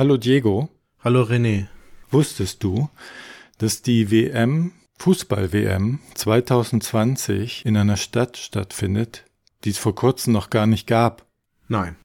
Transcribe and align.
Hallo 0.00 0.16
Diego. 0.16 0.70
Hallo 1.04 1.24
René. 1.24 1.66
Wusstest 2.10 2.64
du, 2.64 2.88
dass 3.58 3.82
die 3.82 4.10
WM, 4.10 4.72
Fußball-WM 4.96 5.98
2020 6.14 7.66
in 7.66 7.76
einer 7.76 7.98
Stadt 7.98 8.38
stattfindet, 8.38 9.26
die 9.64 9.68
es 9.68 9.76
vor 9.76 9.94
kurzem 9.94 10.32
noch 10.32 10.48
gar 10.48 10.66
nicht 10.66 10.86
gab? 10.86 11.26
Nein. 11.68 11.96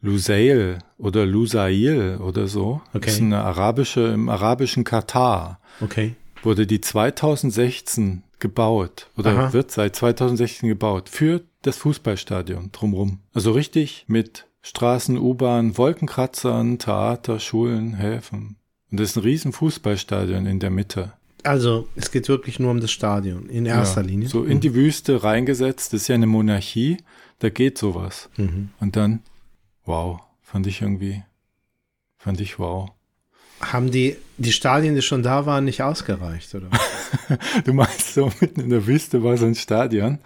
Lusail 0.00 0.80
oder 0.96 1.26
Lusail 1.26 2.16
oder 2.16 2.48
so. 2.48 2.80
Okay. 2.88 3.04
Das 3.04 3.14
ist 3.14 3.20
eine 3.20 3.38
arabische, 3.38 4.00
im 4.08 4.28
arabischen 4.28 4.82
Katar. 4.82 5.60
Okay. 5.80 6.16
Wurde 6.42 6.66
die 6.66 6.80
2016 6.80 8.24
gebaut 8.40 9.10
oder 9.16 9.30
Aha. 9.30 9.52
wird 9.52 9.70
seit 9.70 9.94
2016 9.94 10.68
gebaut 10.68 11.08
für 11.08 11.42
das 11.62 11.76
Fußballstadion 11.76 12.72
drumrum. 12.72 13.20
Also 13.32 13.52
richtig 13.52 14.06
mit 14.08 14.47
Straßen, 14.68 15.16
U-Bahn, 15.16 15.78
Wolkenkratzern, 15.78 16.78
Theater, 16.78 17.40
Schulen, 17.40 17.94
Häfen. 17.94 18.56
Und 18.90 19.00
das 19.00 19.10
ist 19.10 19.16
ein 19.16 19.22
riesen 19.22 19.52
Fußballstadion 19.52 20.44
in 20.46 20.60
der 20.60 20.68
Mitte. 20.70 21.12
Also, 21.42 21.88
es 21.96 22.10
geht 22.10 22.28
wirklich 22.28 22.58
nur 22.58 22.70
um 22.72 22.80
das 22.80 22.90
Stadion, 22.90 23.48
in 23.48 23.64
erster 23.64 24.02
Ja, 24.02 24.06
Linie. 24.08 24.28
So 24.28 24.44
in 24.44 24.60
die 24.60 24.74
Wüste 24.74 25.22
reingesetzt, 25.24 25.92
das 25.94 26.02
ist 26.02 26.08
ja 26.08 26.16
eine 26.16 26.26
Monarchie, 26.26 26.98
da 27.38 27.48
geht 27.48 27.78
sowas. 27.78 28.28
Mhm. 28.36 28.68
Und 28.80 28.96
dann, 28.96 29.22
wow, 29.86 30.20
fand 30.42 30.66
ich 30.66 30.82
irgendwie, 30.82 31.22
fand 32.18 32.40
ich 32.40 32.58
wow. 32.58 32.90
Haben 33.62 33.90
die, 33.90 34.16
die 34.36 34.52
Stadien, 34.52 34.94
die 34.96 35.02
schon 35.02 35.22
da 35.22 35.46
waren, 35.46 35.64
nicht 35.64 35.82
ausgereicht, 35.82 36.54
oder? 36.54 36.68
Du 37.64 37.72
meinst 37.72 38.12
so 38.14 38.30
mitten 38.40 38.60
in 38.60 38.68
der 38.70 38.86
Wüste 38.86 39.22
war 39.24 39.36
so 39.38 39.46
ein 39.46 39.54
Stadion? 39.54 40.18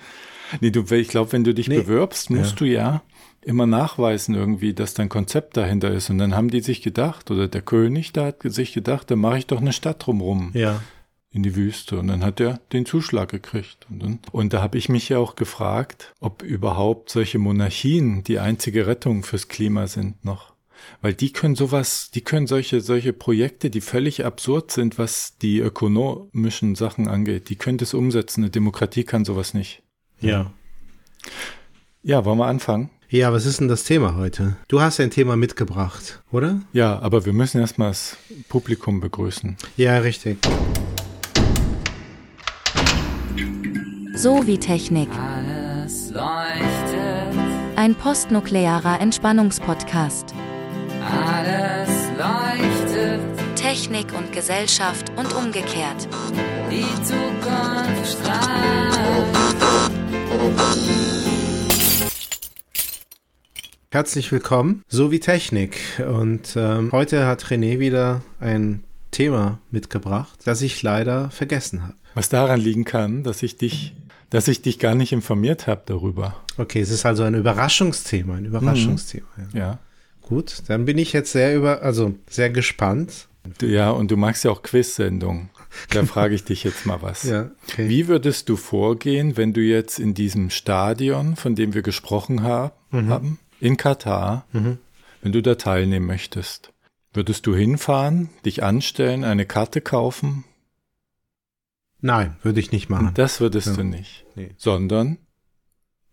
Nee, 0.61 0.71
du, 0.71 0.83
ich 0.95 1.09
glaube, 1.09 1.31
wenn 1.33 1.45
du 1.45 1.55
dich 1.55 1.69
Nee. 1.69 1.81
bewirbst, 1.83 2.29
musst 2.31 2.51
Ja. 2.53 2.57
du 2.57 2.65
ja 2.65 3.03
immer 3.45 3.67
nachweisen 3.67 4.35
irgendwie, 4.35 4.75
dass 4.75 4.95
dein 4.95 5.09
Konzept 5.09 5.57
dahinter 5.57 5.91
ist. 5.91 6.11
Und 6.11 6.19
dann 6.19 6.35
haben 6.35 6.51
die 6.51 6.61
sich 6.61 6.83
gedacht, 6.83 7.31
oder 7.31 7.49
der 7.49 7.63
König 7.63 8.13
da 8.13 8.27
hat 8.27 8.43
sich 8.45 8.73
gedacht, 8.73 9.11
da 9.11 9.17
mache 9.17 9.39
ich 9.39 9.47
doch 9.47 9.61
eine 9.61 9.73
Stadt 9.73 10.07
drumrum 10.07 10.51
ja. 10.55 10.83
in 11.31 11.43
die 11.43 11.57
Wüste. 11.57 11.99
Und 11.99 12.09
dann 12.09 12.25
hat 12.25 12.41
er 12.41 12.61
den 12.73 12.87
Zuschlag 12.87 13.31
gekriegt. 13.31 13.87
Und, 13.91 14.03
dann, 14.03 14.19
und 14.31 14.53
da 14.53 14.63
habe 14.63 14.79
ich 14.79 14.89
mich 14.89 15.09
ja 15.09 15.19
auch 15.19 15.37
gefragt, 15.37 16.13
ob 16.21 16.43
überhaupt 16.43 17.11
solche 17.11 17.39
Monarchien 17.39 18.23
die 18.25 18.39
einzige 18.39 18.87
Rettung 18.87 19.23
fürs 19.23 19.49
Klima 19.49 19.87
sind 19.87 20.25
noch. 20.25 20.53
Weil 21.01 21.15
die 21.15 21.33
können 21.33 21.55
sowas, 21.55 22.11
die 22.11 22.23
können 22.23 22.47
solche, 22.47 22.81
solche 22.81 23.13
Projekte, 23.13 23.71
die 23.71 23.81
völlig 23.81 24.25
absurd 24.25 24.73
sind, 24.73 24.99
was 24.99 25.39
die 25.39 25.59
ökonomischen 25.59 26.75
Sachen 26.75 27.09
angeht, 27.09 27.49
die 27.49 27.57
können 27.57 27.79
das 27.79 27.95
umsetzen. 27.95 28.43
Eine 28.43 28.51
Demokratie 28.51 29.05
kann 29.05 29.25
sowas 29.25 29.55
nicht. 29.55 29.83
Ja. 30.21 30.53
Ja, 32.03 32.25
wollen 32.25 32.39
wir 32.39 32.47
anfangen? 32.47 32.91
Ja, 33.13 33.31
was 33.31 33.45
ist 33.45 33.61
denn 33.61 33.69
das 33.69 33.85
Thema 33.85 34.15
heute? 34.17 34.57
Du 34.69 34.81
hast 34.81 34.99
ein 34.99 35.11
Thema 35.11 35.37
mitgebracht, 35.37 36.23
oder? 36.31 36.61
Ja, 36.73 36.99
aber 37.01 37.27
wir 37.27 37.35
müssen 37.35 37.61
erstmal 37.61 37.89
das 37.91 38.17
Publikum 38.49 39.01
begrüßen. 39.01 39.55
Ja, 39.77 39.99
richtig. 39.99 40.39
So 44.15 44.47
wie 44.47 44.57
Technik. 44.57 45.11
Alles 45.11 46.09
leuchtet, 46.11 47.39
Ein 47.77 47.95
postnuklearer 47.95 48.99
Entspannungspodcast. 48.99 50.33
alles 51.05 51.91
leuchtet, 52.17 53.21
Technik 53.57 54.07
und 54.17 54.33
Gesellschaft 54.33 55.13
und 55.17 55.35
umgekehrt. 55.35 56.09
die 56.71 56.87
Zukunft 57.05 58.07
strahlt. 58.11 59.33
Herzlich 63.93 64.33
willkommen, 64.33 64.83
so 64.89 65.11
wie 65.11 65.21
Technik. 65.21 65.79
Und 65.99 66.55
ähm, 66.57 66.91
heute 66.93 67.27
hat 67.27 67.45
René 67.45 67.79
wieder 67.79 68.23
ein 68.41 68.85
Thema 69.11 69.59
mitgebracht, 69.71 70.39
das 70.47 70.63
ich 70.63 70.83
leider 70.83 71.29
vergessen 71.29 71.83
habe. 71.83 71.93
Was 72.15 72.31
daran 72.31 72.59
liegen 72.59 72.87
kann, 72.87 73.23
dass 73.23 73.43
ich 73.43 73.59
dich, 73.59 73.95
dass 74.31 74.49
ich 74.49 74.63
dich 74.63 74.79
gar 74.79 74.95
nicht 74.95 75.13
informiert 75.13 75.67
habe 75.67 75.83
darüber. 75.85 76.37
Okay, 76.57 76.81
es 76.81 76.89
ist 76.89 77.05
also 77.05 77.23
ein 77.25 77.35
Überraschungsthema, 77.35 78.37
ein 78.37 78.47
Überraschungsthema. 78.47 79.27
Ja. 79.53 79.61
Ja. 79.61 79.79
Gut, 80.23 80.63
dann 80.69 80.87
bin 80.87 80.97
ich 80.97 81.13
jetzt 81.13 81.33
sehr 81.33 81.55
über, 81.55 81.83
also 81.83 82.15
sehr 82.31 82.49
gespannt. 82.49 83.29
Ja, 83.61 83.91
und 83.91 84.11
du 84.11 84.17
magst 84.17 84.45
ja 84.45 84.53
auch 84.53 84.63
Quiz-Sendungen. 84.63 85.51
Da 85.91 86.03
frage 86.07 86.35
ich 86.35 86.45
dich 86.45 86.65
jetzt 86.65 86.87
mal 86.87 87.03
was. 87.03 87.25
Ja, 87.29 87.51
okay. 87.69 87.91
Wie 87.91 88.09
würdest 88.09 88.49
du 88.49 88.57
vorgehen, 88.57 89.37
wenn 89.37 89.53
du 89.53 89.61
jetzt 89.61 89.99
in 89.99 90.15
diesem 90.15 90.49
Stadion, 90.49 91.37
von 91.37 91.55
dem 91.55 91.75
wir 91.75 91.83
gesprochen 91.83 92.43
ha 92.43 92.73
Mhm. 92.91 93.39
In 93.63 93.77
Katar, 93.77 94.47
wenn 94.53 95.33
du 95.33 95.41
da 95.43 95.55
teilnehmen 95.55 96.07
möchtest? 96.07 96.73
Würdest 97.15 97.47
du 97.47 97.55
hinfahren, 97.55 98.31
dich 98.45 98.63
anstellen, 98.63 99.23
eine 99.25 99.47
Karte 99.47 99.81
kaufen? 99.81 100.45
Nein, 102.01 102.37
würde 102.43 102.59
ich 102.61 102.73
nicht 102.73 102.89
machen. 102.91 103.13
Das 103.15 103.41
würdest 103.41 103.69
Ja. 103.69 103.75
du 103.75 103.85
nicht. 103.85 104.25
Nee. 104.35 104.51
Sondern, 104.57 105.19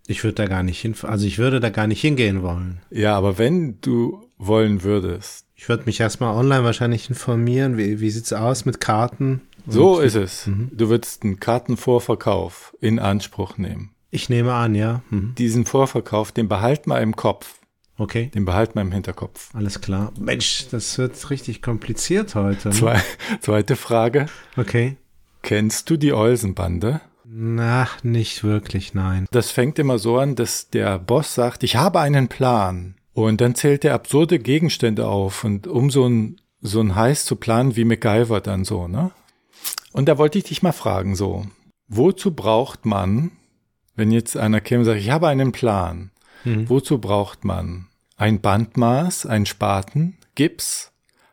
Ich 0.08 0.24
würde 0.24 0.36
da 0.36 0.46
gar 0.48 0.64
nicht 0.64 0.80
hin, 0.82 0.96
also 1.04 1.26
ich 1.28 1.38
würde 1.38 1.60
da 1.60 1.70
gar 1.70 1.86
nicht 1.88 2.02
hingehen 2.02 2.42
wollen. 2.42 2.82
ja, 2.90 3.16
aber 3.16 3.38
wenn 3.38 3.80
du 3.82 4.26
wollen 4.38 4.84
würdest, 4.84 5.46
Ich 5.56 5.68
würde 5.70 5.84
mich 5.86 6.00
erstmal 6.00 6.36
online 6.36 6.64
wahrscheinlich 6.64 7.10
informieren, 7.10 7.78
wie, 7.78 8.00
wie 8.00 8.10
sieht's 8.10 8.32
aus 8.34 8.64
mit 8.66 8.80
Karten. 8.80 9.42
so 9.68 10.00
ist 10.00 10.16
es. 10.16 10.48
Mhm. 10.48 10.70
Du 10.74 10.88
würdest 10.90 11.24
einen 11.24 11.40
Kartenvorverkauf 11.40 12.76
in 12.80 12.98
Anspruch 13.00 13.58
nehmen. 13.58 13.92
Ich 14.12 14.30
nehme 14.30 14.54
an, 14.54 14.76
ja. 14.76 15.02
Mhm. 15.10 15.36
Diesen 15.38 15.66
Vorverkauf, 15.66 16.32
den 16.32 16.48
behalt 16.48 16.88
mal 16.88 17.02
im 17.02 17.16
Kopf. 17.16 17.56
Okay, 17.98 18.28
Den 18.34 18.46
behalt 18.46 18.76
mal 18.76 18.82
im 18.82 18.94
Hinterkopf. 18.94 19.50
alles 19.54 19.82
klar. 19.82 20.14
Mensch, 20.18 20.68
das 20.72 20.98
wird 20.98 21.30
richtig 21.30 21.62
kompliziert 21.62 22.34
heute. 22.34 22.70
ne? 22.70 22.74
Zwei, 22.74 23.02
zweite 23.42 23.76
Frage. 23.76 24.28
Okay. 24.56 24.96
Kennst 25.42 25.90
du 25.90 25.98
die 25.98 26.14
Olsenbande? 26.14 27.02
Na, 27.26 27.88
nicht 28.02 28.44
wirklich, 28.44 28.94
nein. 28.94 29.26
Das 29.32 29.52
fängt 29.52 29.78
immer 29.80 30.00
so 30.00 30.18
an, 30.18 30.36
dass 30.36 30.70
der 30.70 30.98
Boss 30.98 31.36
sagt, 31.36 31.64
ich 31.64 31.76
habe 31.76 32.00
einen 32.00 32.30
Plan. 32.30 32.96
Und 33.14 33.42
dann 33.42 33.54
zählt 33.56 33.84
er 33.84 33.96
absurde 33.96 34.40
Gegenstände 34.40 35.06
auf. 35.08 35.44
Und 35.44 35.68
um 35.68 35.90
so 35.92 36.08
ein, 36.08 36.40
so 36.62 36.80
ein 36.80 36.96
Heiß 36.96 37.26
zu 37.26 37.36
planen 37.36 37.76
wie 37.76 37.84
MacGyver 37.84 38.40
dann 38.40 38.64
so, 38.64 38.88
ne? 38.88 39.12
Und 39.92 40.08
da 40.08 40.18
wollte 40.18 40.38
ich 40.38 40.46
dich 40.46 40.64
mal 40.64 40.72
fragen, 40.72 41.16
so. 41.16 41.46
Wozu 41.90 42.32
braucht 42.34 42.86
man, 42.86 43.32
wenn 44.00 44.12
jetzt 44.12 44.36
einer 44.38 44.62
käme 44.62 44.80
und 44.80 44.86
sagt, 44.86 45.00
ich 45.00 45.10
habe 45.12 45.28
einen 45.28 45.52
Plan. 45.52 46.10
Mhm. 46.46 46.70
Wozu 46.70 46.98
braucht 47.00 47.44
man 47.46 47.88
ein 48.18 48.42
Bandmaß, 48.42 49.26
ein 49.28 49.46
Spaten, 49.46 50.18
Gips, 50.36 50.92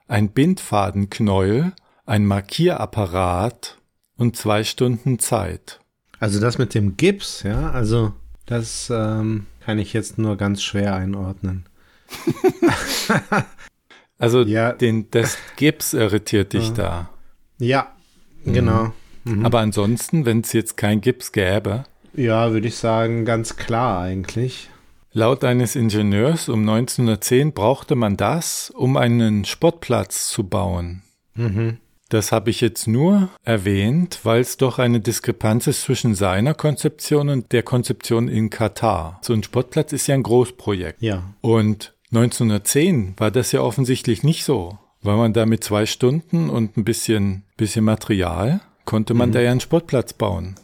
ein 0.08 0.30
Bindfadenknäuel, 0.30 1.72
ein 2.04 2.26
Markierapparat 2.26 3.78
und 4.16 4.36
zwei 4.36 4.64
Stunden 4.64 5.18
Zeit? 5.18 5.80
Also 6.20 6.40
das 6.40 6.58
mit 6.58 6.74
dem 6.74 6.96
Gips, 6.96 7.42
ja, 7.42 7.70
also 7.70 8.12
das 8.46 8.90
ähm, 8.94 9.46
kann 9.60 9.78
ich 9.78 9.92
jetzt 9.92 10.18
nur 10.18 10.36
ganz 10.36 10.62
schwer 10.62 10.94
einordnen. 10.94 11.66
Also 14.18 14.42
Ja. 14.42 14.72
den, 14.72 15.10
das 15.10 15.36
Gips 15.56 15.92
irritiert 15.92 16.54
dich 16.54 16.68
Ja. 16.68 16.74
da. 16.74 17.10
Ja, 17.58 17.92
genau. 18.46 18.92
Mhm. 19.24 19.44
Aber 19.44 19.60
ansonsten, 19.60 20.24
wenn 20.24 20.40
es 20.40 20.54
jetzt 20.54 20.76
kein 20.78 21.02
Gips 21.02 21.32
gäbe, 21.32 21.84
Ja, 22.16 22.52
würde 22.52 22.68
ich 22.68 22.76
sagen, 22.76 23.24
ganz 23.24 23.56
klar 23.56 24.00
eigentlich. 24.00 24.70
laut 25.12 25.44
eines 25.44 25.76
Ingenieurs 25.76 26.48
um 26.48 26.60
1910 26.60 27.52
brauchte 27.52 27.94
man 27.94 28.16
das, 28.16 28.70
um 28.70 28.96
einen 28.96 29.44
Sportplatz 29.44 30.28
zu 30.28 30.44
bauen. 30.44 31.02
Mhm. 31.34 31.78
Das 32.08 32.30
habe 32.30 32.50
ich 32.50 32.60
jetzt 32.60 32.86
nur 32.86 33.30
erwähnt, 33.42 34.20
weil 34.22 34.40
es 34.40 34.56
doch 34.58 34.78
eine 34.78 35.00
Diskrepanz 35.00 35.66
ist 35.66 35.82
zwischen 35.82 36.14
seiner 36.14 36.54
Konzeption 36.54 37.28
und 37.28 37.52
der 37.52 37.64
Konzeption 37.64 38.28
in 38.28 38.48
Katar. 38.48 39.18
So 39.22 39.32
ein 39.32 39.42
Sportplatz 39.42 39.92
ist 39.92 40.06
ja 40.06 40.14
ein 40.14 40.22
Großprojekt. 40.22 41.02
Ja. 41.02 41.34
Und 41.40 41.94
1910 42.12 43.14
war 43.16 43.32
das 43.32 43.50
ja 43.52 43.60
offensichtlich 43.60 44.22
nicht 44.22 44.44
so, 44.44 44.78
weil 45.02 45.16
man 45.16 45.32
da 45.32 45.46
mit 45.46 45.64
zwei 45.64 45.84
Stunden 45.84 46.48
und 46.48 46.76
ein 46.76 46.84
bisschen, 46.84 47.42
bisschen 47.56 47.84
Material 47.84 48.60
konnte 48.84 49.14
man 49.14 49.32
da 49.32 49.40
ja 49.40 49.50
einen 49.50 49.60
Sportplatz 49.60 50.12
bauen. 50.12 50.54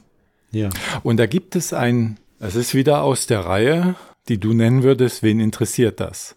Ja. 0.53 0.69
Und 1.03 1.17
da 1.17 1.27
gibt 1.27 1.57
es 1.57 1.73
ein, 1.73 2.19
es 2.39 2.55
ist 2.55 2.75
wieder 2.75 3.03
aus 3.03 3.27
der 3.27 3.41
Reihe, 3.41 3.97
die 4.29 4.39
du 4.39 4.53
nennen 4.53 4.83
würdest, 4.83 5.23
wen 5.23 5.41
interessiert 5.41 6.01
das? 6.01 6.37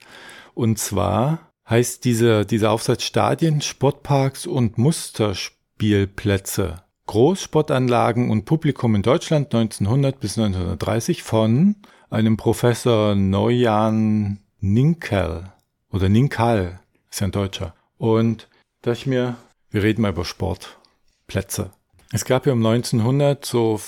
Und 0.54 0.80
zwar 0.80 1.52
heißt 1.70 2.06
dieser, 2.06 2.46
dieser 2.46 2.72
Aufsatz 2.72 3.04
Stadien, 3.04 3.62
Sportparks 3.62 4.48
und 4.48 4.78
Musterspielplätze. 4.78 6.82
Großsportanlagen 7.08 8.32
und 8.32 8.46
Publikum 8.46 8.96
in 8.96 9.04
Deutschland 9.04 9.54
1900 9.54 10.20
bis 10.20 10.40
1930 10.40 11.22
von 11.22 11.76
einem 12.10 12.36
Professor 12.36 13.14
Neujan 13.14 14.40
Ninkel 14.60 15.52
oder 15.92 16.10
Ninkal, 16.10 16.80
ist 17.12 17.22
ja 17.22 17.28
ein 17.28 17.32
Deutscher. 17.32 17.76
Und 17.98 18.48
da 18.82 18.94
ich 18.94 19.06
mir, 19.06 19.36
wir 19.70 19.84
reden 19.84 20.02
mal 20.02 20.14
über 20.14 20.26
Sportplätze. 20.26 21.70
Es 22.12 22.26
gab 22.26 22.48
ja 22.48 22.54
um 22.54 22.66
1900 22.66 23.46
so 23.46 23.80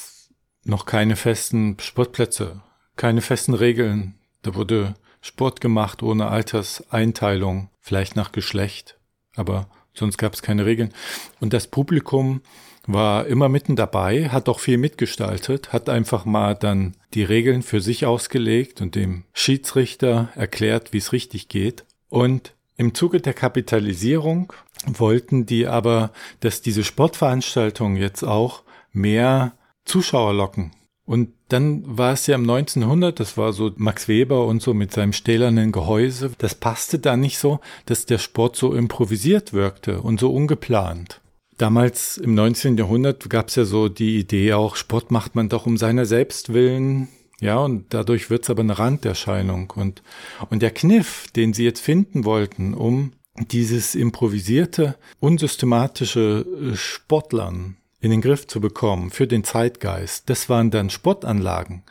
noch 0.68 0.86
keine 0.86 1.16
festen 1.16 1.78
Sportplätze, 1.80 2.62
keine 2.96 3.22
festen 3.22 3.54
Regeln. 3.54 4.16
Da 4.42 4.56
wurde 4.56 4.96
Sport 5.22 5.62
gemacht 5.62 6.04
ohne 6.04 6.28
Alterseinteilung, 6.28 7.70
vielleicht 7.80 8.16
nach 8.16 8.32
Geschlecht, 8.32 8.98
aber 9.36 9.70
sonst 9.94 10.18
gab 10.18 10.34
es 10.34 10.42
keine 10.42 10.66
Regeln. 10.66 10.94
Und 11.40 11.54
das 11.54 11.68
Publikum 11.68 12.42
war 12.86 13.28
immer 13.28 13.50
mitten 13.50 13.76
dabei, 13.76 14.30
hat 14.30 14.48
auch 14.48 14.60
viel 14.60 14.78
mitgestaltet, 14.78 15.74
hat 15.74 15.90
einfach 15.90 16.26
mal 16.26 16.56
dann 16.56 16.96
die 17.14 17.24
Regeln 17.24 17.62
für 17.62 17.82
sich 17.82 18.06
ausgelegt 18.06 18.82
und 18.82 18.96
dem 18.96 19.24
Schiedsrichter 19.34 20.30
erklärt, 20.36 20.94
wie 20.94 21.00
es 21.00 21.12
richtig 21.12 21.50
geht. 21.50 21.86
Und 22.10 22.54
im 22.78 22.94
Zuge 22.94 23.20
der 23.20 23.34
Kapitalisierung 23.34 24.54
wollten 24.86 25.46
die 25.46 25.68
aber, 25.68 26.12
dass 26.40 26.62
diese 26.62 26.84
Sportveranstaltungen 26.84 27.98
jetzt 27.98 28.24
auch 28.24 28.64
mehr 28.94 29.54
Zuschauer 29.88 30.34
locken. 30.34 30.72
Und 31.06 31.30
dann 31.48 31.84
war 31.86 32.12
es 32.12 32.28
ja 32.28 32.36
im 32.36 32.42
1900, 32.42 33.18
das 33.18 33.38
war 33.38 33.54
so 33.54 33.72
Max 33.78 34.10
Weber 34.10 34.46
und 34.46 34.62
so 34.62 34.74
mit 34.74 34.92
seinem 34.92 35.14
stählernen 35.14 35.72
Gehäuse, 35.72 36.32
das 36.38 36.54
passte 36.54 37.00
da 37.00 37.16
nicht 37.16 37.38
so, 37.38 37.62
dass 37.86 38.06
der 38.06 38.18
Sport 38.18 38.58
so 38.58 38.74
improvisiert 38.74 39.54
wirkte 39.54 40.02
und 40.02 40.20
so 40.20 40.34
ungeplant. 40.34 41.22
Damals 41.58 42.18
im 42.18 42.36
19. 42.36 42.78
Jahrhundert 42.78 43.30
gab 43.30 43.48
es 43.48 43.56
ja 43.56 43.64
so 43.64 43.88
die 43.88 44.18
Idee 44.20 44.54
auch, 44.54 44.76
Sport 44.76 45.10
macht 45.10 45.34
man 45.34 45.48
doch 45.48 45.66
um 45.66 45.78
seiner 45.78 46.06
selbst 46.06 46.54
willen, 46.54 47.08
ja, 47.40 47.58
und 47.58 47.94
dadurch 47.94 48.30
wird's 48.30 48.50
aber 48.50 48.62
eine 48.62 48.78
Randerscheinung. 48.78 49.72
Und, 49.76 50.02
und 50.50 50.62
der 50.62 50.72
Kniff, 50.72 51.28
den 51.36 51.54
sie 51.54 51.64
jetzt 51.64 51.82
finden 51.82 52.26
wollten, 52.26 52.74
um 52.74 53.14
dieses 53.52 53.96
improvisierte, 53.96 54.96
unsystematische 55.20 56.46
äh, 56.62 56.76
Sportlern 56.76 57.77
in 58.00 58.12
den 58.12 58.22
Griff 58.22 58.48
zu 58.48 58.62
bekommen 58.62 59.10
für 59.10 59.28
den 59.28 59.44
Zeitgeist, 59.44 60.30
das 60.30 60.50
waren 60.50 60.72
dann 60.72 60.90
Sportanlagen. 60.90 61.84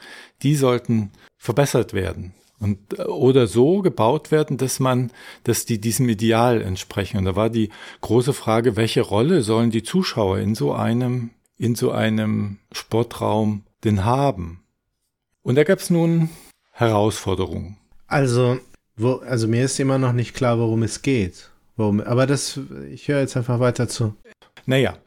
Die 0.43 0.55
sollten 0.55 1.11
verbessert 1.37 1.93
werden 1.93 2.35
und 2.59 2.99
oder 3.09 3.47
so 3.47 3.83
gebaut 3.83 4.31
werden, 4.31 4.57
dass 4.57 4.81
man, 4.81 5.11
dass 5.45 5.67
die 5.67 5.81
diesem 5.81 6.09
Ideal 6.09 6.63
entsprechen. 6.63 7.19
Und 7.19 7.25
da 7.25 7.37
war 7.37 7.51
die 7.51 7.71
große 8.01 8.33
Frage, 8.33 8.77
welche 8.77 9.03
Rolle 9.03 9.43
sollen 9.43 9.71
die 9.71 9.83
Zuschauer 9.83 10.39
in 10.39 10.55
so 10.55 10.73
einem 10.73 11.31
in 11.59 11.75
so 11.75 11.91
einem 11.91 12.59
Sportraum 12.73 13.65
denn 13.85 14.05
haben? 14.05 14.63
Und 15.43 15.55
da 15.57 15.65
gab 15.65 15.79
es 15.79 15.91
nun 15.91 16.29
Herausforderungen. 16.73 17.79
Also, 18.07 18.59
wo, 18.97 19.15
also 19.15 19.49
mir 19.49 19.65
ist 19.65 19.81
immer 19.81 19.99
noch 19.99 20.13
nicht 20.13 20.35
klar, 20.35 20.59
worum 20.59 20.83
es 20.83 21.03
geht. 21.03 21.51
Worum, 21.77 22.01
aber 22.01 22.27
das, 22.27 22.61
ich 22.91 23.09
höre 23.09 23.21
jetzt 23.21 23.37
einfach 23.37 23.61
weiter 23.61 23.89
zu. 23.89 24.15
Naja, 24.67 24.99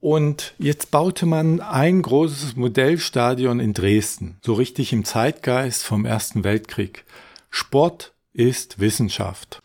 und 0.00 0.54
jetzt 0.58 0.90
baute 0.90 1.26
man 1.26 1.60
ein 1.60 2.02
großes 2.02 2.56
Modellstadion 2.56 3.60
in 3.60 3.72
Dresden, 3.72 4.38
so 4.42 4.54
richtig 4.54 4.92
im 4.92 5.04
Zeitgeist 5.04 5.84
vom 5.84 6.04
Ersten 6.04 6.44
Weltkrieg. 6.44 7.04
Sport 7.50 8.14
ist 8.32 8.78
Wissenschaft. 8.78 9.62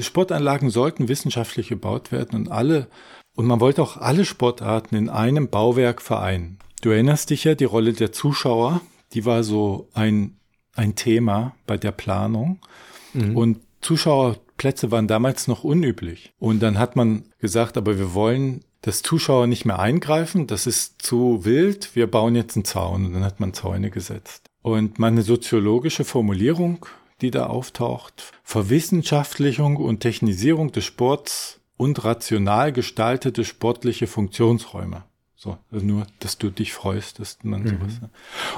Sportanlagen 0.00 0.70
sollten 0.70 1.08
wissenschaftlich 1.08 1.68
gebaut 1.68 2.12
werden 2.12 2.36
und 2.36 2.48
alle, 2.50 2.86
und 3.34 3.46
man 3.46 3.60
wollte 3.60 3.82
auch 3.82 3.96
alle 3.96 4.24
Sportarten 4.24 4.94
in 4.94 5.08
einem 5.08 5.48
Bauwerk 5.48 6.00
vereinen. 6.00 6.58
Du 6.80 6.90
erinnerst 6.90 7.30
dich 7.30 7.44
ja, 7.44 7.54
die 7.54 7.64
Rolle 7.64 7.92
der 7.92 8.12
Zuschauer, 8.12 8.80
die 9.14 9.24
war 9.24 9.42
so 9.42 9.88
ein, 9.94 10.36
ein 10.74 10.94
Thema 10.94 11.56
bei 11.66 11.76
der 11.76 11.92
Planung. 11.92 12.60
Mhm. 13.14 13.36
Und 13.36 13.60
Zuschauerplätze 13.80 14.90
waren 14.90 15.08
damals 15.08 15.48
noch 15.48 15.64
unüblich. 15.64 16.32
Und 16.38 16.62
dann 16.62 16.78
hat 16.78 16.94
man 16.94 17.24
gesagt, 17.38 17.76
aber 17.76 17.98
wir 17.98 18.14
wollen 18.14 18.64
dass 18.84 19.00
Zuschauer 19.00 19.46
nicht 19.46 19.64
mehr 19.64 19.78
eingreifen, 19.78 20.46
das 20.46 20.66
ist 20.66 21.00
zu 21.00 21.46
wild, 21.46 21.96
wir 21.96 22.06
bauen 22.06 22.36
jetzt 22.36 22.54
einen 22.54 22.66
Zaun 22.66 23.06
und 23.06 23.14
dann 23.14 23.24
hat 23.24 23.40
man 23.40 23.54
Zäune 23.54 23.90
gesetzt. 23.90 24.44
Und 24.60 24.98
meine 24.98 25.22
soziologische 25.22 26.04
Formulierung, 26.04 26.84
die 27.22 27.30
da 27.30 27.46
auftaucht, 27.46 28.32
Verwissenschaftlichung 28.42 29.76
und 29.76 30.00
Technisierung 30.00 30.70
des 30.70 30.84
Sports 30.84 31.60
und 31.78 32.04
rational 32.04 32.72
gestaltete 32.72 33.46
sportliche 33.46 34.06
Funktionsräume. 34.06 35.04
So, 35.44 35.58
also 35.70 35.84
nur, 35.84 36.06
dass 36.20 36.38
du 36.38 36.48
dich 36.48 36.72
freust, 36.72 37.18
dass 37.18 37.36
man 37.42 37.64
mhm. 37.64 37.68
sowas. 37.68 38.00
Ne? 38.00 38.08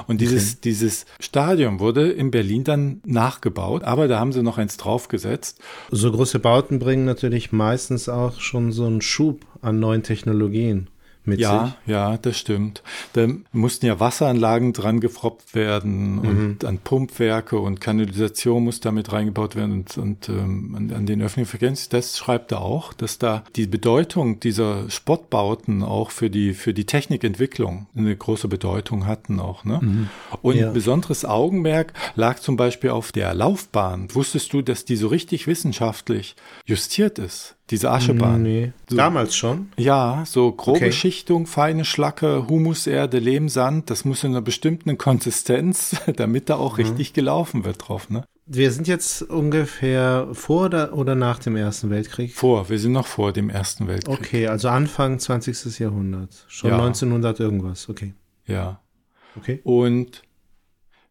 Und 0.07 0.21
dieses, 0.21 0.53
okay. 0.53 0.59
dieses 0.63 1.05
Stadion 1.19 1.81
wurde 1.81 2.09
in 2.09 2.31
Berlin 2.31 2.63
dann 2.63 3.01
nachgebaut, 3.03 3.83
aber 3.83 4.07
da 4.07 4.21
haben 4.21 4.31
sie 4.31 4.41
noch 4.41 4.57
eins 4.57 4.77
draufgesetzt. 4.77 5.59
So 5.91 6.09
große 6.09 6.39
Bauten 6.39 6.79
bringen 6.79 7.03
natürlich 7.03 7.51
meistens 7.51 8.07
auch 8.07 8.39
schon 8.39 8.71
so 8.71 8.85
einen 8.85 9.01
Schub 9.01 9.45
an 9.61 9.81
neuen 9.81 10.01
Technologien 10.01 10.87
mit 11.27 11.39
ja, 11.39 11.65
sich. 11.65 11.93
Ja, 11.93 12.17
das 12.17 12.37
stimmt. 12.37 12.81
Da 13.13 13.27
mussten 13.51 13.85
ja 13.85 13.99
Wasseranlagen 13.99 14.73
dran 14.73 14.99
gefroppt 14.99 15.53
werden 15.53 16.15
mhm. 16.15 16.19
und 16.27 16.65
an 16.65 16.79
Pumpwerke 16.79 17.59
und 17.59 17.81
Kanalisation 17.81 18.63
muss 18.63 18.79
damit 18.79 19.11
reingebaut 19.11 19.55
werden 19.55 19.73
und, 19.73 19.97
und 19.97 20.29
ähm, 20.29 20.73
an, 20.75 20.91
an, 20.91 21.05
den 21.05 21.21
öffentlichen 21.21 21.49
Verkehrsnetz. 21.49 21.89
Das 21.89 22.17
schreibt 22.17 22.51
er 22.51 22.61
auch, 22.61 22.93
dass 22.93 23.19
da 23.19 23.43
die 23.55 23.67
Bedeutung 23.67 24.39
dieser 24.39 24.89
Sportbauten 24.89 25.83
auch 25.83 26.11
für 26.11 26.29
die, 26.29 26.53
für 26.53 26.73
die 26.73 26.85
Technikentwicklung 26.85 27.87
eine 27.95 28.15
große 28.15 28.47
Bedeutung 28.47 29.05
hatten 29.05 29.39
auch. 29.39 29.65
Ne? 29.65 29.79
Mhm. 29.81 30.09
Und 30.41 30.55
ja. 30.55 30.71
besonderes 30.71 31.25
Augenmerk 31.25 31.93
lag 32.15 32.39
zum 32.39 32.55
Beispiel 32.55 32.91
auf 32.91 33.11
der 33.11 33.33
Laufbahn. 33.33 34.07
Wusstest 34.13 34.53
du, 34.53 34.61
dass 34.61 34.85
die 34.85 34.95
so 34.95 35.07
richtig 35.07 35.47
wissenschaftlich 35.47 36.35
justiert 36.65 37.19
ist? 37.19 37.56
Diese 37.69 37.91
Aschebahn. 37.91 38.43
Nee. 38.43 38.71
So, 38.89 38.95
Damals 38.95 39.35
schon? 39.35 39.69
Ja, 39.77 40.23
so 40.25 40.51
grobe 40.53 40.77
okay. 40.77 40.91
Schichtung, 40.91 41.47
feine 41.47 41.83
Schlacke, 41.83 42.47
Humuserde, 42.47 43.19
Lehmsand, 43.19 43.89
das 43.89 44.05
muss 44.05 44.23
in 44.23 44.31
einer 44.31 44.41
bestimmten 44.41 44.97
Konsistenz, 44.97 45.95
damit 46.15 46.49
da 46.49 46.55
auch 46.55 46.77
mhm. 46.77 46.85
richtig 46.85 47.13
gelaufen 47.13 47.65
wird 47.65 47.87
drauf, 47.87 48.09
ne? 48.09 48.23
Wir 48.49 48.71
sind 48.71 48.87
jetzt 48.87 49.23
ungefähr 49.23 50.29
vor 50.31 50.67
oder, 50.93 51.15
nach 51.15 51.39
dem 51.39 51.57
Ersten 51.57 51.89
Weltkrieg? 51.89 52.33
Vor, 52.33 52.69
wir 52.69 52.79
sind 52.79 52.93
noch 52.93 53.05
vor 53.05 53.33
dem 53.33 53.49
Ersten 53.49 53.87
Weltkrieg. 53.87 54.17
Okay, 54.17 54.47
also 54.47 54.69
Anfang 54.69 55.19
20. 55.19 55.79
Jahrhundert. 55.79 56.45
Schon 56.47 56.69
ja. 56.69 56.77
1900 56.77 57.41
irgendwas, 57.41 57.89
okay. 57.89 58.13
Ja. 58.45 58.79
Okay. 59.35 59.59
Und 59.65 60.23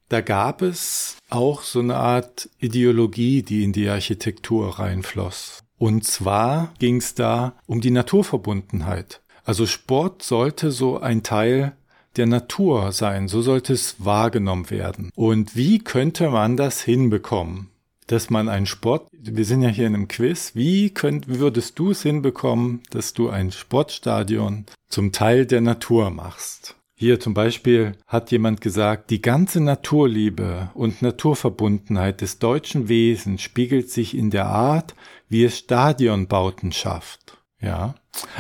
da 0.08 0.22
gab 0.22 0.62
es 0.62 1.18
auch 1.28 1.62
so 1.62 1.80
eine 1.80 1.96
Art 1.96 2.48
Ideologie, 2.58 3.42
die 3.42 3.64
in 3.64 3.74
die 3.74 3.88
Architektur 3.90 4.78
reinfloss. 4.78 5.65
Und 5.78 6.05
zwar 6.05 6.73
ging 6.78 6.96
es 6.96 7.14
da 7.14 7.55
um 7.67 7.81
die 7.81 7.90
Naturverbundenheit. 7.90 9.20
Also 9.44 9.67
Sport 9.67 10.23
sollte 10.23 10.70
so 10.70 10.99
ein 10.99 11.23
Teil 11.23 11.76
der 12.17 12.26
Natur 12.26 12.93
sein, 12.93 13.28
so 13.28 13.43
sollte 13.43 13.73
es 13.73 13.96
wahrgenommen 13.99 14.70
werden. 14.70 15.11
Und 15.14 15.55
wie 15.55 15.78
könnte 15.78 16.31
man 16.31 16.56
das 16.56 16.81
hinbekommen? 16.81 17.69
Dass 18.06 18.31
man 18.31 18.49
einen 18.49 18.67
Sport, 18.67 19.08
wir 19.12 19.44
sind 19.44 19.62
ja 19.62 19.69
hier 19.69 19.87
in 19.87 19.94
einem 19.94 20.08
Quiz, 20.08 20.52
wie 20.55 20.90
könnt, 20.90 21.28
würdest 21.28 21.78
du 21.78 21.90
es 21.90 22.02
hinbekommen, 22.02 22.82
dass 22.90 23.14
du 23.14 23.28
ein 23.28 23.50
Sportstadion 23.50 24.64
zum 24.88 25.12
Teil 25.12 25.45
der 25.45 25.61
Natur 25.61 26.11
machst? 26.11 26.76
Hier 26.99 27.21
zum 27.21 27.35
Beispiel 27.35 27.92
hat 28.06 28.30
jemand 28.30 28.62
gesagt, 28.62 29.11
die 29.11 29.21
ganze 29.21 29.61
Naturliebe 29.61 30.71
und 30.73 31.02
Naturverbundenheit 31.02 32.23
des 32.23 32.38
deutschen 32.38 32.88
Wesens 32.88 33.42
spiegelt 33.42 33.90
sich 33.90 34.16
in 34.16 34.30
der 34.30 34.47
Art, 34.47 34.95
wie 35.28 35.45
es 35.45 35.59
Stadionbauten 35.59 36.73
schafft. 36.73 37.38
Ja, 37.61 37.95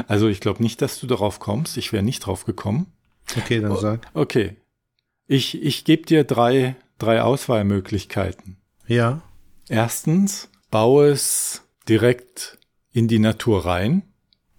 also 0.08 0.28
ich 0.28 0.40
glaube 0.40 0.62
nicht, 0.62 0.82
dass 0.82 1.00
du 1.00 1.06
darauf 1.06 1.40
kommst. 1.40 1.76
Ich 1.76 1.92
wäre 1.92 2.02
nicht 2.02 2.20
drauf 2.20 2.44
gekommen. 2.44 2.92
Okay, 3.36 3.60
dann 3.60 3.76
sag. 3.76 4.06
Okay. 4.14 4.56
Ich, 5.26 5.60
ich 5.60 5.84
gebe 5.84 6.06
dir 6.06 6.24
drei, 6.24 6.76
drei 6.98 7.22
Auswahlmöglichkeiten. 7.22 8.56
Ja. 8.86 9.22
Erstens, 9.68 10.48
baue 10.70 11.08
es 11.08 11.62
direkt 11.88 12.58
in 12.92 13.08
die 13.08 13.18
Natur 13.18 13.66
rein. 13.66 14.02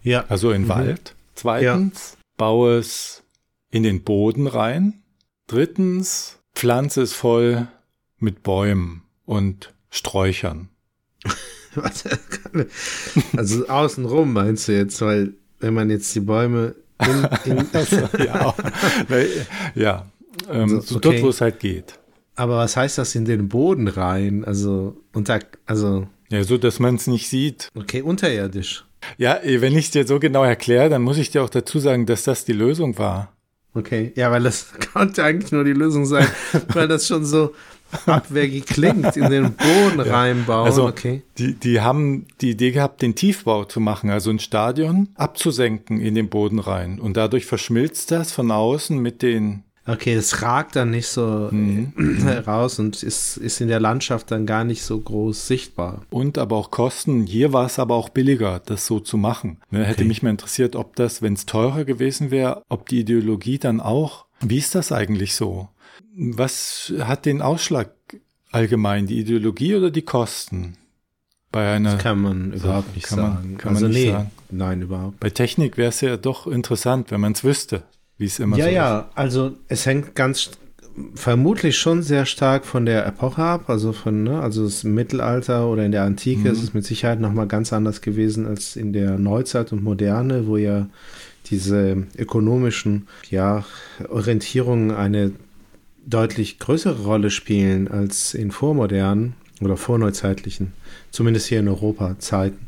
Ja. 0.01 0.25
Also 0.27 0.51
in 0.51 0.63
mhm. 0.63 0.69
Wald. 0.69 1.15
Zweitens, 1.35 2.13
ja. 2.13 2.17
baue 2.37 2.77
es 2.77 3.23
in 3.69 3.83
den 3.83 4.03
Boden 4.03 4.47
rein. 4.47 5.03
Drittens, 5.47 6.39
pflanze 6.55 7.01
es 7.03 7.13
voll 7.13 7.67
mit 8.17 8.43
Bäumen 8.43 9.03
und 9.25 9.73
Sträuchern. 9.89 10.69
also 13.37 13.67
außenrum 13.67 14.33
meinst 14.33 14.67
du 14.67 14.73
jetzt, 14.73 15.01
weil 15.01 15.33
wenn 15.59 15.73
man 15.73 15.89
jetzt 15.89 16.13
die 16.15 16.19
Bäume 16.19 16.75
in, 16.99 17.51
in 17.51 17.67
ja, 18.25 18.55
ja 19.75 20.05
ähm, 20.49 20.61
also, 20.61 20.81
so 20.81 20.99
dort, 20.99 21.21
wo 21.21 21.29
es 21.29 21.41
halt 21.41 21.59
geht. 21.59 21.99
Aber 22.35 22.57
was 22.57 22.77
heißt 22.77 22.97
das 22.97 23.15
in 23.15 23.25
den 23.25 23.49
Boden 23.49 23.87
rein? 23.87 24.45
Also 24.45 24.97
unter, 25.13 25.39
also 25.65 26.07
ja, 26.29 26.43
so 26.43 26.57
dass 26.57 26.79
man 26.79 26.95
es 26.95 27.07
nicht 27.07 27.29
sieht. 27.29 27.69
Okay, 27.75 28.01
unterirdisch. 28.01 28.85
Ja, 29.17 29.39
wenn 29.43 29.73
ich 29.77 29.85
es 29.85 29.91
dir 29.91 30.05
so 30.05 30.19
genau 30.19 30.43
erkläre, 30.43 30.89
dann 30.89 31.01
muss 31.01 31.17
ich 31.17 31.31
dir 31.31 31.43
auch 31.43 31.49
dazu 31.49 31.79
sagen, 31.79 32.05
dass 32.05 32.23
das 32.23 32.45
die 32.45 32.53
Lösung 32.53 32.97
war. 32.97 33.33
Okay, 33.73 34.11
ja, 34.15 34.31
weil 34.31 34.43
das 34.43 34.67
konnte 34.93 35.23
eigentlich 35.23 35.51
nur 35.51 35.63
die 35.63 35.73
Lösung 35.73 36.05
sein, 36.05 36.27
weil 36.73 36.87
das 36.87 37.07
schon 37.07 37.25
so 37.25 37.53
abwegig 38.05 38.65
klingt, 38.65 39.15
in 39.17 39.29
den 39.29 39.53
Boden 39.53 39.99
ja. 40.05 40.17
reinbauen. 40.19 40.65
Also, 40.65 40.85
okay. 40.87 41.23
die, 41.37 41.53
die 41.53 41.81
haben 41.81 42.25
die 42.41 42.51
Idee 42.51 42.71
gehabt, 42.71 43.01
den 43.01 43.15
Tiefbau 43.15 43.65
zu 43.65 43.79
machen, 43.79 44.09
also 44.09 44.29
ein 44.29 44.39
Stadion 44.39 45.09
abzusenken 45.15 45.99
in 46.01 46.15
den 46.15 46.29
Boden 46.29 46.59
rein. 46.59 46.99
Und 46.99 47.17
dadurch 47.17 47.45
verschmilzt 47.45 48.11
das 48.11 48.31
von 48.31 48.51
außen 48.51 48.97
mit 48.97 49.21
den 49.21 49.63
Okay, 49.89 50.15
es 50.15 50.41
ragt 50.41 50.75
dann 50.75 50.91
nicht 50.91 51.07
so 51.07 51.47
Mhm. 51.49 51.93
heraus 52.23 52.77
und 52.77 53.01
ist, 53.03 53.37
ist 53.37 53.61
in 53.61 53.69
der 53.69 53.79
Landschaft 53.79 54.31
dann 54.31 54.45
gar 54.45 54.65
nicht 54.65 54.83
so 54.83 54.99
groß 54.99 55.47
sichtbar. 55.47 56.01
Und 56.09 56.37
aber 56.37 56.57
auch 56.57 56.71
Kosten. 56.71 57.25
Hier 57.25 57.53
war 57.53 57.65
es 57.67 57.79
aber 57.79 57.95
auch 57.95 58.09
billiger, 58.09 58.59
das 58.65 58.85
so 58.85 58.99
zu 58.99 59.15
machen. 59.15 59.59
Ne, 59.71 59.85
hätte 59.85 59.99
Okay. 60.01 60.07
mich 60.09 60.21
mal 60.23 60.29
interessiert, 60.31 60.75
ob 60.75 60.97
das, 60.97 61.21
wenn 61.21 61.33
es 61.35 61.45
teurer 61.45 61.85
gewesen 61.85 62.31
wäre, 62.31 62.63
ob 62.67 62.89
die 62.89 62.99
Ideologie 62.99 63.59
dann 63.59 63.79
auch, 63.79 64.25
wie 64.41 64.57
ist 64.57 64.75
das 64.75 64.91
eigentlich 64.91 65.35
so? 65.35 65.69
Was 66.19 66.91
hat 66.99 67.25
den 67.25 67.41
Ausschlag 67.43 67.91
allgemein, 68.51 69.05
die 69.05 69.19
Ideologie 69.19 69.75
oder 69.75 69.91
die 69.91 70.01
Kosten? 70.01 70.75
Bei 71.51 71.73
einer, 71.75 71.93
Das 71.93 72.01
kann 72.03 72.19
man 72.21 72.53
überhaupt 72.53 72.95
nicht 72.95 73.05
kann 73.07 73.19
man- 73.19 73.33
sagen. 73.35 73.57
kann 73.57 73.73
man 73.73 73.83
also 73.83 73.87
nicht 73.95 74.05
nee, 74.07 74.11
sagen. 74.11 74.31
nein, 74.49 74.81
überhaupt. 74.81 75.19
bei 75.19 75.29
Technik 75.29 75.77
wäre 75.77 75.89
es 75.89 76.01
ja 76.01 76.17
doch 76.17 76.47
interessant, 76.47 77.11
wenn 77.11 77.21
man 77.21 77.33
es 77.33 77.43
wüsste, 77.43 77.83
wie 78.17 78.25
es 78.25 78.39
immer 78.39 78.57
Ja, 78.57 78.65
so 78.65 78.71
ja, 78.71 79.09
also 79.15 79.51
es 79.67 79.85
hängt 79.85 80.15
ganz 80.15 80.51
vermutlich 81.13 81.77
schon 81.77 82.01
sehr 82.01 82.25
stark 82.25 82.65
von 82.65 82.85
der 82.87 83.05
Epoche 83.05 83.43
ab, 83.43 83.69
also 83.69 83.93
von, 83.93 84.23
ne, 84.23 84.41
also 84.41 84.63
das 84.63 84.83
Mittelalter 84.83 85.67
oder 85.69 85.85
in 85.85 85.91
der 85.91 86.03
Antike 86.03 86.41
Mhm. 86.41 86.47
ist 86.47 86.63
es 86.63 86.73
mit 86.73 86.83
Sicherheit 86.85 87.19
nochmal 87.19 87.45
ganz 87.47 87.71
anders 87.71 88.01
gewesen 88.01 88.47
als 88.47 88.75
in 88.75 88.91
der 88.93 89.19
Neuzeit 89.19 89.71
und 89.71 89.83
Moderne, 89.83 90.47
wo 90.47 90.57
ja 90.57 90.87
diese 91.51 92.07
ökonomischen, 92.17 93.07
ja, 93.29 93.63
Orientierungen 94.09 94.89
eine 94.91 95.31
deutlich 96.07 96.57
größere 96.57 97.03
Rolle 97.03 97.29
spielen 97.29 97.87
als 97.87 98.33
in 98.33 98.51
vormodernen 98.51 99.33
oder 99.61 99.77
vorneuzeitlichen, 99.77 100.73
zumindest 101.11 101.47
hier 101.47 101.59
in 101.59 101.67
Europa, 101.67 102.17
Zeiten. 102.19 102.67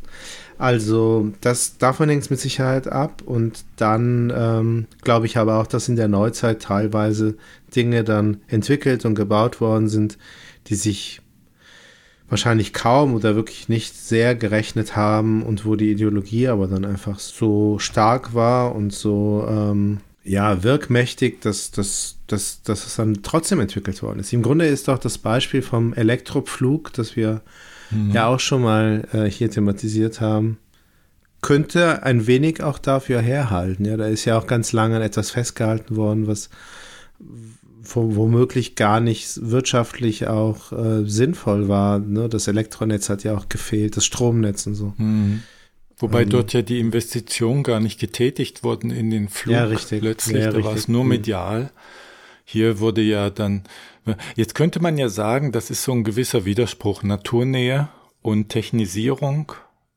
Also, 0.58 1.32
das, 1.40 1.78
davon 1.78 2.10
hängt 2.10 2.24
es 2.24 2.30
mit 2.30 2.40
Sicherheit 2.40 2.88
ab. 2.88 3.22
Und 3.26 3.64
dann 3.78 4.32
ähm, 4.36 4.88
glaube 5.04 5.26
ich 5.26 5.38
aber 5.38 5.58
auch, 5.58 5.68
dass 5.68 5.88
in 5.88 5.96
der 5.96 6.10
Neuzeit 6.10 6.62
teilweise 6.62 7.38
Dinge 7.74 8.04
dann 8.04 8.42
entwickelt 8.48 9.06
und 9.06 9.16
gebaut 9.16 9.62
worden 9.62 9.88
sind, 9.88 10.18
die 10.68 10.76
sich 10.76 11.22
wahrscheinlich 12.28 12.74
kaum 12.74 13.16
oder 13.16 13.36
wirklich 13.36 13.70
nicht 13.70 13.96
sehr 13.96 14.36
gerechnet 14.36 14.98
haben 14.98 15.44
und 15.44 15.66
wo 15.66 15.78
die 15.78 15.92
Ideologie 15.92 16.50
aber 16.50 16.68
dann 16.68 16.86
einfach 16.86 17.20
so 17.20 17.80
stark 17.80 18.34
war 18.34 18.76
und 18.76 18.94
so 18.94 19.48
ähm, 19.50 20.00
ja 20.24 20.64
wirkmächtig, 20.64 21.42
dass, 21.42 21.72
dass, 21.72 22.18
dass, 22.28 22.62
dass 22.64 22.86
es 22.86 22.96
dann 22.98 23.24
trotzdem 23.24 23.60
entwickelt 23.60 24.04
worden 24.04 24.20
ist. 24.20 24.34
Im 24.34 24.42
Grunde 24.44 24.66
ist 24.66 24.88
doch 24.88 25.00
das 25.00 25.18
Beispiel 25.18 25.62
vom 25.62 25.94
Elektropflug, 25.94 26.94
das 26.94 27.16
wir 27.16 27.42
ja 28.12 28.28
auch 28.28 28.40
schon 28.40 28.62
mal 28.62 29.08
äh, 29.14 29.26
hier 29.26 29.50
thematisiert 29.50 30.22
haben, 30.22 30.60
könnte 31.42 32.04
ein 32.04 32.28
wenig 32.28 32.62
auch 32.62 32.78
dafür 32.78 33.20
herhalten. 33.20 33.84
Ja, 33.86 33.98
da 33.98 34.06
ist 34.06 34.26
ja 34.26 34.38
auch 34.38 34.46
ganz 34.46 34.74
lange 34.74 34.98
an 34.98 35.02
etwas 35.02 35.32
festgehalten 35.32 35.96
worden, 35.96 36.28
was 36.28 36.52
wo- 37.82 38.16
womöglich 38.16 38.76
gar 38.76 39.00
nicht 39.00 39.40
wirtschaftlich 39.50 40.28
auch 40.28 40.72
äh, 40.72 41.04
sinnvoll 41.06 41.68
war. 41.68 41.98
Ne? 41.98 42.30
Das 42.30 42.48
Elektronetz 42.48 43.10
hat 43.10 43.24
ja 43.24 43.36
auch 43.36 43.50
gefehlt, 43.50 43.98
das 43.98 44.06
Stromnetz 44.06 44.68
und 44.68 44.76
so. 44.76 44.94
Mhm. 44.98 45.42
Wobei 46.00 46.24
Ähm, 46.24 46.30
dort 46.30 46.54
ja 46.54 46.62
die 46.62 46.80
Investition 46.80 47.62
gar 47.64 47.80
nicht 47.80 48.00
getätigt 48.00 48.64
wurden 48.64 48.90
in 48.90 49.10
den 49.12 49.28
Flug. 49.30 49.54
Ja, 49.54 49.66
richtig. 49.66 50.02
Plötzlich, 50.02 50.44
Ja, 50.44 50.52
da 50.52 50.64
war 50.64 50.74
es 50.76 50.88
nur 50.88 51.04
Mhm. 51.04 51.10
medial. 51.10 51.72
Hier 52.46 52.80
wurde 52.80 53.02
ja 53.02 53.30
dann, 53.30 53.64
jetzt 54.36 54.56
könnte 54.56 54.80
man 54.82 54.98
ja 54.98 55.10
sagen, 55.10 55.52
das 55.52 55.70
ist 55.70 55.84
so 55.84 55.92
ein 55.92 56.04
gewisser 56.04 56.46
Widerspruch, 56.46 57.04
Naturnähe 57.04 57.90
und 58.22 58.50
Technisierung 58.50 59.52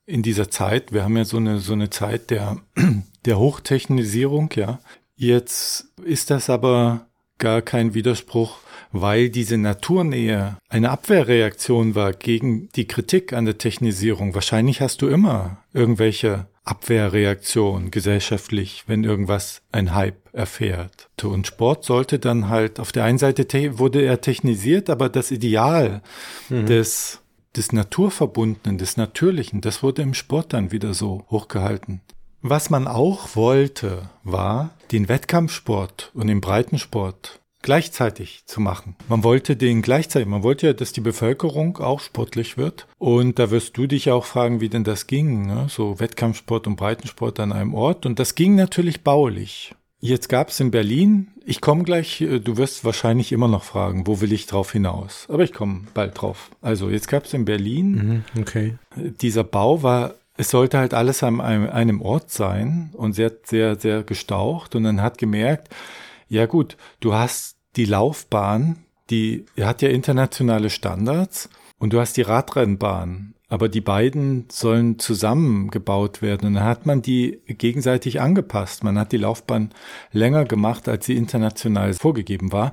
in 0.04 0.22
dieser 0.22 0.50
Zeit. 0.50 0.92
Wir 0.92 1.04
haben 1.04 1.16
ja 1.16 1.24
so 1.24 1.38
eine, 1.38 1.58
so 1.60 1.72
eine 1.72 1.88
Zeit 1.88 2.30
der, 2.30 2.58
der 3.24 3.38
Hochtechnisierung, 3.38 4.50
ja. 4.56 4.80
Jetzt 5.16 5.86
ist 6.04 6.30
das 6.30 6.50
aber 6.50 7.06
gar 7.38 7.62
kein 7.62 7.94
Widerspruch, 7.94 8.58
weil 8.92 9.28
diese 9.28 9.58
Naturnähe 9.58 10.56
eine 10.68 10.90
Abwehrreaktion 10.90 11.94
war 11.94 12.12
gegen 12.12 12.68
die 12.76 12.86
Kritik 12.86 13.32
an 13.32 13.44
der 13.44 13.58
Technisierung. 13.58 14.34
Wahrscheinlich 14.34 14.80
hast 14.80 15.02
du 15.02 15.08
immer 15.08 15.58
irgendwelche 15.72 16.46
Abwehrreaktionen 16.64 17.90
gesellschaftlich, 17.90 18.84
wenn 18.86 19.02
irgendwas 19.02 19.62
ein 19.72 19.94
Hype 19.94 20.32
erfährt. 20.32 21.08
Und 21.22 21.46
Sport 21.46 21.84
sollte 21.84 22.18
dann 22.18 22.48
halt, 22.48 22.78
auf 22.78 22.92
der 22.92 23.04
einen 23.04 23.18
Seite 23.18 23.48
te- 23.48 23.78
wurde 23.78 24.02
er 24.02 24.20
technisiert, 24.20 24.88
aber 24.88 25.08
das 25.08 25.30
Ideal 25.30 26.02
des, 26.50 27.20
des 27.56 27.72
Naturverbundenen, 27.72 28.78
des 28.78 28.96
Natürlichen, 28.96 29.60
das 29.60 29.82
wurde 29.82 30.02
im 30.02 30.14
Sport 30.14 30.52
dann 30.52 30.70
wieder 30.70 30.94
so 30.94 31.24
hochgehalten. 31.30 32.00
Was 32.42 32.70
man 32.70 32.86
auch 32.88 33.36
wollte, 33.36 34.10
war, 34.24 34.70
den 34.90 35.08
Wettkampfsport 35.08 36.10
und 36.14 36.26
den 36.26 36.40
Breitensport 36.40 37.40
gleichzeitig 37.62 38.42
zu 38.46 38.60
machen. 38.60 38.96
Man 39.08 39.24
wollte 39.24 39.56
den 39.56 39.82
gleichzeitig, 39.82 40.28
man 40.28 40.42
wollte 40.42 40.66
ja, 40.66 40.72
dass 40.72 40.92
die 40.92 41.00
Bevölkerung 41.00 41.78
auch 41.78 42.00
sportlich 42.00 42.56
wird. 42.58 42.86
Und 42.98 43.38
da 43.38 43.50
wirst 43.50 43.76
du 43.76 43.86
dich 43.86 44.10
auch 44.10 44.24
fragen, 44.24 44.60
wie 44.60 44.68
denn 44.68 44.84
das 44.84 45.06
ging, 45.06 45.46
ne? 45.46 45.66
so 45.68 45.98
Wettkampfsport 46.00 46.66
und 46.66 46.76
Breitensport 46.76 47.40
an 47.40 47.52
einem 47.52 47.74
Ort. 47.74 48.06
Und 48.06 48.18
das 48.18 48.34
ging 48.34 48.54
natürlich 48.54 49.02
baulich. 49.02 49.74
Jetzt 50.04 50.28
gab 50.28 50.48
es 50.48 50.58
in 50.58 50.72
Berlin, 50.72 51.28
ich 51.46 51.60
komme 51.60 51.84
gleich, 51.84 52.20
äh, 52.20 52.40
du 52.40 52.56
wirst 52.56 52.84
wahrscheinlich 52.84 53.30
immer 53.30 53.46
noch 53.46 53.62
fragen, 53.62 54.06
wo 54.08 54.20
will 54.20 54.32
ich 54.32 54.46
drauf 54.46 54.72
hinaus? 54.72 55.26
Aber 55.28 55.44
ich 55.44 55.52
komme 55.52 55.82
bald 55.94 56.20
drauf. 56.20 56.50
Also 56.60 56.90
jetzt 56.90 57.06
gab 57.06 57.24
es 57.24 57.34
in 57.34 57.44
Berlin 57.44 58.24
Mhm, 58.34 58.40
okay. 58.40 58.74
dieser 58.96 59.44
Bau 59.44 59.84
war, 59.84 60.14
es 60.36 60.50
sollte 60.50 60.78
halt 60.78 60.92
alles 60.92 61.22
an 61.22 61.40
einem, 61.40 61.70
einem 61.70 62.00
Ort 62.02 62.30
sein 62.32 62.90
und 62.94 63.12
sehr, 63.12 63.30
sehr, 63.44 63.78
sehr 63.78 64.02
gestaucht. 64.02 64.74
Und 64.74 64.82
dann 64.82 65.02
hat 65.02 65.18
gemerkt, 65.18 65.68
ja 66.32 66.46
gut, 66.46 66.78
du 67.00 67.12
hast 67.12 67.58
die 67.76 67.84
Laufbahn, 67.84 68.84
die 69.10 69.44
hat 69.60 69.82
ja 69.82 69.90
internationale 69.90 70.70
Standards 70.70 71.50
und 71.78 71.92
du 71.92 72.00
hast 72.00 72.16
die 72.16 72.22
Radrennbahn. 72.22 73.34
Aber 73.48 73.68
die 73.68 73.82
beiden 73.82 74.46
sollen 74.50 74.98
zusammengebaut 74.98 76.22
werden. 76.22 76.46
Und 76.46 76.54
dann 76.54 76.64
hat 76.64 76.86
man 76.86 77.02
die 77.02 77.42
gegenseitig 77.46 78.18
angepasst. 78.18 78.82
Man 78.82 78.98
hat 78.98 79.12
die 79.12 79.18
Laufbahn 79.18 79.74
länger 80.10 80.46
gemacht, 80.46 80.88
als 80.88 81.04
sie 81.04 81.16
international 81.18 81.92
vorgegeben 81.92 82.50
war. 82.50 82.72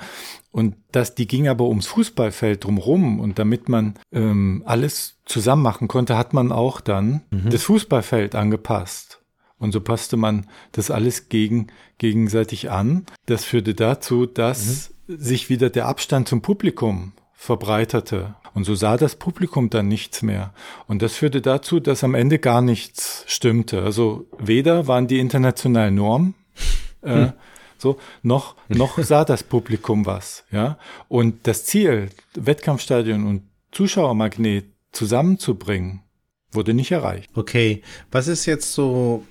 Und 0.51 0.77
das, 0.93 1.15
die 1.15 1.27
ging 1.27 1.49
aber 1.49 1.65
ums 1.65 1.87
Fußballfeld 1.87 2.63
drumherum. 2.63 3.19
Und 3.19 3.39
damit 3.39 3.67
man 3.67 3.95
ähm, 4.13 4.63
alles 4.65 5.17
zusammen 5.25 5.63
machen 5.63 5.89
konnte, 5.89 6.17
hat 6.17 6.33
man 6.33 6.53
auch 6.53 6.79
dann 6.79 7.23
das 7.49 7.63
Fußballfeld 7.63 8.35
angepasst. 8.35 9.18
Und 9.59 9.73
so 9.73 9.81
passte 9.81 10.17
man 10.17 10.47
das 10.71 10.89
alles 10.89 11.29
gegen, 11.29 11.67
gegenseitig 11.97 12.71
an. 12.71 13.05
Das 13.25 13.43
führte 13.45 13.75
dazu, 13.75 14.25
dass 14.25 14.93
sich 15.07 15.49
wieder 15.49 15.69
der 15.69 15.87
Abstand 15.87 16.27
zum 16.27 16.41
Publikum 16.41 17.13
verbreiterte. 17.33 18.35
Und 18.53 18.63
so 18.63 18.75
sah 18.75 18.97
das 18.97 19.15
Publikum 19.15 19.69
dann 19.69 19.87
nichts 19.87 20.21
mehr. 20.21 20.53
Und 20.87 21.01
das 21.01 21.15
führte 21.15 21.41
dazu, 21.41 21.79
dass 21.79 22.03
am 22.03 22.15
Ende 22.15 22.39
gar 22.39 22.61
nichts 22.61 23.23
stimmte. 23.27 23.83
Also 23.83 24.27
weder 24.37 24.87
waren 24.87 25.07
die 25.07 25.19
internationalen 25.19 25.95
Normen, 25.95 26.35
äh, 27.01 27.27
so, 27.77 27.97
noch, 28.23 28.55
noch 28.67 28.97
sah 28.97 29.23
das 29.23 29.43
Publikum 29.43 30.05
was, 30.05 30.43
ja. 30.51 30.77
Und 31.07 31.47
das 31.47 31.63
Ziel, 31.63 32.09
Wettkampfstadion 32.33 33.25
und 33.25 33.43
Zuschauermagnet 33.71 34.65
zusammenzubringen, 34.91 36.01
wurde 36.51 36.73
nicht 36.73 36.91
erreicht. 36.91 37.29
Okay, 37.35 37.81
was 38.11 38.27
ist 38.27 38.45
jetzt 38.45 38.73
so 38.73 39.23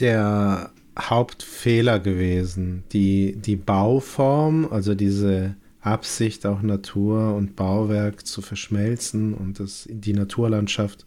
der 0.00 0.72
Hauptfehler 0.98 2.00
gewesen? 2.00 2.84
Die, 2.92 3.36
die 3.36 3.56
Bauform, 3.56 4.68
also 4.70 4.94
diese 4.94 5.56
Absicht, 5.80 6.46
auch 6.46 6.62
Natur 6.62 7.34
und 7.34 7.56
Bauwerk 7.56 8.26
zu 8.26 8.40
verschmelzen 8.40 9.34
und 9.34 9.60
das 9.60 9.86
die 9.90 10.14
Naturlandschaft 10.14 11.04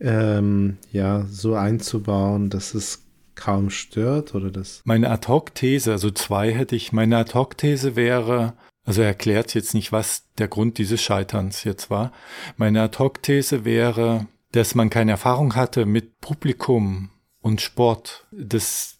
ähm, 0.00 0.78
ja 0.90 1.26
so 1.28 1.54
einzubauen, 1.54 2.48
dass 2.48 2.74
es 2.74 3.04
kaum 3.34 3.70
stört 3.70 4.34
oder 4.34 4.50
das. 4.50 4.82
Meine 4.84 5.10
Ad-Hoc-These, 5.10 5.92
also 5.92 6.10
zwei 6.10 6.52
hätte 6.52 6.76
ich, 6.76 6.92
meine 6.92 7.18
Ad-Hoc-These 7.18 7.96
wäre, 7.96 8.54
also 8.84 9.02
er 9.02 9.08
erklärt 9.08 9.54
jetzt 9.54 9.74
nicht, 9.74 9.92
was 9.92 10.24
der 10.38 10.48
Grund 10.48 10.78
dieses 10.78 11.00
Scheiterns 11.02 11.64
jetzt 11.64 11.90
war. 11.90 12.12
Meine 12.56 12.82
Ad-Hoc-These 12.82 13.64
wäre, 13.64 14.26
dass 14.52 14.74
man 14.74 14.90
keine 14.90 15.12
Erfahrung 15.12 15.56
hatte 15.56 15.86
mit 15.86 16.20
Publikum 16.20 17.10
und 17.42 17.60
Sport. 17.60 18.26
Das 18.30 18.98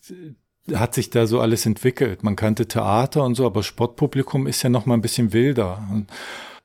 hat 0.72 0.94
sich 0.94 1.10
da 1.10 1.26
so 1.26 1.40
alles 1.40 1.66
entwickelt. 1.66 2.22
Man 2.22 2.36
kannte 2.36 2.66
Theater 2.66 3.24
und 3.24 3.34
so, 3.34 3.46
aber 3.46 3.62
Sportpublikum 3.62 4.46
ist 4.46 4.62
ja 4.62 4.70
noch 4.70 4.86
mal 4.86 4.94
ein 4.94 5.02
bisschen 5.02 5.32
wilder. 5.32 5.82
Und, 5.90 6.06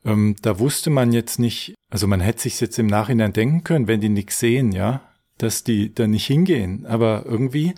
ähm, 0.03 0.36
da 0.41 0.60
wusste 0.60 0.89
man 0.89 1.12
jetzt 1.12 1.39
nicht, 1.39 1.74
also 1.89 2.08
man 2.08 2.20
hätte 2.20 2.41
sich 2.41 2.60
jetzt 2.62 2.77
im 2.77 2.88
Nachhinein 2.88 3.34
denken 3.34 3.63
können, 3.63 3.88
wenn 3.88 4.01
die 4.01 4.10
nichts 4.10 4.39
sehen, 4.39 4.72
ja, 4.72 5.01
dass 5.38 5.63
die 5.63 5.94
da 5.94 6.08
nicht 6.08 6.27
hingehen. 6.27 6.86
Aber 6.86 7.24
irgendwie 7.25 7.74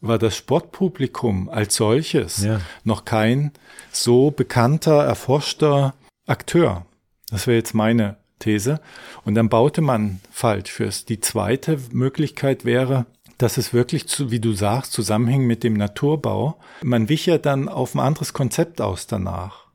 war 0.00 0.18
das 0.18 0.36
Sportpublikum 0.36 1.48
als 1.48 1.74
solches 1.74 2.42
Ja. 2.44 2.60
noch 2.84 3.04
kein 3.04 3.52
so 3.90 4.30
bekannter, 4.30 5.02
erforschter 5.04 5.94
Akteur. 6.26 6.86
Das 7.30 7.46
wäre 7.46 7.56
jetzt 7.56 7.74
meine 7.74 8.16
These. 8.38 8.80
Und 9.24 9.34
dann 9.34 9.48
baute 9.48 9.80
man 9.80 10.20
falsch 10.30 10.70
fürs. 10.70 11.04
Die 11.04 11.20
zweite 11.20 11.78
Möglichkeit 11.90 12.64
wäre, 12.64 13.06
dass 13.38 13.56
es 13.56 13.72
wirklich, 13.72 14.08
zu, 14.08 14.30
wie 14.30 14.40
du 14.40 14.52
sagst, 14.52 14.92
zusammenhing 14.92 15.46
mit 15.46 15.64
dem 15.64 15.74
Naturbau. 15.74 16.58
Man 16.82 17.08
wich 17.08 17.26
ja 17.26 17.38
dann 17.38 17.68
auf 17.68 17.94
ein 17.94 18.00
anderes 18.00 18.32
Konzept 18.32 18.80
aus 18.80 19.06
danach. 19.06 19.66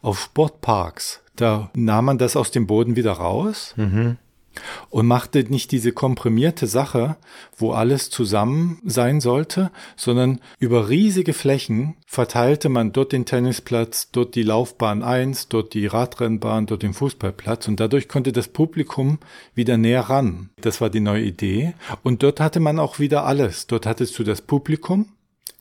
Auf 0.00 0.20
Sportparks. 0.20 1.22
Da 1.36 1.70
nahm 1.74 2.06
man 2.06 2.18
das 2.18 2.36
aus 2.36 2.50
dem 2.50 2.66
Boden 2.66 2.96
wieder 2.96 3.12
raus 3.12 3.74
und 4.90 5.06
machte 5.06 5.44
nicht 5.44 5.72
diese 5.72 5.92
komprimierte 5.92 6.66
Sache, 6.66 7.16
wo 7.56 7.72
alles 7.72 8.10
zusammen 8.10 8.80
sein 8.84 9.20
sollte, 9.20 9.70
sondern 9.96 10.40
über 10.58 10.88
riesige 10.88 11.32
Flächen 11.32 11.96
verteilte 12.06 12.68
man 12.68 12.92
dort 12.92 13.12
den 13.12 13.24
Tennisplatz, 13.24 14.10
dort 14.10 14.34
die 14.34 14.42
Laufbahn 14.42 15.02
1, 15.02 15.48
dort 15.48 15.74
die 15.74 15.86
Radrennbahn, 15.86 16.66
dort 16.66 16.82
den 16.82 16.94
Fußballplatz 16.94 17.68
und 17.68 17.80
dadurch 17.80 18.08
konnte 18.08 18.32
das 18.32 18.48
Publikum 18.48 19.18
wieder 19.54 19.76
näher 19.76 20.02
ran. 20.02 20.50
Das 20.60 20.80
war 20.80 20.90
die 20.90 21.00
neue 21.00 21.24
Idee 21.24 21.74
und 22.02 22.22
dort 22.22 22.40
hatte 22.40 22.60
man 22.60 22.78
auch 22.78 22.98
wieder 22.98 23.24
alles. 23.24 23.66
Dort 23.66 23.86
hattest 23.86 24.18
du 24.18 24.24
das 24.24 24.42
Publikum 24.42 25.08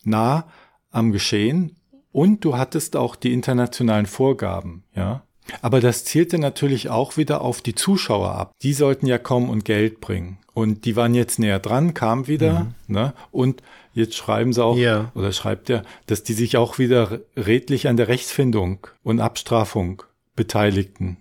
nah 0.03 0.47
am 0.89 1.11
Geschehen 1.11 1.77
und 2.11 2.43
du 2.43 2.57
hattest 2.57 2.95
auch 2.95 3.15
die 3.15 3.33
internationalen 3.33 4.05
Vorgaben, 4.05 4.83
ja. 4.95 5.23
Aber 5.61 5.79
das 5.81 6.05
zielte 6.05 6.37
natürlich 6.39 6.89
auch 6.89 7.17
wieder 7.17 7.41
auf 7.41 7.61
die 7.61 7.75
Zuschauer 7.75 8.31
ab. 8.31 8.51
Die 8.61 8.73
sollten 8.73 9.05
ja 9.07 9.17
kommen 9.17 9.49
und 9.49 9.65
Geld 9.65 9.99
bringen. 9.99 10.37
Und 10.53 10.85
die 10.85 10.95
waren 10.95 11.15
jetzt 11.15 11.39
näher 11.39 11.59
dran, 11.59 11.93
kam 11.93 12.27
wieder, 12.27 12.67
ne? 12.87 13.13
Und 13.31 13.63
jetzt 13.93 14.15
schreiben 14.15 14.53
sie 14.53 14.63
auch, 14.63 14.77
Ja. 14.77 15.11
oder 15.15 15.31
schreibt 15.31 15.69
er, 15.69 15.83
dass 16.07 16.23
die 16.23 16.33
sich 16.33 16.57
auch 16.57 16.77
wieder 16.77 17.19
redlich 17.35 17.87
an 17.87 17.97
der 17.97 18.07
Rechtsfindung 18.07 18.85
und 19.03 19.19
Abstrafung 19.19 20.03
beteiligten, 20.35 21.17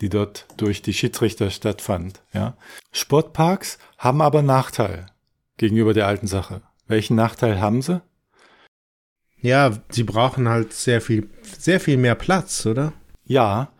die 0.00 0.08
dort 0.08 0.46
durch 0.56 0.80
die 0.82 0.94
Schiedsrichter 0.94 1.50
stattfand, 1.50 2.22
ja. 2.32 2.56
Sportparks 2.92 3.78
haben 3.98 4.22
aber 4.22 4.42
Nachteil 4.42 5.06
gegenüber 5.56 5.92
der 5.92 6.06
alten 6.06 6.26
Sache. 6.28 6.62
Welchen 6.86 7.16
Nachteil 7.16 7.60
haben 7.60 7.82
sie? 7.82 8.00
Ja, 9.40 9.72
sie 9.90 10.04
brauchen 10.04 10.48
halt 10.48 10.72
sehr 10.72 11.00
viel, 11.00 11.28
sehr 11.42 11.80
viel 11.80 11.96
mehr 11.96 12.14
Platz, 12.14 12.64
oder? 12.66 12.92
Ja, 13.28 13.70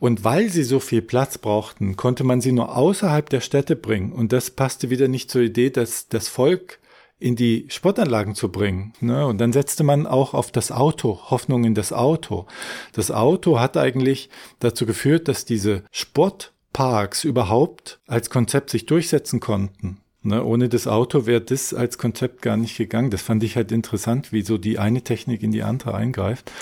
und 0.00 0.22
weil 0.22 0.50
sie 0.50 0.62
so 0.62 0.80
viel 0.80 1.02
Platz 1.02 1.38
brauchten, 1.38 1.96
konnte 1.96 2.22
man 2.22 2.40
sie 2.40 2.52
nur 2.52 2.76
außerhalb 2.76 3.28
der 3.28 3.40
Städte 3.40 3.74
bringen. 3.74 4.12
Und 4.12 4.32
das 4.32 4.50
passte 4.50 4.90
wieder 4.90 5.08
nicht 5.08 5.30
zur 5.30 5.42
Idee, 5.42 5.70
dass 5.70 6.08
das 6.08 6.28
Volk 6.28 6.78
in 7.18 7.34
die 7.34 7.66
Sportanlagen 7.68 8.34
zu 8.34 8.50
bringen. 8.50 8.92
Ne? 9.00 9.26
Und 9.26 9.38
dann 9.38 9.52
setzte 9.52 9.82
man 9.82 10.06
auch 10.06 10.34
auf 10.34 10.52
das 10.52 10.70
Auto, 10.70 11.18
Hoffnung 11.30 11.64
in 11.64 11.74
das 11.74 11.92
Auto. 11.92 12.46
Das 12.92 13.10
Auto 13.10 13.58
hat 13.58 13.76
eigentlich 13.76 14.30
dazu 14.60 14.86
geführt, 14.86 15.26
dass 15.26 15.44
diese 15.44 15.82
Sportparks 15.90 17.24
überhaupt 17.24 17.98
als 18.06 18.30
Konzept 18.30 18.70
sich 18.70 18.86
durchsetzen 18.86 19.40
konnten. 19.40 20.00
Ne? 20.22 20.44
Ohne 20.44 20.68
das 20.68 20.86
Auto 20.86 21.26
wäre 21.26 21.40
das 21.40 21.74
als 21.74 21.98
Konzept 21.98 22.42
gar 22.42 22.56
nicht 22.56 22.76
gegangen. 22.76 23.10
Das 23.10 23.22
fand 23.22 23.42
ich 23.42 23.56
halt 23.56 23.72
interessant, 23.72 24.32
wie 24.32 24.42
so 24.42 24.58
die 24.58 24.78
eine 24.78 25.02
Technik 25.02 25.42
in 25.42 25.50
die 25.50 25.64
andere 25.64 25.94
eingreift. 25.94 26.52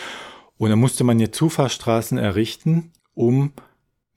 Und 0.58 0.70
dann 0.70 0.78
musste 0.78 1.04
man 1.04 1.20
jetzt 1.20 1.36
Zufahrtsstraßen 1.36 2.18
errichten, 2.18 2.92
um, 3.14 3.52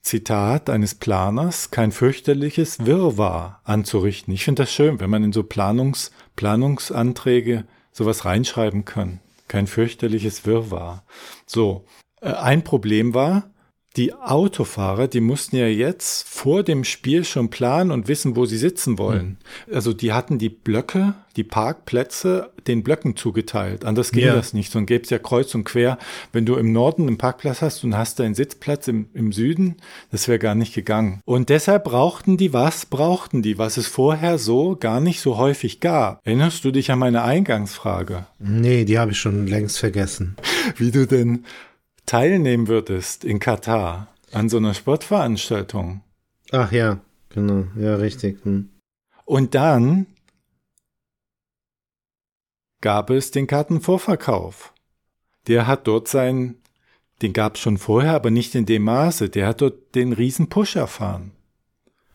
Zitat 0.02 0.70
eines 0.70 0.94
Planers, 0.94 1.70
kein 1.70 1.92
fürchterliches 1.92 2.86
Wirrwarr 2.86 3.60
anzurichten. 3.64 4.32
Ich 4.32 4.44
finde 4.44 4.62
das 4.62 4.72
schön, 4.72 4.98
wenn 4.98 5.10
man 5.10 5.24
in 5.24 5.32
so 5.32 5.42
Planungs, 5.42 6.10
Planungsanträge 6.36 7.64
sowas 7.92 8.24
reinschreiben 8.24 8.86
kann. 8.86 9.20
Kein 9.46 9.66
fürchterliches 9.66 10.46
Wirrwarr. 10.46 11.04
So, 11.44 11.84
äh, 12.22 12.32
ein 12.32 12.64
Problem 12.64 13.12
war, 13.12 13.50
die 13.96 14.14
Autofahrer, 14.14 15.08
die 15.08 15.20
mussten 15.20 15.56
ja 15.56 15.66
jetzt 15.66 16.28
vor 16.28 16.62
dem 16.62 16.84
Spiel 16.84 17.24
schon 17.24 17.50
planen 17.50 17.90
und 17.90 18.06
wissen, 18.06 18.36
wo 18.36 18.46
sie 18.46 18.56
sitzen 18.56 18.98
wollen. 18.98 19.38
Also 19.72 19.92
die 19.92 20.12
hatten 20.12 20.38
die 20.38 20.48
Blöcke, 20.48 21.14
die 21.34 21.42
Parkplätze 21.42 22.50
den 22.68 22.84
Blöcken 22.84 23.16
zugeteilt. 23.16 23.84
Anders 23.84 24.12
ging 24.12 24.26
Ja. 24.26 24.34
das 24.34 24.52
nicht. 24.52 24.70
Sonst 24.70 24.86
gäbe 24.86 25.02
es 25.02 25.10
ja 25.10 25.18
kreuz 25.18 25.54
und 25.56 25.64
quer. 25.64 25.98
Wenn 26.32 26.46
du 26.46 26.54
im 26.56 26.72
Norden 26.72 27.08
einen 27.08 27.18
Parkplatz 27.18 27.62
hast 27.62 27.82
und 27.82 27.96
hast 27.96 28.20
deinen 28.20 28.34
Sitzplatz 28.34 28.86
im, 28.86 29.08
im 29.12 29.32
Süden, 29.32 29.76
das 30.12 30.28
wäre 30.28 30.38
gar 30.38 30.54
nicht 30.54 30.72
gegangen. 30.74 31.20
Und 31.24 31.48
deshalb 31.48 31.82
brauchten 31.84 32.36
die, 32.36 32.52
was 32.52 32.86
brauchten 32.86 33.42
die, 33.42 33.58
was 33.58 33.76
es 33.76 33.88
vorher 33.88 34.38
so 34.38 34.76
gar 34.78 35.00
nicht 35.00 35.20
so 35.20 35.36
häufig 35.36 35.80
gab. 35.80 36.20
Erinnerst 36.24 36.64
du 36.64 36.70
dich 36.70 36.92
an 36.92 37.00
meine 37.00 37.22
Eingangsfrage? 37.22 38.26
Nee, 38.38 38.84
die 38.84 38.98
habe 39.00 39.10
ich 39.12 39.18
schon 39.18 39.48
längst 39.48 39.78
vergessen. 39.78 40.36
wie 40.76 40.90
du 40.92 41.06
denn 41.08 41.44
teilnehmen 42.10 42.66
würdest 42.66 43.24
in 43.24 43.38
Katar 43.38 44.08
an 44.32 44.48
so 44.48 44.56
einer 44.56 44.74
Sportveranstaltung. 44.74 46.02
Ach 46.50 46.72
ja, 46.72 46.98
genau, 47.28 47.68
ja, 47.76 47.94
richtig. 47.94 48.44
Hm. 48.44 48.68
Und 49.26 49.54
dann 49.54 50.06
gab 52.80 53.10
es 53.10 53.30
den 53.30 53.46
Kartenvorverkauf. 53.46 54.74
Der 55.46 55.68
hat 55.68 55.86
dort 55.86 56.08
sein, 56.08 56.56
den 57.22 57.32
gab 57.32 57.54
es 57.54 57.60
schon 57.60 57.78
vorher, 57.78 58.14
aber 58.14 58.32
nicht 58.32 58.56
in 58.56 58.66
dem 58.66 58.82
Maße. 58.82 59.28
Der 59.28 59.46
hat 59.46 59.60
dort 59.60 59.94
den 59.94 60.12
riesen 60.12 60.48
Push 60.48 60.74
erfahren. 60.74 61.30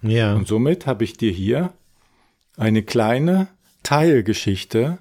Ja, 0.01 0.35
Und 0.35 0.45
somit 0.45 0.87
habe 0.87 1.05
ich 1.05 1.13
dir 1.13 1.31
hier 1.31 1.71
eine 2.57 2.83
kleine 2.83 3.47
Teilgeschichte 3.83 4.97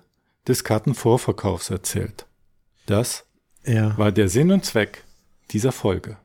des 0.46 0.62
Kartenvorverkaufs 0.62 1.70
erzählt. 1.70 2.26
Das 2.86 3.26
ja. 3.66 3.96
war 3.98 4.12
der 4.12 4.28
Sinn 4.28 4.50
und 4.50 4.64
Zweck 4.64 5.04
dieser 5.50 5.72
Folge. 5.72 6.16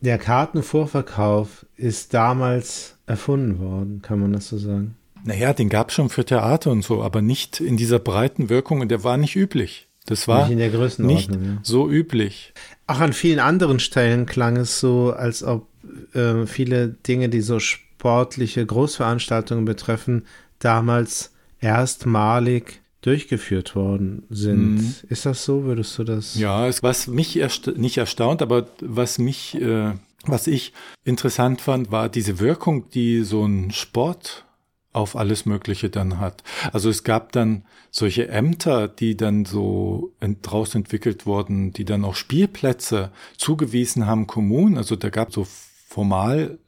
Der 0.00 0.18
Kartenvorverkauf 0.18 1.66
ist 1.76 2.14
damals 2.14 2.96
erfunden 3.06 3.58
worden, 3.58 4.00
kann 4.02 4.20
man 4.20 4.32
das 4.32 4.48
so 4.48 4.58
sagen? 4.58 4.96
Naja, 5.24 5.52
den 5.52 5.68
gab's 5.68 5.94
schon 5.94 6.08
für 6.08 6.24
Theater 6.24 6.70
und 6.70 6.82
so, 6.82 7.02
aber 7.02 7.20
nicht 7.20 7.60
in 7.60 7.76
dieser 7.76 7.98
breiten 7.98 8.48
Wirkung 8.48 8.80
und 8.80 8.90
der 8.90 9.02
war 9.02 9.16
nicht 9.16 9.34
üblich. 9.34 9.88
Das 10.06 10.26
war 10.26 10.44
Nicht 10.44 10.52
in 10.52 10.58
der 10.58 10.70
Größenordnung. 10.70 11.40
nicht 11.40 11.50
ja. 11.50 11.58
so 11.62 11.90
üblich. 11.90 12.54
Auch 12.86 13.00
an 13.00 13.12
vielen 13.12 13.40
anderen 13.40 13.78
Stellen 13.78 14.24
klang 14.24 14.56
es 14.56 14.80
so, 14.80 15.12
als 15.12 15.42
ob 15.42 15.66
äh, 16.14 16.46
viele 16.46 16.88
Dinge, 16.88 17.28
die 17.28 17.42
so 17.42 17.60
sportliche 17.60 18.64
Großveranstaltungen 18.64 19.66
betreffen, 19.66 20.24
damals 20.60 21.32
erstmalig 21.60 22.80
durchgeführt 23.00 23.76
worden 23.76 24.24
sind. 24.28 24.76
Mhm. 24.76 24.94
Ist 25.08 25.26
das 25.26 25.44
so? 25.44 25.64
Würdest 25.64 25.96
du 25.98 26.04
das? 26.04 26.34
Ja, 26.38 26.66
es, 26.66 26.82
was 26.82 27.06
mich 27.06 27.36
ersta 27.36 27.72
nicht 27.72 27.98
erstaunt, 27.98 28.42
aber 28.42 28.66
was 28.80 29.18
mich, 29.18 29.54
äh, 29.60 29.92
was 30.24 30.46
ich 30.46 30.72
interessant 31.04 31.60
fand, 31.60 31.92
war 31.92 32.08
diese 32.08 32.40
Wirkung, 32.40 32.90
die 32.90 33.22
so 33.22 33.44
ein 33.44 33.70
Sport 33.70 34.44
auf 34.92 35.16
alles 35.16 35.46
Mögliche 35.46 35.90
dann 35.90 36.18
hat. 36.18 36.42
Also 36.72 36.90
es 36.90 37.04
gab 37.04 37.32
dann 37.32 37.64
solche 37.90 38.28
Ämter, 38.28 38.88
die 38.88 39.16
dann 39.16 39.44
so 39.44 40.12
ent 40.18 40.38
draus 40.42 40.74
entwickelt 40.74 41.24
wurden, 41.24 41.72
die 41.72 41.84
dann 41.84 42.04
auch 42.04 42.16
Spielplätze 42.16 43.12
zugewiesen 43.36 44.06
haben 44.06 44.26
Kommunen. 44.26 44.76
Also 44.76 44.96
da 44.96 45.10
gab 45.10 45.28
es 45.28 45.34
so 45.34 45.46
formale 45.88 46.58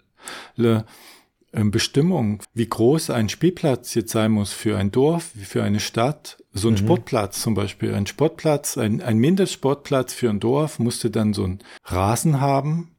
Bestimmung, 1.52 2.42
wie 2.54 2.68
groß 2.68 3.10
ein 3.10 3.28
Spielplatz 3.28 3.94
jetzt 3.94 4.12
sein 4.12 4.32
muss 4.32 4.52
für 4.52 4.78
ein 4.78 4.90
Dorf, 4.90 5.32
für 5.42 5.62
eine 5.62 5.80
Stadt. 5.80 6.38
So 6.52 6.68
ein 6.68 6.76
Sportplatz 6.76 7.42
zum 7.42 7.54
Beispiel. 7.54 7.94
Ein 7.94 8.06
Sportplatz, 8.06 8.78
ein, 8.78 9.02
ein 9.02 9.18
Mindestsportplatz 9.18 10.14
für 10.14 10.30
ein 10.30 10.40
Dorf 10.40 10.78
musste 10.78 11.10
dann 11.10 11.32
so 11.32 11.44
ein 11.44 11.58
Rasen 11.84 12.40
haben 12.40 12.90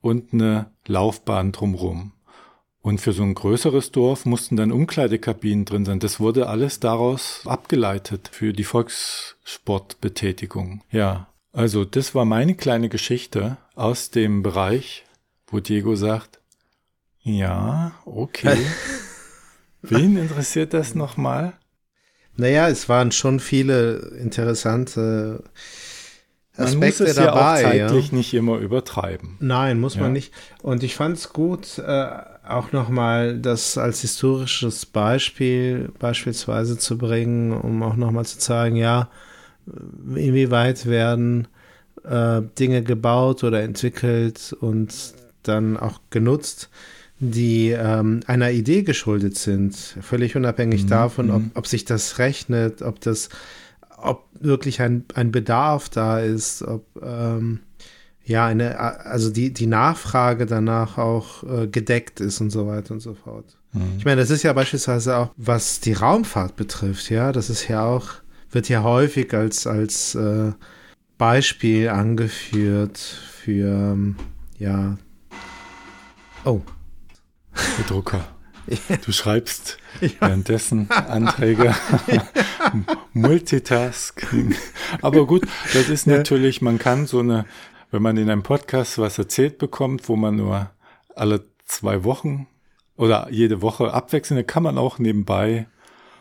und 0.00 0.32
eine 0.32 0.70
Laufbahn 0.86 1.52
drumrum. 1.52 2.12
Und 2.80 3.00
für 3.00 3.12
so 3.12 3.24
ein 3.24 3.34
größeres 3.34 3.90
Dorf 3.90 4.26
mussten 4.26 4.56
dann 4.56 4.70
Umkleidekabinen 4.70 5.64
drin 5.64 5.84
sein. 5.84 5.98
Das 5.98 6.20
wurde 6.20 6.48
alles 6.48 6.78
daraus 6.78 7.42
abgeleitet 7.44 8.28
für 8.30 8.52
die 8.52 8.62
Volkssportbetätigung. 8.62 10.82
Ja, 10.92 11.26
also 11.52 11.84
das 11.84 12.14
war 12.14 12.24
meine 12.24 12.54
kleine 12.54 12.88
Geschichte 12.88 13.56
aus 13.74 14.10
dem 14.10 14.42
Bereich, 14.42 15.04
wo 15.48 15.58
Diego 15.58 15.96
sagt, 15.96 16.38
ja, 17.26 17.92
okay. 18.04 18.56
Wen 19.82 20.16
interessiert 20.16 20.74
das 20.74 20.94
nochmal? 20.94 21.52
Naja, 22.36 22.68
es 22.68 22.88
waren 22.88 23.12
schon 23.12 23.40
viele 23.40 23.96
interessante 24.20 25.42
Man 26.58 26.66
Aspekte 26.66 27.04
muss 27.04 27.10
es 27.12 27.16
ja 27.16 27.32
auch 27.32 27.34
dabei. 27.36 27.62
zeitlich 27.62 28.12
nicht 28.12 28.34
immer 28.34 28.58
übertreiben. 28.58 29.36
Nein, 29.40 29.80
muss 29.80 29.94
Ja. 29.94 30.02
man 30.02 30.12
nicht. 30.12 30.32
Und 30.62 30.82
ich 30.82 30.94
fand 30.96 31.16
es 31.16 31.32
gut, 31.32 31.78
äh, 31.78 32.08
auch 32.46 32.72
nochmal 32.72 33.38
das 33.38 33.76
als 33.76 34.00
historisches 34.02 34.86
Beispiel 34.86 35.90
beispielsweise 35.98 36.78
zu 36.78 36.96
bringen, 36.96 37.52
um 37.52 37.82
auch 37.82 37.96
nochmal 37.96 38.24
zu 38.24 38.38
zeigen, 38.38 38.76
ja, 38.76 39.08
inwieweit 40.14 40.86
werden 40.86 41.48
äh, 42.04 42.42
Dinge 42.58 42.82
gebaut 42.82 43.44
oder 43.44 43.62
entwickelt 43.62 44.54
und 44.60 45.14
dann 45.42 45.76
auch 45.76 46.00
genutzt, 46.10 46.70
die 47.18 47.70
ähm, 47.70 48.20
einer 48.26 48.50
Idee 48.50 48.82
geschuldet 48.82 49.38
sind, 49.38 49.74
völlig 49.74 50.36
unabhängig 50.36 50.84
Mhm, 50.84 50.88
davon, 50.88 51.30
ob, 51.30 51.42
mhm. 51.42 51.50
ob 51.54 51.66
sich 51.66 51.84
das 51.84 52.18
rechnet, 52.18 52.82
ob 52.82 53.00
das, 53.00 53.30
ob 53.96 54.24
wirklich 54.38 54.82
ein, 54.82 55.04
ein 55.14 55.32
Bedarf 55.32 55.88
da 55.88 56.20
ist, 56.20 56.62
ob 56.62 56.84
ähm, 57.02 57.60
ja, 58.24 58.46
eine, 58.46 58.78
also 58.78 59.30
die, 59.30 59.52
die 59.52 59.66
Nachfrage 59.68 60.46
danach 60.46 60.98
auch 60.98 61.44
äh, 61.44 61.68
gedeckt 61.68 62.20
ist 62.20 62.40
und 62.40 62.50
so 62.50 62.66
weiter 62.66 62.92
und 62.92 63.00
so 63.00 63.14
fort. 63.14 63.56
Mhm. 63.72 63.94
Ich 63.98 64.04
meine, 64.04 64.20
das 64.20 64.30
ist 64.30 64.42
ja 64.42 64.52
beispielsweise 64.52 65.16
auch, 65.16 65.30
was 65.36 65.80
die 65.80 65.92
Raumfahrt 65.92 66.56
betrifft, 66.56 67.08
ja, 67.08 67.32
das 67.32 67.48
ist 67.48 67.68
ja 67.68 67.84
auch, 67.84 68.08
wird 68.50 68.68
ja 68.68 68.82
häufig 68.82 69.32
als, 69.32 69.66
als 69.66 70.14
äh, 70.16 70.52
Beispiel 71.18 71.88
angeführt 71.88 72.98
für, 72.98 73.96
ja, 74.58 74.98
oh. 76.44 76.60
Der 77.78 77.86
Drucker. 77.86 78.26
Du 79.04 79.12
schreibst 79.12 79.78
ja. 80.00 80.10
währenddessen 80.18 80.90
Anträge, 80.90 81.72
Multitasking. 83.12 84.56
Aber 85.02 85.24
gut, 85.24 85.46
das 85.72 85.88
ist 85.88 86.08
natürlich, 86.08 86.62
man 86.62 86.80
kann 86.80 87.06
so 87.06 87.20
eine 87.20 87.44
wenn 87.90 88.02
man 88.02 88.16
in 88.16 88.28
einem 88.28 88.42
Podcast 88.42 88.98
was 88.98 89.18
erzählt 89.18 89.58
bekommt, 89.58 90.08
wo 90.08 90.16
man 90.16 90.36
nur 90.36 90.70
alle 91.14 91.44
zwei 91.64 92.04
Wochen 92.04 92.46
oder 92.96 93.28
jede 93.30 93.62
Woche 93.62 93.92
abwechselnd, 93.92 94.46
kann 94.46 94.62
man 94.62 94.78
auch 94.78 94.98
nebenbei 94.98 95.66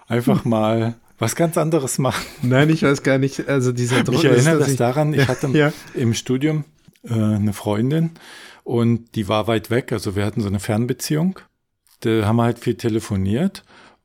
einfach 0.08 0.44
hm. 0.44 0.52
mal 0.52 0.96
was 1.18 1.36
ganz 1.36 1.58
anderes 1.58 1.98
machen. 1.98 2.26
Nein, 2.42 2.70
ich 2.70 2.84
weiß 2.84 3.04
gar 3.04 3.18
nicht. 3.18 3.48
Also 3.48 3.72
dieser 3.72 4.04
Druck. 4.04 4.16
Ich 4.16 4.26
erinnere 4.26 4.60
das 4.60 4.76
daran, 4.76 5.14
ich 5.14 5.28
hatte 5.28 5.48
ja. 5.48 5.72
im 5.94 6.14
Studium 6.14 6.66
äh, 7.04 7.14
eine 7.14 7.54
Freundin 7.54 8.12
und 8.66 9.16
die 9.16 9.30
war 9.30 9.48
weit 9.48 9.70
weg. 9.70 9.94
Also 9.94 10.18
wir 10.18 10.26
hatten 10.26 10.42
so 10.42 10.48
eine 10.48 10.60
Fernbeziehung. 10.60 11.40
Da 12.02 12.26
haben 12.26 12.36
wir 12.36 12.44
halt 12.44 12.60
viel 12.60 12.76
telefoniert 12.76 13.64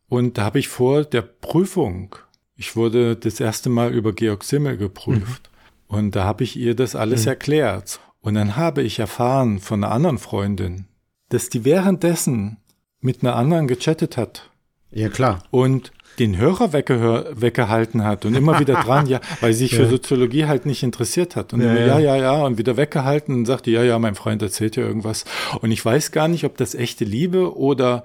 und 0.09 0.38
da 0.38 0.44
habe 0.44 0.59
ich 0.59 0.68
vor 0.68 1.05
der 1.05 1.23
Prüfung, 1.23 2.14
ich 2.57 2.77
wurde 2.77 3.16
das 3.16 3.40
erste 3.40 3.70
Mal 3.70 3.92
über 3.92 4.12
Georg 4.12 4.44
Simmel 4.44 4.77
geprüft. 4.77 5.51
Mhm. 5.88 5.96
Und 5.96 6.14
da 6.14 6.25
habe 6.25 6.44
ich 6.44 6.57
ihr 6.57 6.77
das 6.77 6.94
alles 6.94 7.23
mhm. 7.23 7.29
erklärt. 7.29 8.01
Und 8.20 8.35
dann 8.35 8.55
habe 8.57 8.83
ich 8.83 8.99
erfahren 8.99 9.59
von 9.61 9.83
einer 9.83 9.92
anderen 9.92 10.18
Freundin, 10.18 10.87
dass 11.31 11.49
die 11.49 11.64
währenddessen 11.64 12.59
mit 13.01 13.23
einer 13.23 13.35
anderen 13.35 13.66
gechattet 13.66 14.16
hat. 14.16 14.50
Ja, 14.92 15.09
klar. 15.09 15.42
Und 15.50 15.92
den 16.18 16.37
Hörer 16.37 16.72
weggehör, 16.72 17.31
weggehalten 17.35 18.05
hat 18.05 18.26
und 18.26 18.35
immer 18.35 18.59
wieder 18.61 18.74
dran, 18.74 19.07
ja, 19.07 19.20
weil 19.40 19.55
sich 19.55 19.74
für 19.74 19.87
Soziologie 19.88 20.46
halt 20.46 20.66
nicht 20.66 20.83
interessiert 20.83 21.37
hat. 21.37 21.53
Und 21.53 21.62
ja, 21.62 21.70
immer, 21.70 21.87
ja, 21.87 21.98
ja, 21.98 22.16
ja, 22.16 22.42
und 22.44 22.59
wieder 22.59 22.76
weggehalten 22.76 23.35
und 23.35 23.46
sagte, 23.46 23.70
ja, 23.70 23.83
ja, 23.83 23.98
mein 23.98 24.14
Freund 24.14 24.42
erzählt 24.42 24.76
ja 24.76 24.83
irgendwas. 24.83 25.24
Und 25.61 25.70
ich 25.70 25.85
weiß 25.85 26.12
gar 26.12 26.29
nicht, 26.29 26.44
ob 26.44 26.57
das 26.57 26.74
echte 26.74 27.05
Liebe 27.05 27.57
oder 27.57 28.05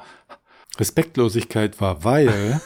Respektlosigkeit 0.80 1.82
war, 1.82 2.04
weil 2.04 2.62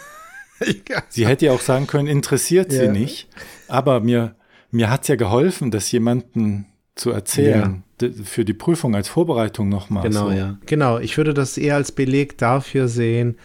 sie 1.10 1.25
hätte 1.25 1.47
ja 1.47 1.51
auch 1.53 1.62
sagen 1.62 1.88
können, 1.88 2.08
interessiert 2.08 2.71
sie 2.71 2.89
nicht. 2.89 3.27
Aber 3.67 4.01
mir 4.01 4.36
mir 4.71 4.89
hat's 4.89 5.08
ja 5.08 5.15
geholfen, 5.15 5.71
das 5.71 5.91
jemanden 5.91 6.65
zu 6.95 7.12
erzählen. 7.12 7.84
Ja. 8.01 8.10
Für 8.23 8.45
die 8.45 8.53
Prüfung 8.53 8.95
als 8.95 9.10
Vorbereitung 9.10 9.67
nochmal. 9.67 10.03
Genau, 10.03 10.29
so. 10.29 10.32
ja. 10.32 10.58
Genau, 10.65 10.99
ich 10.99 11.17
würde 11.17 11.34
das 11.34 11.58
eher 11.58 11.75
als 11.75 11.91
Beleg 11.91 12.38
dafür 12.38 12.88
sehen, 12.88 13.38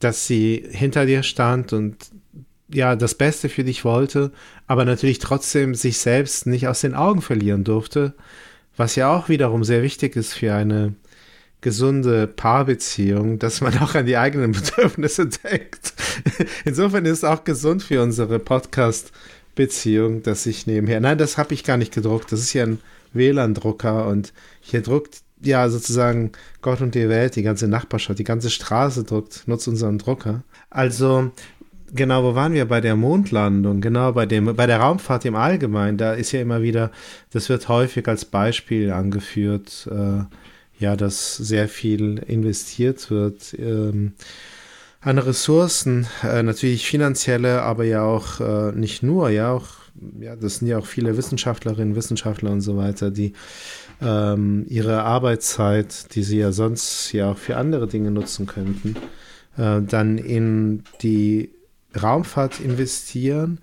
dass 0.00 0.26
sie 0.26 0.64
hinter 0.70 1.06
dir 1.06 1.22
stand 1.22 1.72
und 1.72 1.96
ja, 2.68 2.96
das 2.96 3.14
Beste 3.14 3.48
für 3.48 3.64
dich 3.64 3.84
wollte, 3.84 4.32
aber 4.66 4.84
natürlich 4.84 5.18
trotzdem 5.18 5.74
sich 5.74 5.98
selbst 5.98 6.46
nicht 6.46 6.66
aus 6.66 6.80
den 6.80 6.94
Augen 6.94 7.22
verlieren 7.22 7.64
durfte, 7.64 8.14
was 8.76 8.96
ja 8.96 9.14
auch 9.14 9.28
wiederum 9.28 9.62
sehr 9.62 9.82
wichtig 9.82 10.16
ist 10.16 10.34
für 10.34 10.52
eine 10.52 10.94
gesunde 11.60 12.26
Paarbeziehung, 12.26 13.38
dass 13.38 13.60
man 13.60 13.78
auch 13.78 13.94
an 13.94 14.06
die 14.06 14.16
eigenen 14.16 14.52
Bedürfnisse 14.76 15.26
denkt. 15.26 15.94
Insofern 16.64 17.04
ist 17.06 17.18
es 17.18 17.24
auch 17.24 17.44
gesund 17.44 17.82
für 17.82 18.02
unsere 18.02 18.38
Podcast- 18.38 19.12
Beziehung, 19.56 20.22
dass 20.22 20.46
ich 20.46 20.68
nebenher. 20.68 21.00
Nein, 21.00 21.18
das 21.18 21.36
habe 21.36 21.52
ich 21.54 21.64
gar 21.64 21.78
nicht 21.78 21.92
gedruckt. 21.92 22.30
Das 22.30 22.38
ist 22.40 22.52
ja 22.52 22.62
ein 22.62 22.78
WLAN-Drucker 23.12 24.06
und 24.06 24.32
hier 24.60 24.82
druckt 24.82 25.22
ja 25.42 25.68
sozusagen 25.68 26.32
Gott 26.62 26.80
und 26.80 26.94
die 26.94 27.08
Welt, 27.08 27.36
die 27.36 27.42
ganze 27.42 27.68
Nachbarschaft, 27.68 28.18
die 28.18 28.24
ganze 28.24 28.50
Straße 28.50 29.04
druckt, 29.04 29.46
nutzt 29.46 29.68
unseren 29.68 29.98
Drucker. 29.98 30.42
Also 30.70 31.30
genau, 31.94 32.24
wo 32.24 32.34
waren 32.34 32.54
wir 32.54 32.66
bei 32.66 32.80
der 32.80 32.96
Mondlandung? 32.96 33.80
Genau, 33.80 34.12
bei 34.12 34.26
dem, 34.26 34.54
bei 34.56 34.66
der 34.66 34.78
Raumfahrt 34.78 35.24
im 35.24 35.36
Allgemeinen, 35.36 35.98
da 35.98 36.14
ist 36.14 36.32
ja 36.32 36.40
immer 36.40 36.62
wieder, 36.62 36.90
das 37.32 37.48
wird 37.48 37.68
häufig 37.68 38.06
als 38.08 38.24
Beispiel 38.24 38.92
angeführt, 38.92 39.88
äh, 39.90 40.24
ja, 40.78 40.96
dass 40.96 41.36
sehr 41.36 41.68
viel 41.68 42.18
investiert 42.26 43.10
wird. 43.10 43.54
Ähm, 43.58 44.12
an 45.06 45.18
Ressourcen, 45.18 46.08
äh, 46.24 46.42
natürlich 46.42 46.84
finanzielle, 46.84 47.62
aber 47.62 47.84
ja 47.84 48.02
auch 48.02 48.40
äh, 48.40 48.72
nicht 48.72 49.04
nur, 49.04 49.30
ja 49.30 49.52
auch, 49.52 49.68
ja, 50.18 50.34
das 50.34 50.56
sind 50.56 50.66
ja 50.66 50.78
auch 50.78 50.86
viele 50.86 51.16
Wissenschaftlerinnen, 51.16 51.94
Wissenschaftler 51.94 52.50
und 52.50 52.60
so 52.60 52.76
weiter, 52.76 53.12
die 53.12 53.32
ähm, 54.02 54.66
ihre 54.68 55.04
Arbeitszeit, 55.04 56.12
die 56.16 56.24
sie 56.24 56.38
ja 56.38 56.50
sonst 56.50 57.12
ja 57.12 57.30
auch 57.30 57.38
für 57.38 57.56
andere 57.56 57.86
Dinge 57.86 58.10
nutzen 58.10 58.46
könnten, 58.46 58.96
äh, 59.56 59.80
dann 59.80 60.18
in 60.18 60.82
die 61.02 61.50
Raumfahrt 62.02 62.58
investieren, 62.58 63.60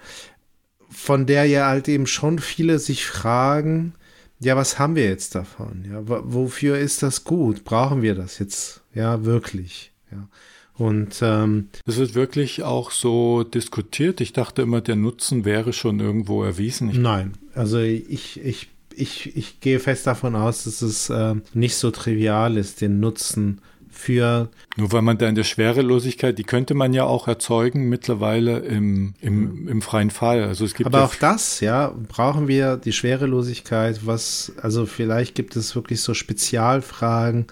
von 0.89 1.25
der 1.25 1.43
ja 1.43 1.67
halt 1.67 1.89
eben 1.89 2.07
schon 2.07 2.39
viele 2.39 2.79
sich 2.79 3.05
fragen, 3.05 3.95
ja, 4.39 4.55
was 4.55 4.79
haben 4.79 4.95
wir 4.95 5.05
jetzt 5.09 5.35
davon? 5.35 5.85
Ja, 5.91 5.99
wofür 6.05 6.77
ist 6.77 7.03
das 7.03 7.25
gut? 7.25 7.65
Brauchen 7.65 8.01
wir 8.01 8.15
das 8.15 8.39
jetzt? 8.39 8.81
Ja, 8.93 9.25
wirklich? 9.25 9.91
Ja. 10.09 10.29
Und 10.75 11.19
ähm, 11.21 11.69
das 11.85 11.97
wird 11.97 12.15
wirklich 12.15 12.63
auch 12.63 12.91
so 12.91 13.43
diskutiert. 13.43 14.21
Ich 14.21 14.33
dachte 14.33 14.63
immer, 14.63 14.81
der 14.81 14.95
Nutzen 14.95 15.45
wäre 15.45 15.71
schon 15.71 15.99
irgendwo 15.99 16.43
erwiesen. 16.43 16.89
Ich 16.89 16.97
Nein, 16.97 17.33
also 17.53 17.77
ich, 17.79 18.43
ich, 18.43 18.69
ich, 18.95 19.35
ich 19.37 19.59
gehe 19.59 19.79
fest 19.79 20.07
davon 20.07 20.35
aus, 20.35 20.63
dass 20.63 20.81
es 20.81 21.09
äh, 21.09 21.35
nicht 21.53 21.75
so 21.75 21.91
trivial 21.91 22.57
ist, 22.57 22.81
den 22.81 22.99
Nutzen 22.99 23.61
für. 23.93 24.49
Nur 24.75 24.91
weil 24.91 25.03
man 25.03 25.17
da 25.17 25.29
in 25.29 25.35
der 25.35 25.43
Schwerelosigkeit, 25.43 26.37
die 26.37 26.43
könnte 26.43 26.73
man 26.73 26.93
ja 26.93 27.03
auch 27.03 27.27
erzeugen 27.27 27.87
mittlerweile 27.89 28.59
im, 28.59 29.13
im, 29.21 29.67
im 29.67 29.81
freien 29.81 30.09
Fall. 30.09 30.43
Also 30.43 30.65
es 30.65 30.73
gibt 30.73 30.87
Aber 30.87 30.99
ja 30.99 31.05
auch 31.05 31.15
das, 31.15 31.59
ja, 31.59 31.93
brauchen 32.07 32.47
wir 32.47 32.77
die 32.77 32.91
Schwerelosigkeit, 32.91 34.05
was, 34.05 34.51
also 34.61 34.85
vielleicht 34.85 35.35
gibt 35.35 35.55
es 35.55 35.75
wirklich 35.75 36.01
so 36.01 36.13
Spezialfragen, 36.13 37.45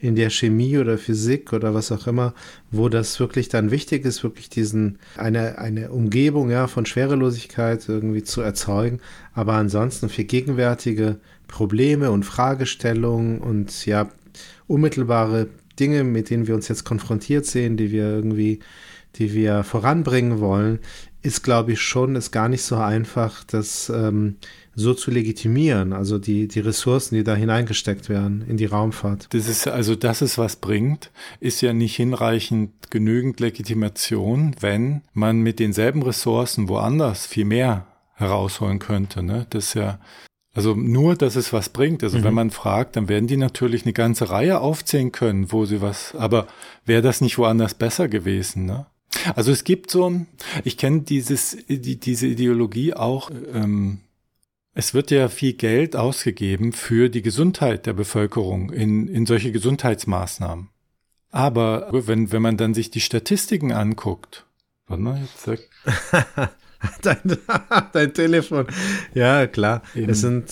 in 0.00 0.14
der 0.14 0.30
Chemie 0.30 0.78
oder 0.78 0.96
Physik 0.96 1.52
oder 1.52 1.74
was 1.74 1.90
auch 1.90 2.06
immer, 2.06 2.34
wo 2.70 2.88
das 2.88 3.18
wirklich 3.18 3.48
dann 3.48 3.70
wichtig 3.70 4.04
ist, 4.04 4.22
wirklich 4.22 4.48
diesen, 4.48 4.98
eine, 5.16 5.58
eine 5.58 5.90
Umgebung 5.90 6.50
ja, 6.50 6.66
von 6.68 6.86
Schwerelosigkeit 6.86 7.88
irgendwie 7.88 8.22
zu 8.22 8.40
erzeugen. 8.40 9.00
Aber 9.34 9.54
ansonsten 9.54 10.08
für 10.08 10.24
gegenwärtige 10.24 11.18
Probleme 11.48 12.10
und 12.10 12.24
Fragestellungen 12.24 13.38
und 13.38 13.86
ja, 13.86 14.08
unmittelbare 14.66 15.48
Dinge, 15.80 16.04
mit 16.04 16.30
denen 16.30 16.46
wir 16.46 16.54
uns 16.54 16.68
jetzt 16.68 16.84
konfrontiert 16.84 17.46
sehen, 17.46 17.76
die 17.76 17.90
wir 17.90 18.04
irgendwie, 18.04 18.60
die 19.16 19.32
wir 19.32 19.64
voranbringen 19.64 20.40
wollen, 20.40 20.78
ist, 21.22 21.42
glaube 21.42 21.72
ich, 21.72 21.80
schon, 21.80 22.14
ist 22.14 22.30
gar 22.30 22.48
nicht 22.48 22.62
so 22.62 22.76
einfach, 22.76 23.42
das 23.44 23.90
ähm, 23.94 24.36
so 24.78 24.94
zu 24.94 25.10
legitimieren, 25.10 25.92
also 25.92 26.18
die, 26.18 26.46
die 26.46 26.60
Ressourcen, 26.60 27.16
die 27.16 27.24
da 27.24 27.34
hineingesteckt 27.34 28.08
werden 28.08 28.44
in 28.46 28.56
die 28.56 28.66
Raumfahrt. 28.66 29.26
Das 29.30 29.48
ist 29.48 29.66
also, 29.66 29.96
dass 29.96 30.20
es 30.20 30.38
was 30.38 30.54
bringt, 30.54 31.10
ist 31.40 31.60
ja 31.62 31.72
nicht 31.72 31.96
hinreichend 31.96 32.70
genügend 32.90 33.40
Legitimation, 33.40 34.54
wenn 34.60 35.02
man 35.14 35.40
mit 35.40 35.58
denselben 35.58 36.02
Ressourcen 36.02 36.68
woanders 36.68 37.26
viel 37.26 37.44
mehr 37.44 37.88
herausholen 38.14 38.78
könnte. 38.78 39.24
Ne? 39.24 39.48
Das 39.50 39.66
ist 39.66 39.74
ja, 39.74 39.98
also 40.54 40.76
nur, 40.76 41.16
dass 41.16 41.34
es 41.34 41.52
was 41.52 41.70
bringt. 41.70 42.04
Also 42.04 42.18
mhm. 42.18 42.24
wenn 42.24 42.34
man 42.34 42.50
fragt, 42.52 42.94
dann 42.94 43.08
werden 43.08 43.26
die 43.26 43.36
natürlich 43.36 43.82
eine 43.84 43.92
ganze 43.92 44.30
Reihe 44.30 44.60
aufzählen 44.60 45.10
können, 45.10 45.50
wo 45.50 45.64
sie 45.64 45.82
was, 45.82 46.14
aber 46.14 46.46
wäre 46.86 47.02
das 47.02 47.20
nicht 47.20 47.36
woanders 47.36 47.74
besser 47.74 48.06
gewesen, 48.06 48.64
ne? 48.64 48.86
Also 49.34 49.50
es 49.50 49.64
gibt 49.64 49.90
so 49.90 50.08
ein, 50.08 50.26
ich 50.64 50.76
kenne 50.76 51.00
dieses, 51.00 51.56
die, 51.68 51.98
diese 51.98 52.26
Ideologie 52.26 52.94
auch, 52.94 53.30
ähm, 53.52 54.00
es 54.78 54.94
wird 54.94 55.10
ja 55.10 55.28
viel 55.28 55.54
Geld 55.54 55.96
ausgegeben 55.96 56.72
für 56.72 57.08
die 57.08 57.20
Gesundheit 57.20 57.84
der 57.84 57.94
Bevölkerung 57.94 58.70
in, 58.70 59.08
in 59.08 59.26
solche 59.26 59.50
Gesundheitsmaßnahmen. 59.50 60.68
Aber 61.32 61.88
wenn, 61.90 62.30
wenn 62.30 62.42
man 62.42 62.56
dann 62.56 62.74
sich 62.74 62.88
die 62.92 63.00
Statistiken 63.00 63.72
anguckt, 63.72 64.46
warte 64.86 65.02
mal, 65.02 65.20
jetzt 65.20 65.42
sag. 65.42 65.58
dein, 67.02 67.38
dein 67.92 68.14
Telefon. 68.14 68.68
Ja, 69.14 69.48
klar. 69.48 69.82
Eben. 69.96 70.10
Es 70.10 70.20
sind. 70.20 70.48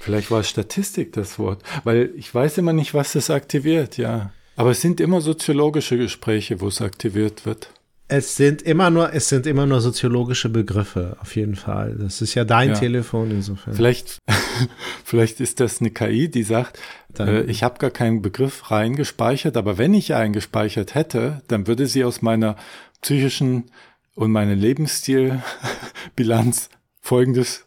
Vielleicht 0.00 0.32
war 0.32 0.42
Statistik 0.42 1.12
das 1.12 1.38
Wort, 1.38 1.62
weil 1.84 2.10
ich 2.16 2.34
weiß 2.34 2.58
immer 2.58 2.72
nicht, 2.72 2.94
was 2.94 3.12
das 3.12 3.30
aktiviert, 3.30 3.96
ja. 3.96 4.32
Aber 4.56 4.72
es 4.72 4.80
sind 4.80 5.00
immer 5.00 5.20
soziologische 5.20 5.96
Gespräche, 5.96 6.60
wo 6.60 6.66
es 6.66 6.82
aktiviert 6.82 7.46
wird. 7.46 7.70
Es 8.10 8.36
sind 8.36 8.62
immer 8.62 8.88
nur, 8.88 9.12
es 9.12 9.28
sind 9.28 9.46
immer 9.46 9.66
nur 9.66 9.82
soziologische 9.82 10.48
Begriffe, 10.48 11.18
auf 11.20 11.36
jeden 11.36 11.56
Fall. 11.56 11.94
Das 11.98 12.22
ist 12.22 12.34
ja 12.34 12.44
dein 12.44 12.70
ja. 12.70 12.74
Telefon 12.74 13.30
insofern. 13.30 13.74
Vielleicht, 13.74 14.18
vielleicht 15.04 15.40
ist 15.40 15.60
das 15.60 15.80
eine 15.80 15.90
KI, 15.90 16.30
die 16.30 16.42
sagt, 16.42 16.78
äh, 17.18 17.42
ich 17.42 17.62
habe 17.62 17.78
gar 17.78 17.90
keinen 17.90 18.22
Begriff 18.22 18.70
reingespeichert, 18.70 19.58
aber 19.58 19.76
wenn 19.76 19.92
ich 19.92 20.14
einen 20.14 20.32
gespeichert 20.32 20.94
hätte, 20.94 21.42
dann 21.48 21.66
würde 21.66 21.86
sie 21.86 22.04
aus 22.04 22.22
meiner 22.22 22.56
psychischen 23.02 23.64
und 24.14 24.32
meiner 24.32 24.54
Lebensstilbilanz 24.54 26.70
Folgendes 27.00 27.66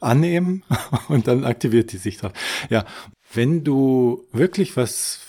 annehmen 0.00 0.62
und 1.08 1.26
dann 1.26 1.44
aktiviert 1.44 1.92
die 1.92 1.98
sich 1.98 2.18
drauf. 2.18 2.32
Ja, 2.68 2.84
wenn 3.32 3.64
du 3.64 4.26
wirklich 4.32 4.76
was 4.76 5.19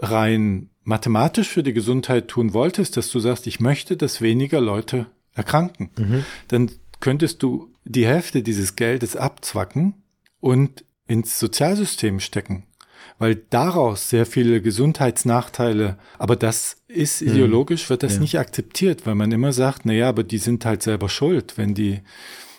rein 0.00 0.70
mathematisch 0.84 1.48
für 1.48 1.62
die 1.62 1.72
Gesundheit 1.72 2.28
tun 2.28 2.52
wolltest, 2.54 2.96
dass 2.96 3.10
du 3.10 3.20
sagst, 3.20 3.46
ich 3.46 3.60
möchte, 3.60 3.96
dass 3.96 4.20
weniger 4.20 4.60
Leute 4.60 5.06
erkranken, 5.34 5.90
Mhm. 5.98 6.24
dann 6.48 6.70
könntest 7.00 7.42
du 7.42 7.72
die 7.84 8.06
Hälfte 8.06 8.42
dieses 8.42 8.76
Geldes 8.76 9.16
abzwacken 9.16 9.94
und 10.40 10.84
ins 11.06 11.38
Sozialsystem 11.38 12.20
stecken, 12.20 12.64
weil 13.18 13.36
daraus 13.36 14.08
sehr 14.10 14.26
viele 14.26 14.60
Gesundheitsnachteile, 14.62 15.96
aber 16.18 16.36
das 16.36 16.76
ist 16.88 17.22
ideologisch, 17.22 17.88
wird 17.90 18.02
das 18.02 18.12
Mhm. 18.12 18.16
Ja. 18.16 18.20
nicht 18.22 18.38
akzeptiert, 18.38 19.06
weil 19.06 19.14
man 19.14 19.32
immer 19.32 19.52
sagt, 19.52 19.82
na 19.84 19.92
ja, 19.92 20.08
aber 20.08 20.24
die 20.24 20.38
sind 20.38 20.64
halt 20.64 20.82
selber 20.82 21.08
schuld, 21.08 21.56
wenn 21.56 21.74
die, 21.74 22.00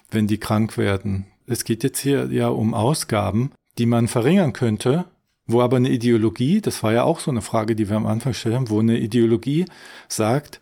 wenn 0.09 0.27
die 0.27 0.37
krank 0.37 0.77
werden. 0.77 1.25
Es 1.47 1.63
geht 1.65 1.83
jetzt 1.83 1.99
hier 1.99 2.29
ja 2.31 2.47
um 2.49 2.73
Ausgaben, 2.73 3.51
die 3.77 3.85
man 3.85 4.07
verringern 4.07 4.53
könnte, 4.53 5.05
wo 5.51 5.61
aber 5.61 5.77
eine 5.77 5.89
Ideologie, 5.89 6.61
das 6.61 6.83
war 6.83 6.93
ja 6.93 7.03
auch 7.03 7.19
so 7.19 7.31
eine 7.31 7.41
Frage, 7.41 7.75
die 7.75 7.89
wir 7.89 7.95
am 7.95 8.05
Anfang 8.05 8.33
gestellt 8.33 8.55
haben, 8.55 8.69
wo 8.69 8.79
eine 8.79 8.97
Ideologie 8.97 9.65
sagt, 10.07 10.61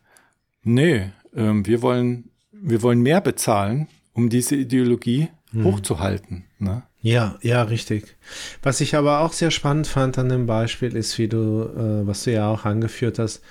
nee, 0.63 1.11
ähm, 1.35 1.65
wir 1.65 1.81
wollen, 1.81 2.29
wir 2.51 2.81
wollen 2.81 3.01
mehr 3.01 3.21
bezahlen, 3.21 3.87
um 4.13 4.29
diese 4.29 4.55
Ideologie 4.55 5.29
hochzuhalten. 5.55 6.45
Ne? 6.59 6.83
Ja, 7.01 7.37
ja, 7.41 7.63
richtig. 7.63 8.17
Was 8.61 8.81
ich 8.81 8.95
aber 8.95 9.21
auch 9.21 9.33
sehr 9.33 9.51
spannend 9.51 9.87
fand 9.87 10.17
an 10.17 10.29
dem 10.29 10.45
Beispiel 10.45 10.95
ist, 10.95 11.17
wie 11.17 11.27
du, 11.27 11.63
äh, 11.63 12.05
was 12.05 12.23
du 12.23 12.33
ja 12.33 12.49
auch 12.49 12.65
angeführt 12.65 13.19
hast, 13.19 13.41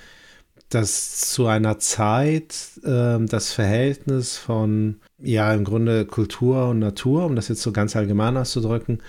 dass 0.69 1.31
zu 1.31 1.47
einer 1.47 1.79
Zeit 1.79 2.55
ähm, 2.85 3.25
das 3.27 3.51
Verhältnis 3.51 4.37
von, 4.37 4.99
ja, 5.17 5.51
im 5.53 5.63
Grunde 5.63 6.05
Kultur 6.05 6.69
und 6.69 6.79
Natur, 6.79 7.25
um 7.25 7.35
das 7.35 7.47
jetzt 7.47 7.63
so 7.63 7.71
ganz 7.71 7.95
allgemein 7.95 8.37
auszudrücken, 8.37 8.99
äh, 8.99 9.03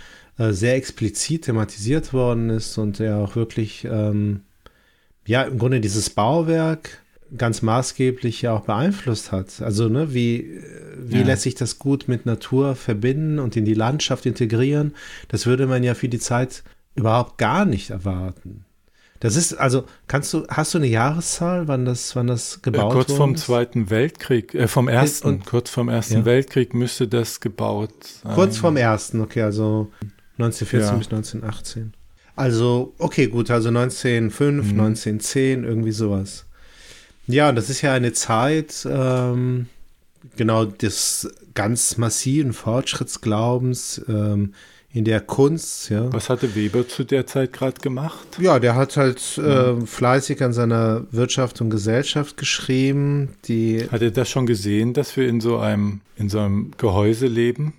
sehr 0.49 0.75
explizit 0.77 1.45
thematisiert 1.45 2.13
worden 2.13 2.51
ist 2.51 2.79
und 2.79 2.99
ja 2.99 3.19
auch 3.19 3.37
wirklich, 3.37 3.85
ähm, 3.91 4.41
ja, 5.27 5.43
im 5.43 5.59
Grunde 5.59 5.81
dieses 5.81 6.11
Bauwerk 6.11 6.99
ganz 7.37 7.63
maßgeblich 7.63 8.43
ja 8.43 8.53
auch 8.55 8.63
beeinflusst 8.63 9.31
hat. 9.31 9.61
Also, 9.63 9.89
ne, 9.89 10.13
wie, 10.15 10.61
wie 10.99 11.19
Ja. 11.21 11.25
lässt 11.27 11.43
sich 11.43 11.55
das 11.55 11.79
gut 11.79 12.09
mit 12.09 12.27
Natur 12.27 12.75
verbinden 12.75 13.39
und 13.39 13.57
in 13.57 13.65
die 13.65 13.75
Landschaft 13.75 14.27
integrieren? 14.27 14.95
Das 15.29 15.47
würde 15.47 15.67
man 15.67 15.85
ja 15.85 15.95
für 15.95 16.09
die 16.09 16.19
Zeit 16.19 16.65
überhaupt 16.97 17.39
gar 17.39 17.65
nicht 17.67 17.91
erwarten. 17.91 18.65
Das 19.21 19.37
ist, 19.37 19.53
also, 19.53 19.85
kannst 20.09 20.33
du, 20.33 20.45
hast 20.49 20.73
du 20.73 20.79
eine 20.79 20.87
Jahreszahl, 20.87 21.69
wann 21.69 21.85
das, 21.85 22.17
wann 22.17 22.27
das 22.27 22.57
Äh, 22.57 22.61
gebaut 22.63 22.93
kurz 22.95 23.09
worden 23.11 23.19
vom 23.19 23.35
ist? 23.35 23.45
Zweiten 23.45 23.91
Weltkrieg, 23.91 24.55
äh, 24.55 24.67
vom 24.67 24.89
Ersten, 24.89 25.29
und- 25.29 25.47
kurz 25.47 25.69
vom 25.71 25.89
Ersten 25.91 26.15
Ja. 26.21 26.25
Weltkrieg 26.25 26.73
müsste 26.75 27.07
das 27.07 27.39
gebaut 27.41 27.93
sein. 28.25 28.33
Kurz 28.35 28.57
vom 28.57 28.77
ersten, 28.79 29.21
okay, 29.21 29.43
also 29.43 29.93
1914 30.43 30.93
Ja. 30.93 30.99
bis 30.99 31.07
1918. 31.09 31.93
Also, 32.37 32.95
okay, 32.99 33.27
gut, 33.27 33.51
also 33.51 33.69
1905, 33.69 34.71
1910, 34.71 35.65
irgendwie 35.65 35.93
sowas. 35.93 36.47
Ja, 37.27 37.53
das 37.53 37.69
ist 37.71 37.83
ja 37.83 37.93
eine 37.93 38.13
Zeit, 38.13 38.87
ähm, 38.91 39.67
genau, 40.37 40.65
des 40.65 41.29
ganz 41.55 41.97
massiven 41.99 42.53
Fortschrittsglaubens 42.53 44.03
ähm, 44.09 44.55
in 44.93 45.05
der 45.05 45.21
Kunst, 45.21 45.89
ja. 45.91 46.13
Was 46.13 46.29
hatte 46.29 46.55
Weber 46.57 46.89
zu 46.89 47.05
der 47.05 47.27
Zeit 47.27 47.53
gerade 47.53 47.81
gemacht? 47.81 48.27
Ja, 48.41 48.59
der 48.59 48.75
hat 48.75 48.97
halt 48.97 49.39
äh, 49.39 49.81
fleißig 49.87 50.43
an 50.43 50.53
seiner 50.53 51.05
Wirtschaft 51.13 51.61
und 51.61 51.71
Gesellschaft 51.71 52.37
geschrieben, 52.37 53.35
die 53.45 53.87
Hat 53.91 54.03
er 54.03 54.11
das 54.11 54.29
schon 54.29 54.47
gesehen, 54.47 54.93
dass 54.93 55.17
wir 55.17 55.29
in 55.29 55.41
so 55.41 55.59
einem, 55.59 56.01
in 56.17 56.29
so 56.29 56.41
einem 56.41 56.73
Gehäuse 56.77 57.27
leben? 57.27 57.75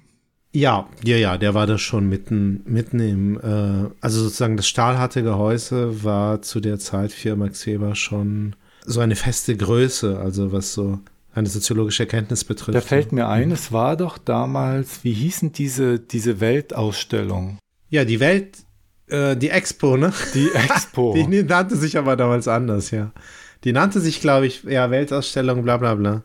Ja, 0.53 0.89
ja, 1.03 1.15
ja, 1.17 1.37
der 1.37 1.53
war 1.53 1.65
da 1.65 1.77
schon 1.77 2.09
mitten, 2.09 2.61
mitten 2.65 2.99
im, 2.99 3.37
äh, 3.37 3.89
also 4.01 4.21
sozusagen 4.23 4.57
das 4.57 4.67
stahlharte 4.67 5.23
Gehäuse 5.23 6.03
war 6.03 6.41
zu 6.41 6.59
der 6.59 6.77
Zeit 6.77 7.13
für 7.13 7.35
Max 7.35 7.65
Weber 7.65 7.95
schon 7.95 8.55
so 8.85 8.99
eine 8.99 9.15
feste 9.15 9.55
Größe, 9.55 10.19
also 10.19 10.51
was 10.51 10.73
so 10.73 10.99
eine 11.33 11.47
soziologische 11.47 12.03
Erkenntnis 12.03 12.43
betrifft. 12.43 12.75
Da 12.75 12.81
fällt 12.81 13.13
mir 13.13 13.29
ein, 13.29 13.51
es 13.51 13.71
war 13.71 13.95
doch 13.95 14.17
damals, 14.17 15.03
wie 15.03 15.13
hießen 15.13 15.53
diese, 15.53 15.99
diese 15.99 16.41
Weltausstellung? 16.41 17.57
ja, 17.91 18.05
die 18.05 18.19
Welt, 18.19 18.57
äh, 19.07 19.35
die 19.35 19.49
Expo, 19.49 19.97
ne? 19.97 20.11
Die 20.33 20.49
Expo. 20.51 21.13
Die 21.29 21.43
nannte 21.43 21.75
sich 21.75 21.97
aber 21.97 22.15
damals 22.15 22.47
anders, 22.47 22.89
ja. 22.89 23.11
Die 23.63 23.73
nannte 23.73 23.99
sich, 23.99 24.21
glaube 24.21 24.47
ich, 24.47 24.63
ja, 24.63 24.89
Weltausstellung, 24.89 25.61
bla 25.61 25.77
bla 25.77 25.93
bla. 25.95 26.23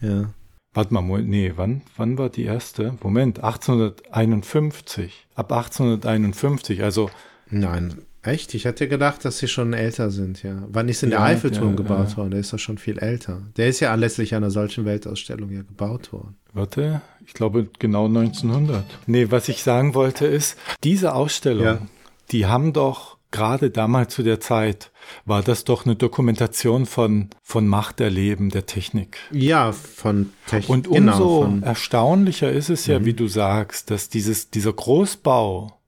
Ja. 0.00 0.30
Warte 0.78 0.94
mal, 0.94 1.22
nee, 1.22 1.54
wann, 1.56 1.82
wann 1.96 2.18
war 2.18 2.28
die 2.28 2.44
erste? 2.44 2.94
Moment, 3.02 3.42
1851. 3.42 5.26
Ab 5.34 5.50
1851, 5.50 6.84
also 6.84 7.10
Nein, 7.50 7.96
echt? 8.22 8.54
Ich 8.54 8.64
hätte 8.64 8.86
gedacht, 8.86 9.24
dass 9.24 9.38
sie 9.38 9.48
schon 9.48 9.72
älter 9.72 10.12
sind, 10.12 10.44
ja. 10.44 10.62
Wann 10.68 10.88
ist 10.88 11.02
denn 11.02 11.10
der 11.10 11.18
Ja, 11.18 11.24
Eiffelturm 11.24 11.70
ja, 11.70 11.74
gebaut 11.74 12.10
ja. 12.10 12.16
worden? 12.18 12.30
Der 12.30 12.38
ist 12.38 12.52
doch 12.52 12.60
schon 12.60 12.78
viel 12.78 13.00
älter. 13.00 13.42
Der 13.56 13.66
ist 13.66 13.80
ja 13.80 13.92
anlässlich 13.92 14.36
einer 14.36 14.52
solchen 14.52 14.84
Weltausstellung 14.84 15.50
ja 15.50 15.62
gebaut 15.62 16.12
worden. 16.12 16.36
Warte, 16.52 17.00
ich 17.26 17.34
glaube 17.34 17.68
genau 17.80 18.06
1900. 18.06 18.84
Nee, 19.08 19.32
was 19.32 19.48
ich 19.48 19.64
sagen 19.64 19.94
wollte 19.94 20.26
ist, 20.26 20.56
diese 20.84 21.12
Ausstellung, 21.12 21.88
die 22.30 22.46
haben 22.46 22.72
doch 22.72 23.17
gerade 23.30 23.70
damals 23.70 24.14
zu 24.14 24.22
der 24.22 24.40
Zeit, 24.40 24.90
war 25.24 25.42
das 25.42 25.64
doch 25.64 25.84
eine 25.84 25.96
Dokumentation 25.96 26.86
von, 26.86 27.28
von 27.42 27.66
Macht 27.66 28.00
erleben 28.00 28.50
der 28.50 28.66
Technik. 28.66 29.18
Ja, 29.30 29.72
von 29.72 30.30
Technik. 30.46 30.70
Und 30.70 30.90
genau, 30.90 31.12
umso 31.12 31.48
Mhm. 31.48 31.62
erstaunlicher 31.62 32.50
ist 32.50 32.70
es 32.70 32.86
ja, 32.86 33.04
wie 33.04 33.12
du 33.14 33.28
sagst, 33.28 33.90
dass 33.90 34.08
dieses, 34.08 34.50
dieser 34.50 34.72
Großbau 34.72 35.78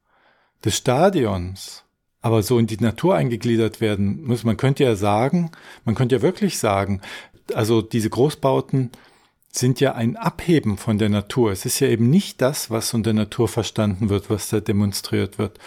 des 0.65 0.77
Stadions 0.77 1.85
aber 2.23 2.43
so 2.43 2.59
in 2.59 2.67
die 2.67 2.77
Natur 2.77 3.15
eingegliedert 3.17 3.81
werden 3.81 4.25
muss. 4.27 4.45
Man 4.45 4.59
könnte 4.59 4.85
ja 4.85 4.95
sagen, 4.95 5.53
man 5.87 5.95
könnte 5.95 6.17
ja 6.17 6.23
wirklich 6.23 6.59
sagen, 6.59 7.01
also 7.55 7.81
diese 7.81 8.11
Großbauten 8.11 8.91
sind 9.53 9.81
ja 9.81 9.95
ein 9.95 10.17
Abheben 10.17 10.77
von 10.77 10.99
der 10.99 11.09
Natur. 11.09 11.51
Es 11.51 11.65
ist 11.65 11.81
ja 11.81 11.89
eben 11.89 12.11
nicht 12.11 12.43
das, 12.43 12.71
was 12.71 12.93
unter 12.93 13.15
Natur 13.15 13.49
verstanden 13.49 14.11
wird, 14.11 14.29
was 14.29 14.51
da 14.51 14.61
demonstriert 14.61 15.39
wird. 15.39 15.59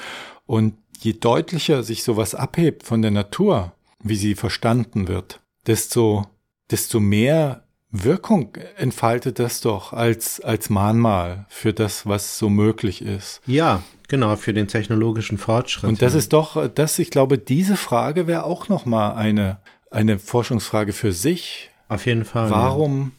Und 0.46 0.76
je 1.04 1.14
deutlicher 1.14 1.84
sich 1.84 2.04
sowas 2.04 2.36
abhebt 2.36 2.84
von 2.84 3.02
der 3.02 3.12
Natur, 3.12 3.74
wie 4.02 4.16
sie 4.16 4.36
verstanden 4.36 5.08
wird, 5.08 5.42
desto, 5.68 6.26
desto 6.72 7.00
mehr 7.00 7.64
Wirkung 7.96 8.58
entfaltet 8.76 9.38
das 9.38 9.62
doch 9.62 9.94
als, 9.94 10.42
als 10.42 10.70
Mahnmal 10.72 11.46
für 11.48 11.74
das, 11.74 12.08
was 12.08 12.40
so 12.40 12.50
möglich 12.50 13.04
ist. 13.04 13.42
ja, 13.46 13.84
genau, 14.08 14.36
für 14.36 14.54
den 14.54 14.68
technologischen 14.68 15.38
Fortschritt. 15.38 15.90
Und 15.90 16.02
das 16.02 16.14
ja. 16.14 16.20
ist 16.20 16.34
doch, 16.34 16.68
das, 16.70 16.98
ich 16.98 17.12
glaube, 17.12 17.38
diese 17.38 17.78
Frage 17.78 18.26
wäre 18.26 18.46
auch 18.46 18.68
nochmal 18.68 19.16
eine, 19.16 19.60
eine 19.92 20.18
Forschungsfrage 20.18 20.92
für 20.92 21.14
sich. 21.14 21.70
auf 21.88 22.08
jeden 22.08 22.26
Fall. 22.26 22.50
Warum, 22.50 23.12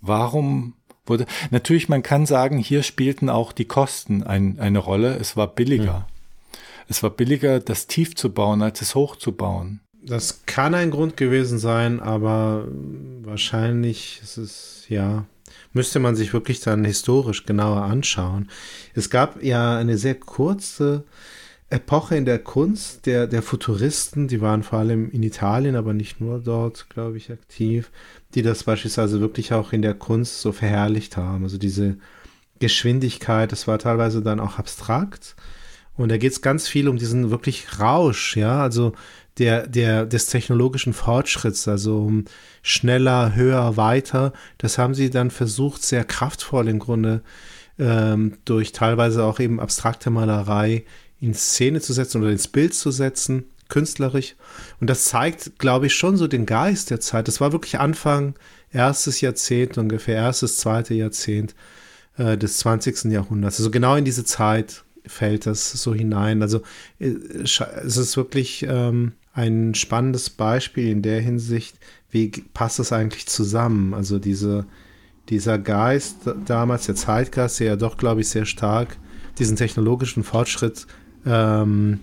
warum 0.00 0.74
wurde, 1.04 1.26
natürlich, 1.50 1.88
man 1.88 2.04
kann 2.04 2.24
sagen, 2.24 2.58
hier 2.58 2.84
spielten 2.84 3.28
auch 3.28 3.50
die 3.50 3.64
Kosten 3.64 4.22
ein, 4.22 4.60
eine 4.60 4.78
Rolle. 4.78 5.16
Es 5.16 5.36
war 5.36 5.48
billiger. 5.48 6.06
Es 6.92 7.02
war 7.02 7.08
billiger, 7.08 7.58
das 7.58 7.86
tief 7.86 8.14
zu 8.14 8.30
bauen, 8.34 8.60
als 8.60 8.82
es 8.82 8.94
hoch 8.94 9.16
zu 9.16 9.32
bauen. 9.32 9.80
Das 10.04 10.42
kann 10.44 10.74
ein 10.74 10.90
Grund 10.90 11.16
gewesen 11.16 11.58
sein, 11.58 12.00
aber 12.00 12.68
wahrscheinlich 13.22 14.20
ist 14.22 14.36
es, 14.36 14.84
ja, 14.90 15.24
müsste 15.72 16.00
man 16.00 16.16
sich 16.16 16.34
wirklich 16.34 16.60
dann 16.60 16.84
historisch 16.84 17.46
genauer 17.46 17.80
anschauen. 17.80 18.50
Es 18.92 19.08
gab 19.08 19.42
ja 19.42 19.78
eine 19.78 19.96
sehr 19.96 20.16
kurze 20.16 21.04
Epoche 21.70 22.14
in 22.14 22.26
der 22.26 22.40
Kunst 22.40 23.06
der, 23.06 23.26
der 23.26 23.40
Futuristen, 23.40 24.28
die 24.28 24.42
waren 24.42 24.62
vor 24.62 24.80
allem 24.80 25.10
in 25.12 25.22
Italien, 25.22 25.76
aber 25.76 25.94
nicht 25.94 26.20
nur 26.20 26.40
dort, 26.40 26.90
glaube 26.90 27.16
ich, 27.16 27.32
aktiv, 27.32 27.90
die 28.34 28.42
das 28.42 28.64
beispielsweise 28.64 29.18
wirklich 29.22 29.54
auch 29.54 29.72
in 29.72 29.80
der 29.80 29.94
Kunst 29.94 30.42
so 30.42 30.52
verherrlicht 30.52 31.16
haben. 31.16 31.44
Also 31.44 31.56
diese 31.56 31.96
Geschwindigkeit, 32.58 33.50
das 33.50 33.66
war 33.66 33.78
teilweise 33.78 34.20
dann 34.20 34.40
auch 34.40 34.58
abstrakt. 34.58 35.36
Und 35.96 36.10
da 36.10 36.16
geht 36.16 36.32
es 36.32 36.42
ganz 36.42 36.68
viel 36.68 36.88
um 36.88 36.96
diesen 36.96 37.30
wirklich 37.30 37.78
Rausch, 37.78 38.36
ja, 38.36 38.62
also 38.62 38.92
der, 39.38 39.66
der, 39.66 40.06
des 40.06 40.26
technologischen 40.26 40.92
Fortschritts, 40.92 41.68
also 41.68 42.04
um 42.04 42.24
schneller, 42.62 43.34
höher, 43.34 43.76
weiter. 43.76 44.32
Das 44.58 44.78
haben 44.78 44.94
sie 44.94 45.10
dann 45.10 45.30
versucht, 45.30 45.82
sehr 45.82 46.04
kraftvoll 46.04 46.68
im 46.68 46.78
Grunde 46.78 47.22
ähm, 47.78 48.38
durch 48.44 48.72
teilweise 48.72 49.24
auch 49.24 49.40
eben 49.40 49.60
abstrakte 49.60 50.10
Malerei 50.10 50.84
in 51.20 51.34
Szene 51.34 51.80
zu 51.80 51.92
setzen 51.92 52.20
oder 52.20 52.30
ins 52.30 52.48
Bild 52.48 52.74
zu 52.74 52.90
setzen, 52.90 53.44
künstlerisch. 53.68 54.34
Und 54.80 54.90
das 54.90 55.04
zeigt, 55.04 55.58
glaube 55.58 55.86
ich, 55.86 55.94
schon 55.94 56.16
so 56.16 56.26
den 56.26 56.44
Geist 56.46 56.90
der 56.90 57.00
Zeit. 57.00 57.28
Das 57.28 57.40
war 57.40 57.52
wirklich 57.52 57.78
Anfang 57.78 58.34
erstes 58.70 59.20
Jahrzehnt, 59.20 59.78
ungefähr 59.78 60.16
erstes, 60.16 60.58
zweite 60.58 60.94
Jahrzehnt 60.94 61.54
äh, 62.18 62.36
des 62.36 62.58
20. 62.58 63.04
Jahrhunderts. 63.04 63.58
Also 63.58 63.70
genau 63.70 63.96
in 63.96 64.04
diese 64.04 64.24
Zeit 64.24 64.84
fällt 65.06 65.46
das 65.46 65.72
so 65.72 65.94
hinein. 65.94 66.42
Also 66.42 66.62
äh, 66.98 67.14
es 67.42 67.96
ist 67.96 68.16
wirklich 68.16 68.66
ähm, 68.68 69.12
ein 69.32 69.74
spannendes 69.74 70.30
Beispiel 70.30 70.88
in 70.90 71.02
der 71.02 71.20
Hinsicht, 71.20 71.78
wie 72.10 72.28
passt 72.28 72.78
das 72.78 72.92
eigentlich 72.92 73.26
zusammen? 73.26 73.94
Also 73.94 74.18
diese, 74.18 74.66
dieser 75.28 75.58
Geist 75.58 76.18
damals, 76.46 76.86
der 76.86 76.94
Zeitgeist, 76.94 77.58
der 77.60 77.68
ja 77.68 77.76
doch, 77.76 77.96
glaube 77.96 78.20
ich, 78.20 78.28
sehr 78.28 78.44
stark 78.44 78.96
diesen 79.38 79.56
technologischen 79.56 80.24
Fortschritt 80.24 80.86
ähm, 81.24 82.00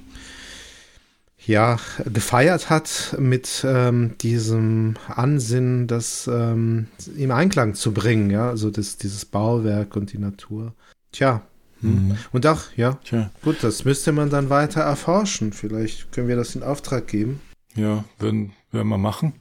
ja, 1.45 1.77
gefeiert 2.05 2.69
hat 2.69 3.15
mit 3.17 3.65
ähm, 3.67 4.15
diesem 4.19 4.95
Ansinnen, 5.07 5.88
das 5.88 6.29
ähm, 6.31 6.88
im 7.15 7.31
Einklang 7.31 7.75
zu 7.75 7.93
bringen, 7.93 8.29
ja, 8.29 8.49
also 8.49 8.69
das, 8.69 8.97
dieses 8.97 9.25
Bauwerk 9.25 9.95
und 9.95 10.12
die 10.12 10.17
Natur. 10.17 10.73
Tja, 11.12 11.41
hm. 11.81 12.17
und 12.31 12.45
auch, 12.45 12.61
ja, 12.75 12.99
Tja. 13.03 13.31
gut, 13.43 13.63
das 13.63 13.85
müsste 13.85 14.11
man 14.11 14.29
dann 14.29 14.49
weiter 14.49 14.81
erforschen. 14.81 15.53
Vielleicht 15.53 16.11
können 16.11 16.27
wir 16.27 16.35
das 16.35 16.55
in 16.55 16.63
Auftrag 16.63 17.07
geben. 17.07 17.41
Ja, 17.75 18.03
würden, 18.17 18.53
würden 18.71 18.89
wir 18.89 18.97
machen. 18.97 19.33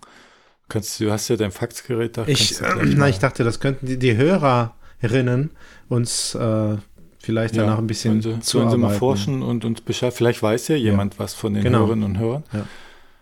Kannst, 0.68 1.00
du 1.00 1.10
hast 1.10 1.28
ja 1.28 1.36
dein 1.36 1.50
Faxgerät 1.50 2.16
da. 2.16 2.26
Ich, 2.26 2.60
äh, 2.60 2.74
na, 2.84 3.08
ich 3.08 3.18
dachte, 3.18 3.42
das 3.42 3.58
könnten 3.58 3.86
die, 3.86 3.98
die 3.98 4.16
Hörerinnen 4.16 5.50
uns 5.88 6.34
äh, 6.34 6.76
vielleicht 7.18 7.56
ja, 7.56 7.64
danach 7.64 7.78
ein 7.78 7.86
bisschen 7.86 8.20
sollen 8.20 8.42
sie, 8.42 8.50
sollen 8.50 8.70
sie 8.70 8.76
mal 8.76 8.94
forschen 8.94 9.42
und 9.42 9.64
uns 9.64 9.80
Bescheid. 9.80 10.12
Vielleicht 10.12 10.42
weiß 10.42 10.68
ja 10.68 10.76
jemand 10.76 11.18
was 11.18 11.34
von 11.34 11.54
den 11.54 11.62
Genau. 11.62 11.80
Hörerinnen 11.80 12.04
und 12.04 12.18
Hörern. 12.18 12.44
Ja. 12.52 12.66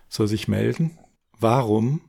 Soll 0.09 0.27
sich 0.27 0.47
melden. 0.47 0.97
Warum? 1.39 2.01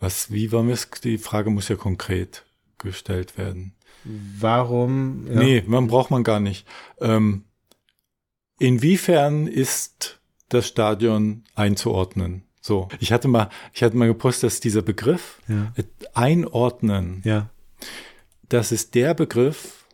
Was, 0.00 0.30
wie 0.30 0.52
wir 0.52 0.64
es? 0.68 0.90
Die 1.02 1.18
Frage 1.18 1.50
muss 1.50 1.68
ja 1.68 1.76
konkret 1.76 2.44
gestellt 2.78 3.38
werden. 3.38 3.74
Warum? 4.04 5.26
Ja. 5.28 5.34
Nee, 5.34 5.64
man 5.66 5.86
braucht 5.88 6.10
man 6.10 6.24
gar 6.24 6.40
nicht. 6.40 6.66
Ähm, 7.00 7.44
inwiefern 8.58 9.46
ist 9.46 10.20
das 10.48 10.66
Stadion 10.66 11.44
einzuordnen? 11.54 12.42
So, 12.60 12.88
ich 13.00 13.12
hatte 13.12 13.28
mal, 13.28 13.48
ich 13.72 13.82
hatte 13.82 13.96
mal 13.96 14.08
gepostet, 14.08 14.44
dass 14.44 14.60
dieser 14.60 14.82
Begriff 14.82 15.40
Ja. 15.48 15.72
äh, 15.76 15.84
einordnen, 16.14 17.22
ja. 17.24 17.50
das 18.48 18.72
ist 18.72 18.94
der 18.94 19.14
Begriff, 19.14 19.86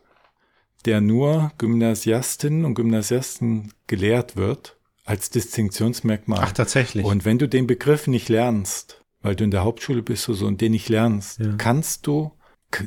der 0.85 1.01
nur 1.01 1.51
Gymnasiastinnen 1.57 2.65
und 2.65 2.75
Gymnasiasten 2.75 3.73
gelehrt 3.87 4.35
wird 4.35 4.77
als 5.05 5.29
Distinktionsmerkmal. 5.29 6.39
Ach, 6.41 6.51
tatsächlich. 6.51 7.05
Und 7.05 7.25
wenn 7.25 7.37
du 7.37 7.47
den 7.47 7.67
Begriff 7.67 8.07
nicht 8.07 8.29
lernst, 8.29 9.03
weil 9.21 9.35
du 9.35 9.43
in 9.43 9.51
der 9.51 9.63
Hauptschule 9.63 10.01
bist 10.03 10.27
oder 10.29 10.37
so 10.37 10.47
und 10.47 10.61
den 10.61 10.71
nicht 10.73 10.89
lernst, 10.89 11.39
Ja. 11.39 11.53
kannst 11.57 12.07
du, 12.07 12.31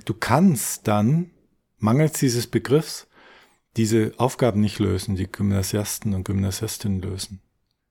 du 0.05 0.15
kannst 0.15 0.87
dann, 0.89 1.31
mangels 1.79 2.19
dieses 2.19 2.47
Begriffs, 2.47 3.07
diese 3.77 4.13
Aufgaben 4.17 4.61
nicht 4.61 4.79
lösen, 4.79 5.17
die 5.17 5.31
Gymnasiasten 5.31 6.15
und 6.15 6.25
Gymnasiastinnen 6.25 7.01
lösen. 7.01 7.41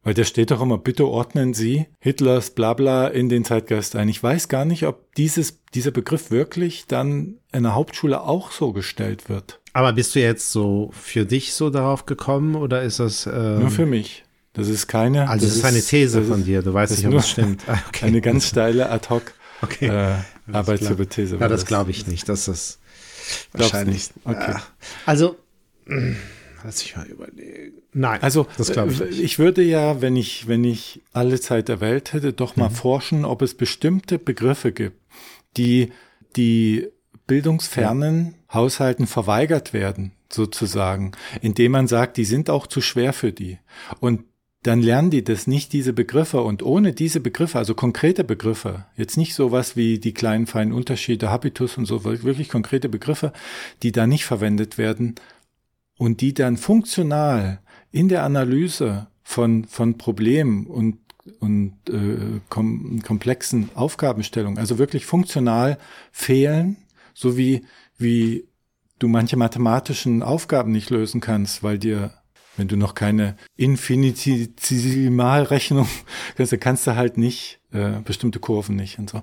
Weil 0.03 0.13
da 0.13 0.23
steht 0.23 0.51
doch 0.51 0.61
immer, 0.61 0.77
bitte 0.77 1.05
ordnen 1.05 1.53
Sie 1.53 1.87
Hitlers 1.99 2.51
Blabla 2.51 3.07
in 3.07 3.29
den 3.29 3.43
Zeitgeist 3.43 3.95
ein. 3.95 4.07
Ich 4.07 4.21
weiß 4.23 4.47
gar 4.47 4.63
nicht, 4.63 4.85
ob 4.85 5.13
dieses, 5.15 5.59
dieser 5.73 5.91
Begriff 5.91 6.31
wirklich 6.31 6.85
dann 6.87 7.39
in 7.51 7.63
der 7.63 7.75
Hauptschule 7.75 8.21
auch 8.21 8.51
so 8.51 8.71
gestellt 8.71 9.27
wird. 9.27 9.59
Aber 9.73 9.93
bist 9.93 10.15
du 10.15 10.19
jetzt 10.19 10.51
so 10.51 10.91
für 10.93 11.25
dich 11.25 11.53
so 11.53 11.69
darauf 11.69 12.05
gekommen 12.05 12.55
oder 12.55 12.83
ist 12.83 12.99
das 12.99 13.27
ähm, 13.27 13.59
Nur 13.59 13.69
für 13.69 13.85
mich. 13.85 14.23
Das 14.53 14.69
ist 14.69 14.87
keine. 14.87 15.29
Also 15.29 15.45
das 15.45 15.57
ist 15.57 15.65
eine 15.65 15.81
These 15.81 16.23
von 16.23 16.43
dir, 16.43 16.61
du 16.61 16.73
weißt 16.73 16.97
nicht, 16.97 17.07
ob 17.07 17.13
es 17.15 17.29
stimmt. 17.29 17.63
Ah, 17.67 17.77
okay. 17.87 18.05
Eine 18.05 18.21
ganz 18.21 18.47
steile 18.47 18.89
Ad-Hoc 18.89 19.33
Okay. 19.61 19.87
äh. 19.87 20.15
Arbeitshypothese. 20.51 21.37
Ja, 21.37 21.47
das 21.47 21.65
glaube 21.65 21.91
ich 21.91 22.07
nicht, 22.07 22.29
dass 22.29 22.45
das 22.45 22.79
Glaubst 23.53 23.73
wahrscheinlich. 23.73 24.09
Okay. 24.23 24.53
Ah, 24.55 24.61
Also, 25.05 25.35
mm, 25.85 26.13
lass 26.63 26.81
ich 26.83 26.95
mal 26.95 27.05
überlegen. 27.07 27.73
Nein, 27.93 28.21
Also 28.21 28.47
das 28.57 28.71
glaube 28.71 28.91
ich 28.93 29.01
äh, 29.01 29.05
nicht. 29.05 29.19
ich 29.21 29.39
würde 29.39 29.61
ja, 29.63 30.01
wenn 30.01 30.15
ich, 30.15 30.47
wenn 30.47 30.63
ich 30.63 31.01
alle 31.13 31.39
Zeit 31.41 31.67
der 31.67 31.81
Welt 31.81 32.13
hätte, 32.13 32.31
doch 32.33 32.55
Mhm. 32.55 32.63
mal 32.63 32.69
forschen, 32.69 33.25
ob 33.25 33.41
es 33.41 33.55
bestimmte 33.55 34.19
Begriffe 34.19 34.71
gibt, 34.71 35.01
die 35.57 35.91
die 36.35 36.87
bildungsfernen 37.25 38.35
Haushalten 38.53 39.07
verweigert 39.07 39.73
werden, 39.73 40.11
sozusagen, 40.31 41.11
indem 41.41 41.73
man 41.73 41.87
sagt, 41.87 42.17
die 42.17 42.25
sind 42.25 42.49
auch 42.49 42.67
zu 42.67 42.79
schwer 42.81 43.11
für 43.13 43.33
die. 43.33 43.57
Und 43.99 44.23
dann 44.63 44.81
lernen 44.81 45.11
die 45.11 45.23
das 45.23 45.47
nicht, 45.47 45.71
diese 45.73 45.93
Begriffe. 45.93 46.41
Und 46.41 46.63
ohne 46.63 46.93
diese 46.93 47.19
Begriffe, 47.19 47.57
also 47.57 47.75
konkrete 47.75 48.23
Begriffe, 48.23 48.85
jetzt 48.95 49.17
nicht 49.17 49.33
sowas 49.33 49.75
wie 49.75 49.99
die 49.99 50.13
kleinen 50.13 50.47
feinen 50.47 50.73
Unterschiede, 50.73 51.29
Habitus 51.29 51.77
und 51.77 51.85
so, 51.85 52.03
wirklich 52.03 52.49
konkrete 52.49 52.89
Begriffe, 52.89 53.33
die 53.83 53.91
da 53.91 54.07
nicht 54.07 54.25
verwendet 54.25 54.77
werden 54.77 55.15
und 55.97 56.21
die 56.21 56.33
dann 56.33 56.57
funktional 56.57 57.59
in 57.91 58.09
der 58.09 58.23
Analyse 58.23 59.07
von, 59.23 59.65
von 59.65 59.97
Problemen 59.97 60.67
und, 60.67 60.99
und 61.39 61.73
äh, 61.89 62.39
kom 62.49 63.01
komplexen 63.03 63.69
Aufgabenstellungen, 63.75 64.57
also 64.57 64.77
wirklich 64.77 65.05
funktional 65.05 65.77
fehlen, 66.11 66.77
so 67.13 67.37
wie, 67.37 67.65
wie 67.97 68.47
du 68.99 69.07
manche 69.07 69.37
mathematischen 69.37 70.23
Aufgaben 70.23 70.71
nicht 70.71 70.89
lösen 70.89 71.21
kannst, 71.21 71.63
weil 71.63 71.77
dir, 71.77 72.13
wenn 72.57 72.67
du 72.67 72.75
noch 72.75 72.95
keine 72.95 73.37
Infinitesimalrechnung 73.55 75.87
kannst, 76.35 76.51
dann 76.51 76.59
kannst 76.59 76.87
du 76.87 76.95
halt 76.95 77.17
nicht 77.17 77.59
äh, 77.71 78.01
bestimmte 78.03 78.39
Kurven 78.39 78.75
nicht 78.75 78.99
und 78.99 79.09
so. 79.09 79.21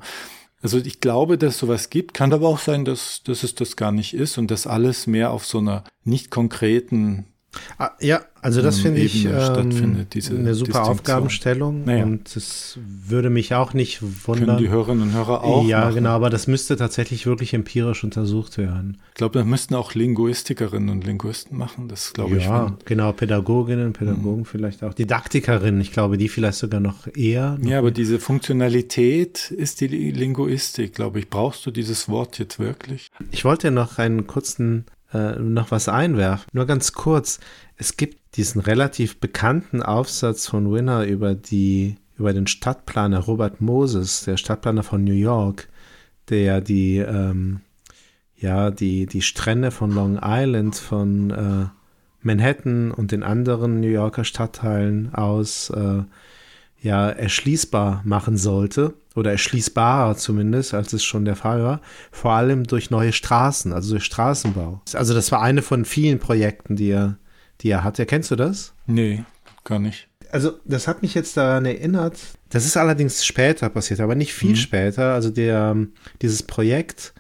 Also 0.63 0.79
ich 0.79 1.01
glaube, 1.01 1.37
dass 1.37 1.59
sowas 1.59 1.91
gibt, 1.91 2.15
kann 2.15 2.33
aber 2.33 2.49
auch 2.49 2.59
sein, 2.59 2.87
dass, 2.87 3.23
dass 3.23 3.43
es 3.43 3.55
das 3.55 3.77
gar 3.77 3.93
nicht 3.93 4.15
ist 4.15 4.39
und 4.39 4.51
dass 4.51 4.67
alles 4.67 5.07
mehr 5.07 5.31
auf 5.31 5.45
so 5.45 5.59
einer 5.59 5.85
nicht 6.05 6.31
konkreten 6.31 7.27
Ah, 7.79 7.91
ja, 8.01 8.21
also 8.43 8.61
das 8.63 8.77
ähm, 8.79 8.83
finde 8.83 9.01
ich 9.01 9.25
ähm, 9.25 10.07
diese 10.13 10.35
eine 10.37 10.55
super. 10.55 10.85
Aufgabenstellung 10.85 11.85
Naja. 11.85 12.05
und 12.05 12.37
es 12.37 12.79
würde 13.07 13.31
mich 13.31 13.55
auch 13.55 13.73
nicht 13.75 14.01
können 14.01 14.15
wundern. 14.25 14.59
die 14.59 14.69
Hörerinnen 14.69 15.03
und 15.09 15.13
Hörer 15.15 15.43
auch 15.43 15.67
ja, 15.67 15.81
machen. 15.81 15.95
genau, 15.95 16.11
aber 16.11 16.31
das 16.31 16.47
müsste 16.47 16.77
tatsächlich 16.77 17.27
wirklich 17.27 17.55
empirisch 17.55 18.05
untersucht 18.05 18.59
werden. 18.59 18.99
Ich 19.09 19.15
glaube, 19.15 19.39
das 19.39 19.47
müssten 19.49 19.75
auch 19.75 19.95
Linguistikerinnen 19.95 20.89
und 20.91 21.05
Linguisten 21.07 21.57
machen, 21.57 21.89
das 21.89 22.13
glaube 22.13 22.37
ich. 22.37 22.45
ja, 22.45 22.77
genau, 22.85 23.13
Pädagoginnen, 23.13 23.93
Pädagogen 23.93 24.45
vielleicht 24.45 24.83
auch. 24.85 24.95
Didaktikerinnen, 24.95 25.81
ich 25.81 25.93
glaube, 25.93 26.19
die 26.19 26.29
vielleicht 26.29 26.59
sogar 26.59 26.81
noch 26.81 27.07
eher. 27.17 27.59
Ja, 27.63 27.79
aber 27.79 27.91
diese 27.91 28.19
Funktionalität 28.19 29.51
ist 29.51 29.81
die 29.81 29.87
Li- 29.89 30.11
Linguistik, 30.11 30.95
glaube 30.95 31.19
ich. 31.19 31.29
Brauchst 31.31 31.65
du 31.67 31.71
dieses 31.71 32.09
Wort 32.09 32.39
jetzt 32.39 32.59
wirklich? 32.59 33.11
Ich 33.31 33.45
wollte 33.45 33.71
noch 33.71 33.99
einen 33.99 34.27
kurzen, 34.27 34.85
äh, 35.15 35.39
noch 35.39 35.71
was 35.71 35.89
einwerfen. 35.89 36.51
Nur 36.53 36.67
ganz 36.67 36.93
kurz. 36.93 37.41
Es 37.77 37.97
gibt 37.97 38.37
diesen 38.37 38.61
relativ 38.61 39.21
bekannten 39.21 39.83
Aufsatz 39.83 40.47
von 40.49 40.71
Winner 40.73 41.05
über 41.05 41.35
die, 41.35 41.97
über 42.19 42.33
den 42.33 42.47
Stadtplaner 42.47 43.21
Robert 43.21 43.61
Moses, 43.61 44.25
der 44.25 44.37
Stadtplaner 44.37 44.83
von 44.83 45.05
New 45.05 45.13
York, 45.13 45.69
der 46.29 46.61
die, 46.61 46.99
ähm, 46.99 47.61
ja, 48.37 48.71
die, 48.71 49.07
die 49.07 49.23
Strände 49.23 49.71
von 49.71 49.93
Long 49.93 50.19
Island, 50.23 50.77
von 50.77 51.31
äh, 51.31 51.67
Manhattan 52.21 52.91
und 52.91 53.13
den 53.13 53.23
anderen 53.23 53.81
New 53.81 53.89
Yorker 53.89 54.25
Stadtteilen 54.25 55.15
aus 55.15 55.71
äh, 55.71 56.03
ja 56.81 57.09
erschließbar 57.09 58.03
machen 58.05 58.37
sollte 58.37 58.95
oder 59.15 59.31
erschließbarer 59.31 60.17
zumindest, 60.17 60.75
als 60.75 60.93
es 60.93 61.05
schon 61.05 61.25
der 61.25 61.37
Fall 61.37 61.63
war, 61.63 61.81
vor 62.11 62.33
allem 62.33 62.65
durch 62.65 62.91
neue 62.91 63.13
Straßen, 63.13 63.73
also 63.73 63.93
durch 63.95 64.05
Straßenbau. 64.05 64.83
Also 64.93 65.15
das 65.15 65.31
war 65.33 65.43
eine 65.43 65.63
von 65.63 65.85
vielen 65.85 66.19
Projekten, 66.19 66.77
die 66.77 66.91
er, 66.91 67.19
die 67.61 67.71
er 67.71 67.85
hatte. 67.85 68.07
Kennst 68.07 68.31
du 68.31 68.37
das? 68.37 68.75
Nee, 68.87 69.25
gar 69.63 69.79
nicht. 69.79 70.09
Also 70.31 70.59
das 70.65 70.89
hat 70.89 71.03
mich 71.03 71.15
jetzt 71.15 71.37
daran 71.37 71.65
erinnert. 71.65 72.19
Das 72.51 72.67
ist 72.67 72.77
allerdings 72.77 73.25
später 73.25 73.69
passiert, 73.69 74.01
aber 74.01 74.17
nicht 74.17 74.35
viel 74.35 74.57
später. 74.57 75.15
Also 75.15 75.31
der, 75.31 75.77
dieses 76.23 76.43
Projekt 76.43 77.15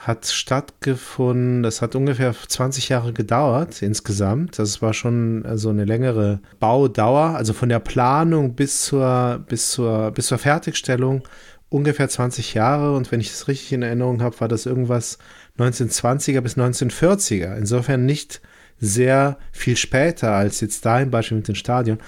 hat 0.00 0.26
stattgefunden, 0.26 1.62
das 1.62 1.82
hat 1.82 1.94
ungefähr 1.94 2.32
20 2.34 2.88
Jahre 2.88 3.12
gedauert 3.12 3.82
insgesamt. 3.82 4.58
Das 4.58 4.80
war 4.80 4.94
schon 4.94 5.44
so 5.56 5.68
eine 5.68 5.84
längere 5.84 6.40
Baudauer, 6.58 7.36
also 7.36 7.52
von 7.52 7.68
der 7.68 7.80
Planung 7.80 8.54
bis 8.54 8.84
zur, 8.84 9.44
bis 9.46 9.70
zur, 9.70 10.10
bis 10.12 10.28
zur 10.28 10.38
Fertigstellung 10.38 11.22
ungefähr 11.68 12.08
20 12.08 12.54
Jahre. 12.54 12.96
Und 12.96 13.12
wenn 13.12 13.20
ich 13.20 13.28
das 13.28 13.46
richtig 13.46 13.74
in 13.74 13.82
Erinnerung 13.82 14.22
habe, 14.22 14.40
war 14.40 14.48
das 14.48 14.64
irgendwas 14.64 15.18
1920er 15.58 16.40
bis 16.40 16.56
1940er. 16.56 17.56
Insofern 17.58 18.06
nicht 18.06 18.40
sehr 18.78 19.36
viel 19.52 19.76
später 19.76 20.32
als 20.32 20.62
jetzt 20.62 20.86
da 20.86 20.98
im 20.98 21.10
Beispiel 21.10 21.36
mit 21.36 21.48
dem 21.48 21.54
Stadion. 21.54 21.98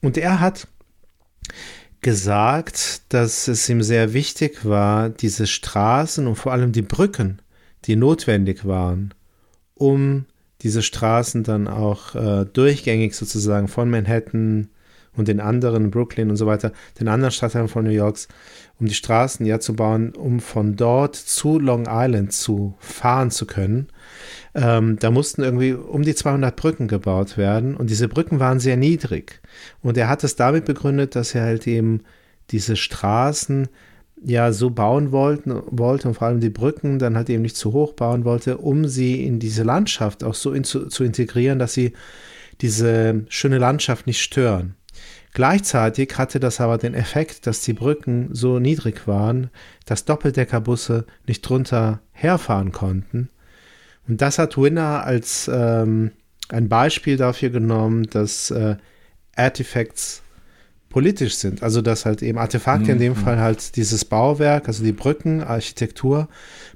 Und 0.00 0.16
er 0.16 0.40
hat 0.40 0.66
gesagt, 2.00 3.02
dass 3.08 3.48
es 3.48 3.68
ihm 3.68 3.82
sehr 3.82 4.12
wichtig 4.12 4.64
war, 4.64 5.08
diese 5.08 5.46
Straßen 5.46 6.26
und 6.26 6.36
vor 6.36 6.52
allem 6.52 6.72
die 6.72 6.82
Brücken, 6.82 7.40
die 7.84 7.96
notwendig 7.96 8.66
waren, 8.66 9.14
um 9.74 10.26
diese 10.62 10.82
Straßen 10.82 11.44
dann 11.44 11.68
auch 11.68 12.14
äh, 12.14 12.44
durchgängig 12.44 13.14
sozusagen 13.14 13.68
von 13.68 13.90
Manhattan 13.90 14.68
und 15.18 15.28
den 15.28 15.40
anderen, 15.40 15.90
Brooklyn 15.90 16.30
und 16.30 16.36
so 16.36 16.46
weiter, 16.46 16.72
den 17.00 17.08
anderen 17.08 17.32
Stadtteilen 17.32 17.68
von 17.68 17.84
New 17.84 17.90
Yorks, 17.90 18.28
um 18.80 18.86
die 18.86 18.94
Straßen 18.94 19.44
ja 19.44 19.60
zu 19.60 19.74
bauen, 19.74 20.14
um 20.14 20.40
von 20.40 20.76
dort 20.76 21.16
zu 21.16 21.58
Long 21.58 21.86
Island 21.90 22.32
zu 22.32 22.74
fahren 22.78 23.30
zu 23.30 23.46
können. 23.46 23.88
Ähm, 24.54 24.98
da 24.98 25.10
mussten 25.10 25.42
irgendwie 25.42 25.72
um 25.72 26.02
die 26.02 26.14
200 26.14 26.54
Brücken 26.54 26.88
gebaut 26.88 27.36
werden 27.36 27.76
und 27.76 27.90
diese 27.90 28.08
Brücken 28.08 28.40
waren 28.40 28.60
sehr 28.60 28.76
niedrig. 28.76 29.40
Und 29.82 29.98
er 29.98 30.08
hat 30.08 30.24
es 30.24 30.36
damit 30.36 30.64
begründet, 30.64 31.16
dass 31.16 31.34
er 31.34 31.42
halt 31.42 31.66
eben 31.66 32.02
diese 32.50 32.76
Straßen 32.76 33.68
ja 34.24 34.52
so 34.52 34.70
bauen 34.70 35.12
wollten, 35.12 35.62
wollte 35.66 36.08
und 36.08 36.14
vor 36.14 36.28
allem 36.28 36.40
die 36.40 36.50
Brücken 36.50 36.98
dann 36.98 37.16
halt 37.16 37.30
eben 37.30 37.42
nicht 37.42 37.56
zu 37.56 37.72
hoch 37.72 37.92
bauen 37.92 38.24
wollte, 38.24 38.58
um 38.58 38.86
sie 38.86 39.24
in 39.24 39.38
diese 39.38 39.62
Landschaft 39.62 40.24
auch 40.24 40.34
so 40.34 40.52
in, 40.52 40.64
zu, 40.64 40.86
zu 40.88 41.04
integrieren, 41.04 41.58
dass 41.58 41.74
sie 41.74 41.92
diese 42.60 43.24
schöne 43.28 43.58
Landschaft 43.58 44.06
nicht 44.06 44.20
stören. 44.20 44.74
Gleichzeitig 45.38 46.18
hatte 46.18 46.40
das 46.40 46.60
aber 46.60 46.78
den 46.78 46.94
Effekt, 46.94 47.46
dass 47.46 47.60
die 47.60 47.72
Brücken 47.72 48.30
so 48.32 48.58
niedrig 48.58 49.06
waren, 49.06 49.50
dass 49.86 50.04
Doppeldeckerbusse 50.04 51.06
nicht 51.28 51.42
drunter 51.42 52.00
herfahren 52.10 52.72
konnten. 52.72 53.28
Und 54.08 54.20
das 54.20 54.40
hat 54.40 54.58
Winner 54.58 55.04
als 55.04 55.48
ähm, 55.48 56.10
ein 56.48 56.68
Beispiel 56.68 57.16
dafür 57.16 57.50
genommen, 57.50 58.10
dass 58.10 58.50
äh, 58.50 58.78
Artifacts 59.36 60.22
politisch 60.88 61.34
sind. 61.34 61.62
Also 61.62 61.82
dass 61.82 62.04
halt 62.04 62.22
eben 62.22 62.38
Artefakte, 62.38 62.86
mhm. 62.86 62.90
in 62.90 62.98
dem 62.98 63.16
Fall 63.16 63.38
halt 63.38 63.76
dieses 63.76 64.04
Bauwerk, 64.04 64.68
also 64.68 64.82
die 64.82 64.92
Brücken, 64.92 65.42
Architektur, 65.42 66.28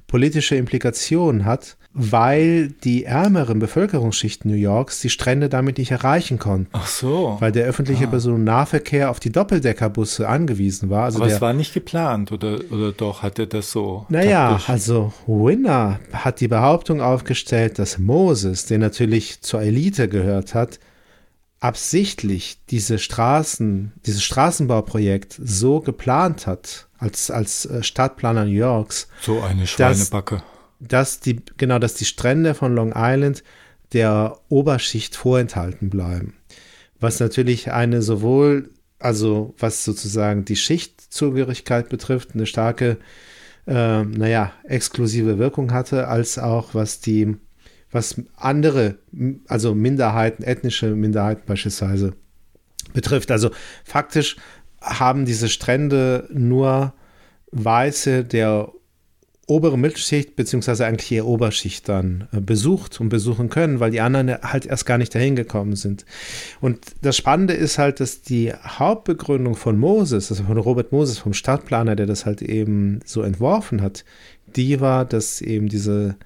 politische 0.06 0.56
Implikationen 0.56 1.44
hat, 1.44 1.76
weil 1.94 2.68
die 2.68 3.04
ärmeren 3.04 3.58
Bevölkerungsschichten 3.58 4.50
New 4.50 4.56
Yorks 4.56 5.00
die 5.00 5.10
Strände 5.10 5.50
damit 5.50 5.76
nicht 5.76 5.90
erreichen 5.90 6.38
konnten. 6.38 6.70
Ach 6.72 6.86
so. 6.86 7.36
Weil 7.40 7.52
der 7.52 7.66
öffentliche 7.66 8.06
ah. 8.06 8.10
Personennahverkehr 8.10 9.10
auf 9.10 9.20
die 9.20 9.30
Doppeldeckerbusse 9.30 10.26
angewiesen 10.26 10.88
war. 10.88 11.04
Also 11.04 11.18
Aber 11.18 11.26
der, 11.26 11.36
es 11.36 11.42
war 11.42 11.52
nicht 11.52 11.74
geplant 11.74 12.32
oder, 12.32 12.60
oder 12.70 12.92
doch 12.92 13.22
hat 13.22 13.38
er 13.38 13.46
das 13.46 13.70
so? 13.70 14.06
Naja, 14.08 14.50
taktisch? 14.50 14.70
also 14.70 15.12
Winner 15.26 16.00
hat 16.12 16.40
die 16.40 16.48
Behauptung 16.48 17.02
aufgestellt, 17.02 17.78
dass 17.78 17.98
Moses, 17.98 18.64
der 18.66 18.78
natürlich 18.78 19.42
zur 19.42 19.60
Elite 19.60 20.08
gehört 20.08 20.54
hat, 20.54 20.78
absichtlich 21.62 22.58
diese 22.70 22.98
Straßen, 22.98 23.92
dieses 24.04 24.24
Straßenbauprojekt 24.24 25.38
so 25.40 25.78
geplant 25.78 26.48
hat, 26.48 26.88
als, 26.98 27.30
als 27.30 27.66
äh, 27.66 27.84
Stadtplaner 27.84 28.46
New 28.46 28.50
Yorks. 28.50 29.06
So 29.20 29.40
eine 29.40 29.68
Schweinebacke. 29.68 30.42
Dass, 30.80 30.88
dass 30.88 31.20
die, 31.20 31.40
genau, 31.58 31.78
dass 31.78 31.94
die 31.94 32.04
Strände 32.04 32.54
von 32.54 32.74
Long 32.74 32.92
Island 32.96 33.44
der 33.92 34.40
Oberschicht 34.48 35.14
vorenthalten 35.14 35.88
bleiben. 35.88 36.34
Was 36.98 37.20
natürlich 37.20 37.70
eine 37.70 38.02
sowohl, 38.02 38.70
also 38.98 39.54
was 39.56 39.84
sozusagen 39.84 40.44
die 40.44 40.56
Schichtzugehörigkeit 40.56 41.88
betrifft, 41.88 42.30
eine 42.34 42.46
starke, 42.46 42.98
äh, 43.68 44.02
naja, 44.02 44.52
exklusive 44.64 45.38
Wirkung 45.38 45.72
hatte, 45.72 46.08
als 46.08 46.40
auch 46.40 46.74
was 46.74 46.98
die, 47.00 47.36
was 47.92 48.20
andere, 48.36 48.98
also 49.46 49.74
Minderheiten, 49.74 50.42
ethnische 50.42 50.94
Minderheiten 50.94 51.42
beispielsweise 51.46 52.14
betrifft. 52.92 53.30
Also 53.30 53.50
faktisch 53.84 54.36
haben 54.80 55.24
diese 55.24 55.48
Strände 55.48 56.28
nur 56.32 56.94
Weiße 57.52 58.24
der 58.24 58.72
obere 59.46 59.76
Mittelschicht 59.76 60.36
beziehungsweise 60.36 60.86
eigentlich 60.86 61.10
eher 61.10 61.26
Oberschicht 61.26 61.88
dann 61.88 62.28
äh, 62.32 62.40
besucht 62.40 63.00
und 63.00 63.08
besuchen 63.08 63.50
können, 63.50 63.80
weil 63.80 63.90
die 63.90 64.00
anderen 64.00 64.30
halt 64.42 64.66
erst 64.66 64.86
gar 64.86 64.98
nicht 64.98 65.14
dahin 65.14 65.36
gekommen 65.36 65.74
sind. 65.76 66.06
Und 66.60 66.78
das 67.02 67.16
Spannende 67.16 67.52
ist 67.52 67.76
halt, 67.76 68.00
dass 68.00 68.22
die 68.22 68.52
Hauptbegründung 68.52 69.56
von 69.56 69.78
Moses, 69.78 70.30
also 70.30 70.44
von 70.44 70.56
Robert 70.56 70.92
Moses, 70.92 71.18
vom 71.18 71.34
Stadtplaner, 71.34 71.96
der 71.96 72.06
das 72.06 72.24
halt 72.24 72.40
eben 72.40 73.00
so 73.04 73.22
entworfen 73.22 73.82
hat, 73.82 74.04
die 74.54 74.80
war, 74.80 75.04
dass 75.04 75.40
eben 75.40 75.68
diese 75.68 76.16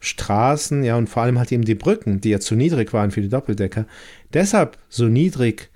Straßen, 0.00 0.82
ja, 0.82 0.96
und 0.96 1.08
vor 1.08 1.22
allem 1.22 1.38
halt 1.38 1.52
eben 1.52 1.64
die 1.64 1.74
Brücken, 1.74 2.20
die 2.20 2.30
ja 2.30 2.40
zu 2.40 2.56
niedrig 2.56 2.92
waren 2.92 3.10
für 3.10 3.20
die 3.20 3.28
Doppeldecker, 3.28 3.86
deshalb 4.32 4.78
so 4.88 5.04
niedrig 5.04 5.70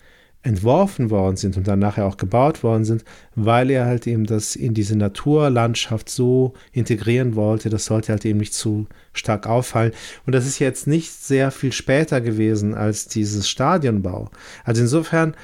entworfen 0.45 1.09
worden 1.11 1.37
sind 1.37 1.57
und 1.57 1.67
dann 1.67 1.79
nachher 1.79 2.05
auch 2.05 2.19
gebaut 2.19 2.63
worden 2.63 2.85
sind, 2.85 3.03
weil 3.35 3.71
er 3.71 3.87
halt 3.87 4.07
eben 4.07 4.27
das 4.27 4.57
in 4.57 4.75
diese 4.75 4.97
Naturlandschaft 4.97 6.11
so 6.11 6.53
integrieren 6.71 7.35
wollte, 7.35 7.71
das 7.71 7.87
sollte 7.87 8.13
halt 8.13 8.27
eben 8.27 8.41
nicht 8.41 8.53
zu 8.53 8.87
stark 9.15 9.47
auffallen. 9.47 9.93
Und 10.27 10.35
das 10.35 10.47
ist 10.47 10.59
jetzt 10.59 10.87
nicht 10.87 11.11
sehr 11.13 11.51
viel 11.51 11.73
später 11.73 12.21
gewesen 12.21 12.75
als 12.75 13.09
dieses 13.09 13.49
Stadionbau. 13.49 14.31
Also 14.65 14.83
insofern, 14.83 15.35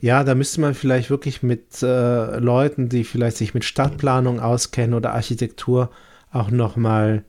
ja, 0.00 0.22
da 0.22 0.36
müsste 0.36 0.60
man 0.60 0.74
vielleicht 0.74 1.10
wirklich 1.10 1.42
mit 1.42 1.82
äh, 1.82 2.38
Leuten, 2.38 2.88
die 2.88 3.02
vielleicht 3.02 3.38
sich 3.38 3.54
mit 3.54 3.64
Stadtplanung 3.64 4.38
auskennen 4.38 4.94
oder 4.94 5.14
Architektur, 5.14 5.90
auch 6.30 6.52
nochmal 6.52 7.24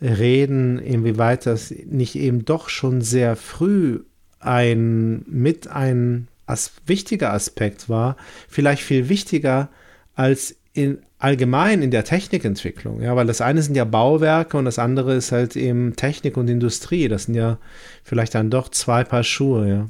reden, 0.00 0.78
inwieweit 0.78 1.46
das 1.46 1.70
nicht 1.86 2.14
eben 2.14 2.44
doch 2.44 2.68
schon 2.68 3.00
sehr 3.02 3.36
früh 3.36 4.00
ein 4.40 5.24
mit 5.26 5.68
ein 5.68 6.28
as 6.46 6.72
wichtiger 6.86 7.32
Aspekt 7.32 7.88
war, 7.88 8.16
vielleicht 8.48 8.82
viel 8.82 9.08
wichtiger 9.08 9.68
als 10.14 10.56
in 10.72 10.98
allgemein 11.18 11.82
in 11.82 11.90
der 11.90 12.04
Technikentwicklung, 12.04 13.02
ja, 13.02 13.16
weil 13.16 13.26
das 13.26 13.40
eine 13.40 13.62
sind 13.62 13.76
ja 13.76 13.84
Bauwerke 13.84 14.56
und 14.56 14.64
das 14.64 14.78
andere 14.78 15.14
ist 15.14 15.32
halt 15.32 15.56
eben 15.56 15.96
Technik 15.96 16.36
und 16.36 16.48
Industrie. 16.48 17.08
Das 17.08 17.24
sind 17.24 17.34
ja 17.34 17.58
vielleicht 18.04 18.34
dann 18.34 18.50
doch 18.50 18.68
zwei 18.68 19.02
Paar 19.02 19.24
Schuhe, 19.24 19.68
ja. 19.68 19.86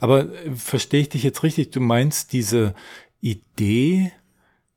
Aber 0.00 0.22
äh, 0.22 0.54
verstehe 0.54 1.02
ich 1.02 1.10
dich 1.10 1.22
jetzt 1.22 1.42
richtig? 1.42 1.70
Du 1.70 1.80
meinst 1.80 2.32
diese 2.32 2.74
Idee, 3.20 4.12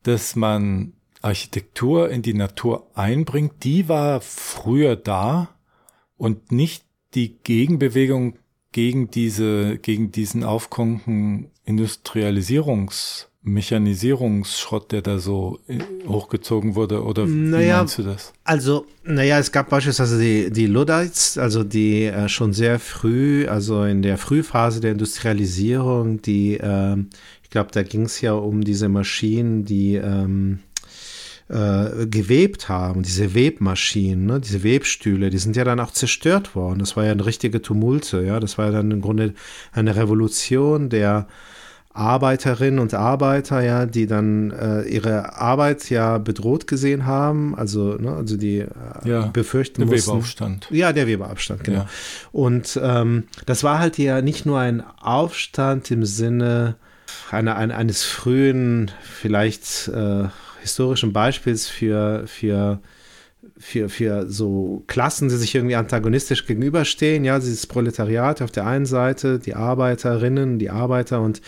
dass 0.03 0.35
man 0.35 0.93
Architektur 1.21 2.09
in 2.09 2.21
die 2.21 2.33
Natur 2.33 2.87
einbringt, 2.95 3.63
die 3.63 3.87
war 3.87 4.21
früher 4.21 4.95
da 4.95 5.49
und 6.17 6.51
nicht 6.51 6.83
die 7.13 7.37
Gegenbewegung 7.43 8.37
gegen 8.71 9.11
diese, 9.11 9.77
gegen 9.77 10.11
diesen 10.11 10.43
aufkommenden 10.43 11.51
Industrialisierungs- 11.67 13.27
Mechanisierungsschrott, 13.43 14.91
der 14.91 15.01
da 15.01 15.17
so 15.17 15.59
äh, 15.67 15.79
hochgezogen 16.07 16.75
wurde, 16.75 17.03
oder 17.03 17.25
naja, 17.25 17.75
wie 17.75 17.77
meinst 17.79 17.97
du 17.97 18.03
das? 18.03 18.33
Also, 18.43 18.85
naja, 19.03 19.39
es 19.39 19.51
gab 19.51 19.69
beispielsweise 19.69 20.19
die, 20.19 20.51
die 20.51 20.67
Luddites, 20.67 21.39
also 21.39 21.63
die 21.63 22.03
äh, 22.03 22.29
schon 22.29 22.53
sehr 22.53 22.79
früh, 22.79 23.47
also 23.47 23.83
in 23.83 24.03
der 24.03 24.19
Frühphase 24.19 24.79
der 24.79 24.91
Industrialisierung, 24.91 26.21
die, 26.21 26.57
äh, 26.57 26.97
ich 27.41 27.49
glaube, 27.49 27.71
da 27.71 27.81
ging 27.81 28.03
es 28.03 28.21
ja 28.21 28.33
um 28.33 28.63
diese 28.63 28.89
Maschinen, 28.89 29.65
die 29.65 29.95
ähm, 29.95 30.59
äh, 31.51 32.07
gewebt 32.07 32.69
haben, 32.69 33.03
diese 33.03 33.35
Webmaschinen, 33.35 34.25
ne, 34.25 34.39
diese 34.39 34.63
Webstühle, 34.63 35.29
die 35.29 35.37
sind 35.37 35.57
ja 35.57 35.65
dann 35.65 35.81
auch 35.81 35.91
zerstört 35.91 36.55
worden. 36.55 36.79
Das 36.79 36.95
war 36.95 37.03
ja 37.03 37.11
eine 37.11 37.25
richtige 37.25 37.61
Tumulte, 37.61 38.23
ja. 38.23 38.39
Das 38.39 38.57
war 38.57 38.67
ja 38.67 38.71
dann 38.71 38.89
im 38.89 39.01
Grunde 39.01 39.33
eine 39.73 39.97
Revolution 39.97 40.89
der 40.89 41.27
Arbeiterinnen 41.93 42.79
und 42.79 42.93
Arbeiter, 42.93 43.61
ja, 43.61 43.85
die 43.85 44.07
dann 44.07 44.51
äh, 44.51 44.83
ihre 44.83 45.35
Arbeit 45.41 45.89
ja 45.89 46.19
bedroht 46.19 46.67
gesehen 46.67 47.05
haben, 47.05 47.53
also, 47.53 47.95
ne, 47.95 48.13
also 48.13 48.37
die 48.37 48.59
äh, 48.59 48.69
ja, 49.03 49.25
befürchten 49.25 49.81
der 49.81 49.87
mussten. 49.87 50.11
Weberaufstand. 50.11 50.67
Ja, 50.71 50.93
der 50.93 51.07
Weberaufstand, 51.07 51.65
genau. 51.65 51.79
Ja. 51.79 51.89
Und 52.31 52.79
ähm, 52.81 53.25
das 53.45 53.65
war 53.65 53.79
halt 53.79 53.97
ja 53.97 54.21
nicht 54.21 54.45
nur 54.45 54.59
ein 54.59 54.81
Aufstand 55.01 55.91
im 55.91 56.05
Sinne 56.05 56.75
einer, 57.29 57.57
eines 57.57 58.03
frühen, 58.05 58.89
vielleicht 59.01 59.89
äh, 59.89 60.29
historischen 60.61 61.11
Beispiels 61.13 61.67
für, 61.67 62.25
für, 62.27 62.81
für, 63.57 63.89
für 63.89 64.29
so 64.29 64.83
Klassen, 64.87 65.29
die 65.29 65.35
sich 65.35 65.53
irgendwie 65.55 65.75
antagonistisch 65.75 66.45
gegenüberstehen. 66.45 67.25
Ja, 67.25 67.39
dieses 67.39 67.67
Proletariat 67.67 68.41
auf 68.41 68.51
der 68.51 68.65
einen 68.65 68.85
Seite, 68.85 69.39
die 69.39 69.55
Arbeiterinnen, 69.55 70.59
die 70.59 70.69
Arbeiter 70.69 71.21
und 71.21 71.41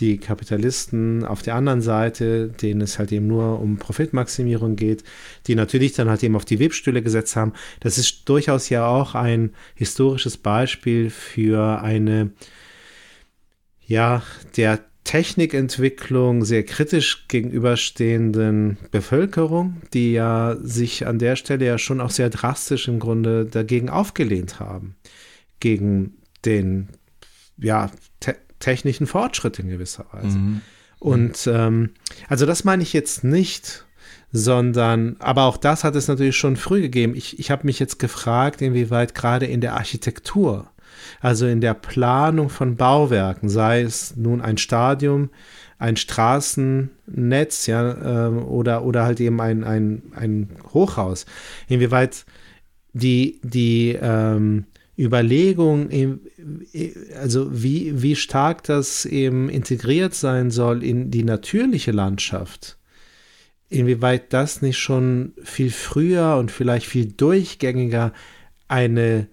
die 0.00 0.18
Kapitalisten 0.18 1.24
auf 1.24 1.42
der 1.42 1.54
anderen 1.54 1.80
Seite, 1.80 2.48
denen 2.48 2.80
es 2.80 2.98
halt 2.98 3.12
eben 3.12 3.28
nur 3.28 3.60
um 3.60 3.76
Profitmaximierung 3.76 4.74
geht, 4.74 5.04
die 5.46 5.54
natürlich 5.54 5.92
dann 5.92 6.08
halt 6.08 6.22
eben 6.24 6.34
auf 6.34 6.44
die 6.44 6.58
Webstühle 6.58 7.00
gesetzt 7.00 7.36
haben. 7.36 7.52
Das 7.80 7.96
ist 7.96 8.28
durchaus 8.28 8.68
ja 8.70 8.86
auch 8.86 9.14
ein 9.14 9.52
historisches 9.76 10.36
Beispiel 10.36 11.10
für 11.10 11.80
eine, 11.80 12.32
ja, 13.86 14.22
der 14.56 14.80
Technikentwicklung 15.04 16.44
sehr 16.44 16.64
kritisch 16.64 17.28
gegenüberstehenden 17.28 18.78
Bevölkerung, 18.90 19.82
die 19.92 20.12
ja 20.12 20.56
sich 20.60 21.06
an 21.06 21.18
der 21.18 21.36
Stelle 21.36 21.66
ja 21.66 21.78
schon 21.78 22.00
auch 22.00 22.10
sehr 22.10 22.30
drastisch 22.30 22.88
im 22.88 22.98
Grunde 22.98 23.44
dagegen 23.44 23.90
aufgelehnt 23.90 24.60
haben. 24.60 24.96
Gegen 25.60 26.14
den 26.44 26.88
ja, 27.58 27.90
te 28.20 28.36
technischen 28.60 29.06
Fortschritt 29.06 29.58
in 29.58 29.68
gewisser 29.68 30.06
Weise. 30.10 30.38
Mhm. 30.38 30.60
Und 30.98 31.46
ähm, 31.52 31.90
also 32.28 32.46
das 32.46 32.64
meine 32.64 32.82
ich 32.82 32.94
jetzt 32.94 33.24
nicht, 33.24 33.84
sondern, 34.32 35.16
aber 35.18 35.44
auch 35.44 35.58
das 35.58 35.84
hat 35.84 35.94
es 35.96 36.08
natürlich 36.08 36.36
schon 36.36 36.56
früh 36.56 36.80
gegeben. 36.80 37.14
Ich, 37.14 37.38
ich 37.38 37.50
habe 37.50 37.66
mich 37.66 37.78
jetzt 37.78 37.98
gefragt, 37.98 38.62
inwieweit 38.62 39.14
gerade 39.14 39.44
in 39.44 39.60
der 39.60 39.74
Architektur 39.74 40.70
also 41.20 41.46
in 41.46 41.60
der 41.60 41.74
Planung 41.74 42.48
von 42.48 42.76
Bauwerken, 42.76 43.48
sei 43.48 43.82
es 43.82 44.16
nun 44.16 44.40
ein 44.40 44.58
Stadium, 44.58 45.30
ein 45.78 45.96
Straßennetz, 45.96 47.66
ja, 47.66 48.26
ähm, 48.26 48.44
oder, 48.44 48.84
oder 48.84 49.04
halt 49.04 49.20
eben 49.20 49.40
ein, 49.40 49.64
ein, 49.64 50.02
ein 50.14 50.50
Hochhaus, 50.72 51.26
inwieweit 51.68 52.24
die, 52.92 53.40
die 53.42 53.98
ähm, 54.00 54.66
Überlegung, 54.96 55.90
also 57.20 57.48
wie, 57.50 58.00
wie 58.02 58.14
stark 58.14 58.62
das 58.62 59.04
eben 59.06 59.48
integriert 59.48 60.14
sein 60.14 60.50
soll 60.50 60.84
in 60.84 61.10
die 61.10 61.24
natürliche 61.24 61.90
Landschaft, 61.90 62.78
inwieweit 63.68 64.32
das 64.32 64.62
nicht 64.62 64.78
schon 64.78 65.32
viel 65.42 65.70
früher 65.70 66.36
und 66.36 66.52
vielleicht 66.52 66.86
viel 66.86 67.06
durchgängiger 67.06 68.12
eine, 68.68 69.26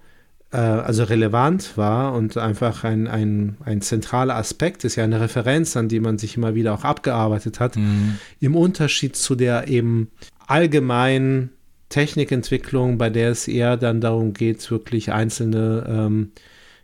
also 0.56 1.04
relevant 1.04 1.76
war 1.76 2.12
und 2.14 2.36
einfach 2.36 2.84
ein, 2.84 3.08
ein, 3.08 3.56
ein 3.64 3.80
zentraler 3.80 4.36
Aspekt 4.36 4.84
ist, 4.84 4.96
ja 4.96 5.04
eine 5.04 5.20
Referenz, 5.20 5.76
an 5.76 5.88
die 5.88 6.00
man 6.00 6.18
sich 6.18 6.36
immer 6.36 6.54
wieder 6.54 6.74
auch 6.74 6.84
abgearbeitet 6.84 7.58
hat, 7.60 7.76
Mhm. 7.76 8.18
im 8.40 8.54
Unterschied 8.56 9.16
zu 9.16 9.34
der 9.34 9.68
eben 9.68 10.10
allgemeinen 10.46 11.50
Technikentwicklung, 11.88 12.98
bei 12.98 13.10
der 13.10 13.30
es 13.30 13.48
eher 13.48 13.76
dann 13.76 14.00
darum 14.00 14.32
geht, 14.34 14.70
wirklich 14.70 15.12
einzelne, 15.12 15.86
ähm, 15.88 16.32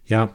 ja, 0.07 0.35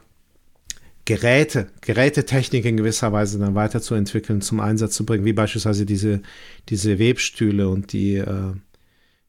Geräte, 1.06 1.66
Gerätetechnik 1.82 2.64
in 2.64 2.78
gewisser 2.78 3.12
Weise 3.12 3.38
dann 3.38 3.54
weiterzuentwickeln, 3.54 4.40
zum 4.40 4.60
Einsatz 4.60 4.94
zu 4.94 5.04
bringen, 5.04 5.24
wie 5.26 5.34
beispielsweise 5.34 5.84
diese, 5.84 6.22
diese 6.70 6.98
Webstühle 6.98 7.68
und 7.68 7.92
die, 7.92 8.14
äh, 8.16 8.52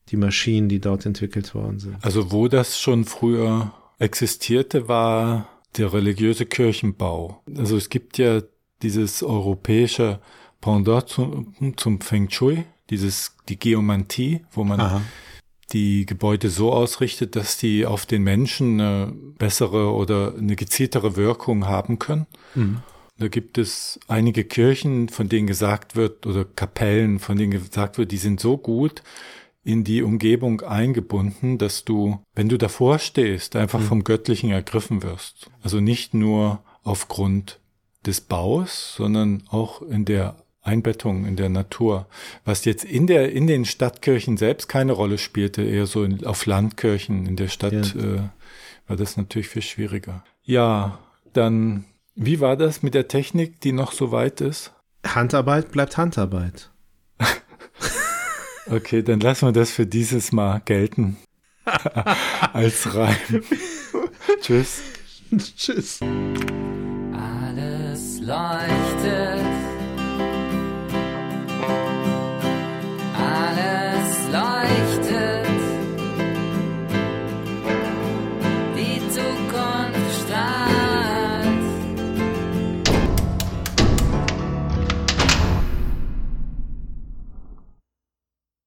die 0.10 0.16
Maschinen, 0.18 0.70
die 0.70 0.80
dort 0.80 1.06
entwickelt 1.06 1.54
worden 1.54 1.80
sind. 1.80 1.98
Also 2.02 2.32
wo 2.32 2.48
das 2.48 2.80
schon 2.80 3.04
früher 3.04 3.74
existierte, 4.00 4.88
war 4.88 5.48
der 5.78 5.94
religiöse 5.94 6.46
Kirchenbau. 6.46 7.42
Also 7.58 7.78
es 7.78 7.90
gibt 7.90 8.18
ja 8.18 8.42
dieses 8.82 9.24
europäische 9.24 10.20
Pendant 10.62 11.10
zum, 11.10 11.54
zum 11.78 12.02
Feng 12.02 12.30
Shui, 12.30 12.66
dieses, 12.90 13.36
die 13.50 13.58
Geomantie, 13.58 14.42
wo 14.52 14.64
man 14.64 14.80
Aha. 14.80 15.02
die 15.74 16.06
Gebäude 16.06 16.50
so 16.50 16.72
ausrichtet, 16.72 17.36
dass 17.36 17.58
die 17.58 17.86
auf 17.86 18.06
den 18.06 18.24
Menschen 18.24 18.80
eine 18.80 19.14
bessere 19.38 19.94
oder 19.94 20.34
eine 20.38 20.56
gezieltere 20.56 21.16
Wirkung 21.16 21.68
haben 21.68 22.00
können. 22.00 22.28
Mhm. 22.56 22.82
Da 23.18 23.30
gibt 23.30 23.58
es 23.58 24.00
einige 24.08 24.44
Kirchen, 24.44 25.08
von 25.08 25.30
denen 25.30 25.48
gesagt 25.48 25.96
wird, 25.96 26.26
oder 26.26 26.44
Kapellen, 26.44 27.20
von 27.20 27.38
denen 27.38 27.52
gesagt 27.52 27.98
wird, 27.98 28.12
die 28.12 28.18
sind 28.18 28.40
so 28.40 28.58
gut 28.58 29.04
in 29.66 29.84
die 29.84 30.04
Umgebung 30.04 30.62
eingebunden, 30.62 31.58
dass 31.58 31.84
du, 31.84 32.20
wenn 32.36 32.48
du 32.48 32.58
davor 32.58 33.00
stehst, 33.00 33.56
einfach 33.56 33.82
vom 33.82 34.04
Göttlichen 34.04 34.52
ergriffen 34.52 35.02
wirst. 35.02 35.50
Also 35.64 35.82
nicht 35.82 36.14
nur 36.14 36.60
aufgrund 36.84 37.60
des 38.06 38.22
Baus, 38.22 38.94
sondern 38.96 39.44
auch 39.50 39.82
in 39.82 40.06
der 40.06 40.36
Einbettung 40.62 41.26
in 41.26 41.36
der 41.36 41.50
Natur, 41.50 42.06
was 42.44 42.66
jetzt 42.66 42.84
in 42.84 43.08
der 43.08 43.32
in 43.32 43.48
den 43.48 43.66
Stadtkirchen 43.66 44.38
selbst 44.38 44.68
keine 44.68 44.94
Rolle 44.94 45.18
spielte, 45.18 45.64
eher 45.64 45.88
so 45.88 46.04
in, 46.04 46.26
auf 46.26 46.46
Landkirchen 46.46 47.26
in 47.26 47.36
der 47.36 47.48
Stadt 47.48 47.96
äh, 47.96 48.22
war 48.88 48.98
das 48.98 49.18
natürlich 49.18 49.48
viel 49.48 49.62
schwieriger. 49.62 50.24
Ja, 50.44 51.00
dann 51.34 51.86
wie 52.16 52.40
war 52.40 52.56
das 52.56 52.84
mit 52.84 52.94
der 52.94 53.08
Technik, 53.08 53.60
die 53.62 53.74
noch 53.74 53.92
so 53.92 54.12
weit 54.12 54.42
ist? 54.42 54.74
Handarbeit 55.06 55.72
bleibt 55.72 55.98
Handarbeit. 55.98 56.70
Okay, 58.68 59.04
dann 59.04 59.20
lassen 59.20 59.48
wir 59.48 59.52
das 59.52 59.72
für 59.72 59.86
dieses 59.86 60.32
Mal 60.32 60.62
gelten. 60.66 61.18
Als 62.54 62.96
Reim. 62.96 63.16
Tschüss. 64.42 64.82
Tschüss. 65.56 66.00
Alles 67.14 68.20
leuchtet. 68.22 68.85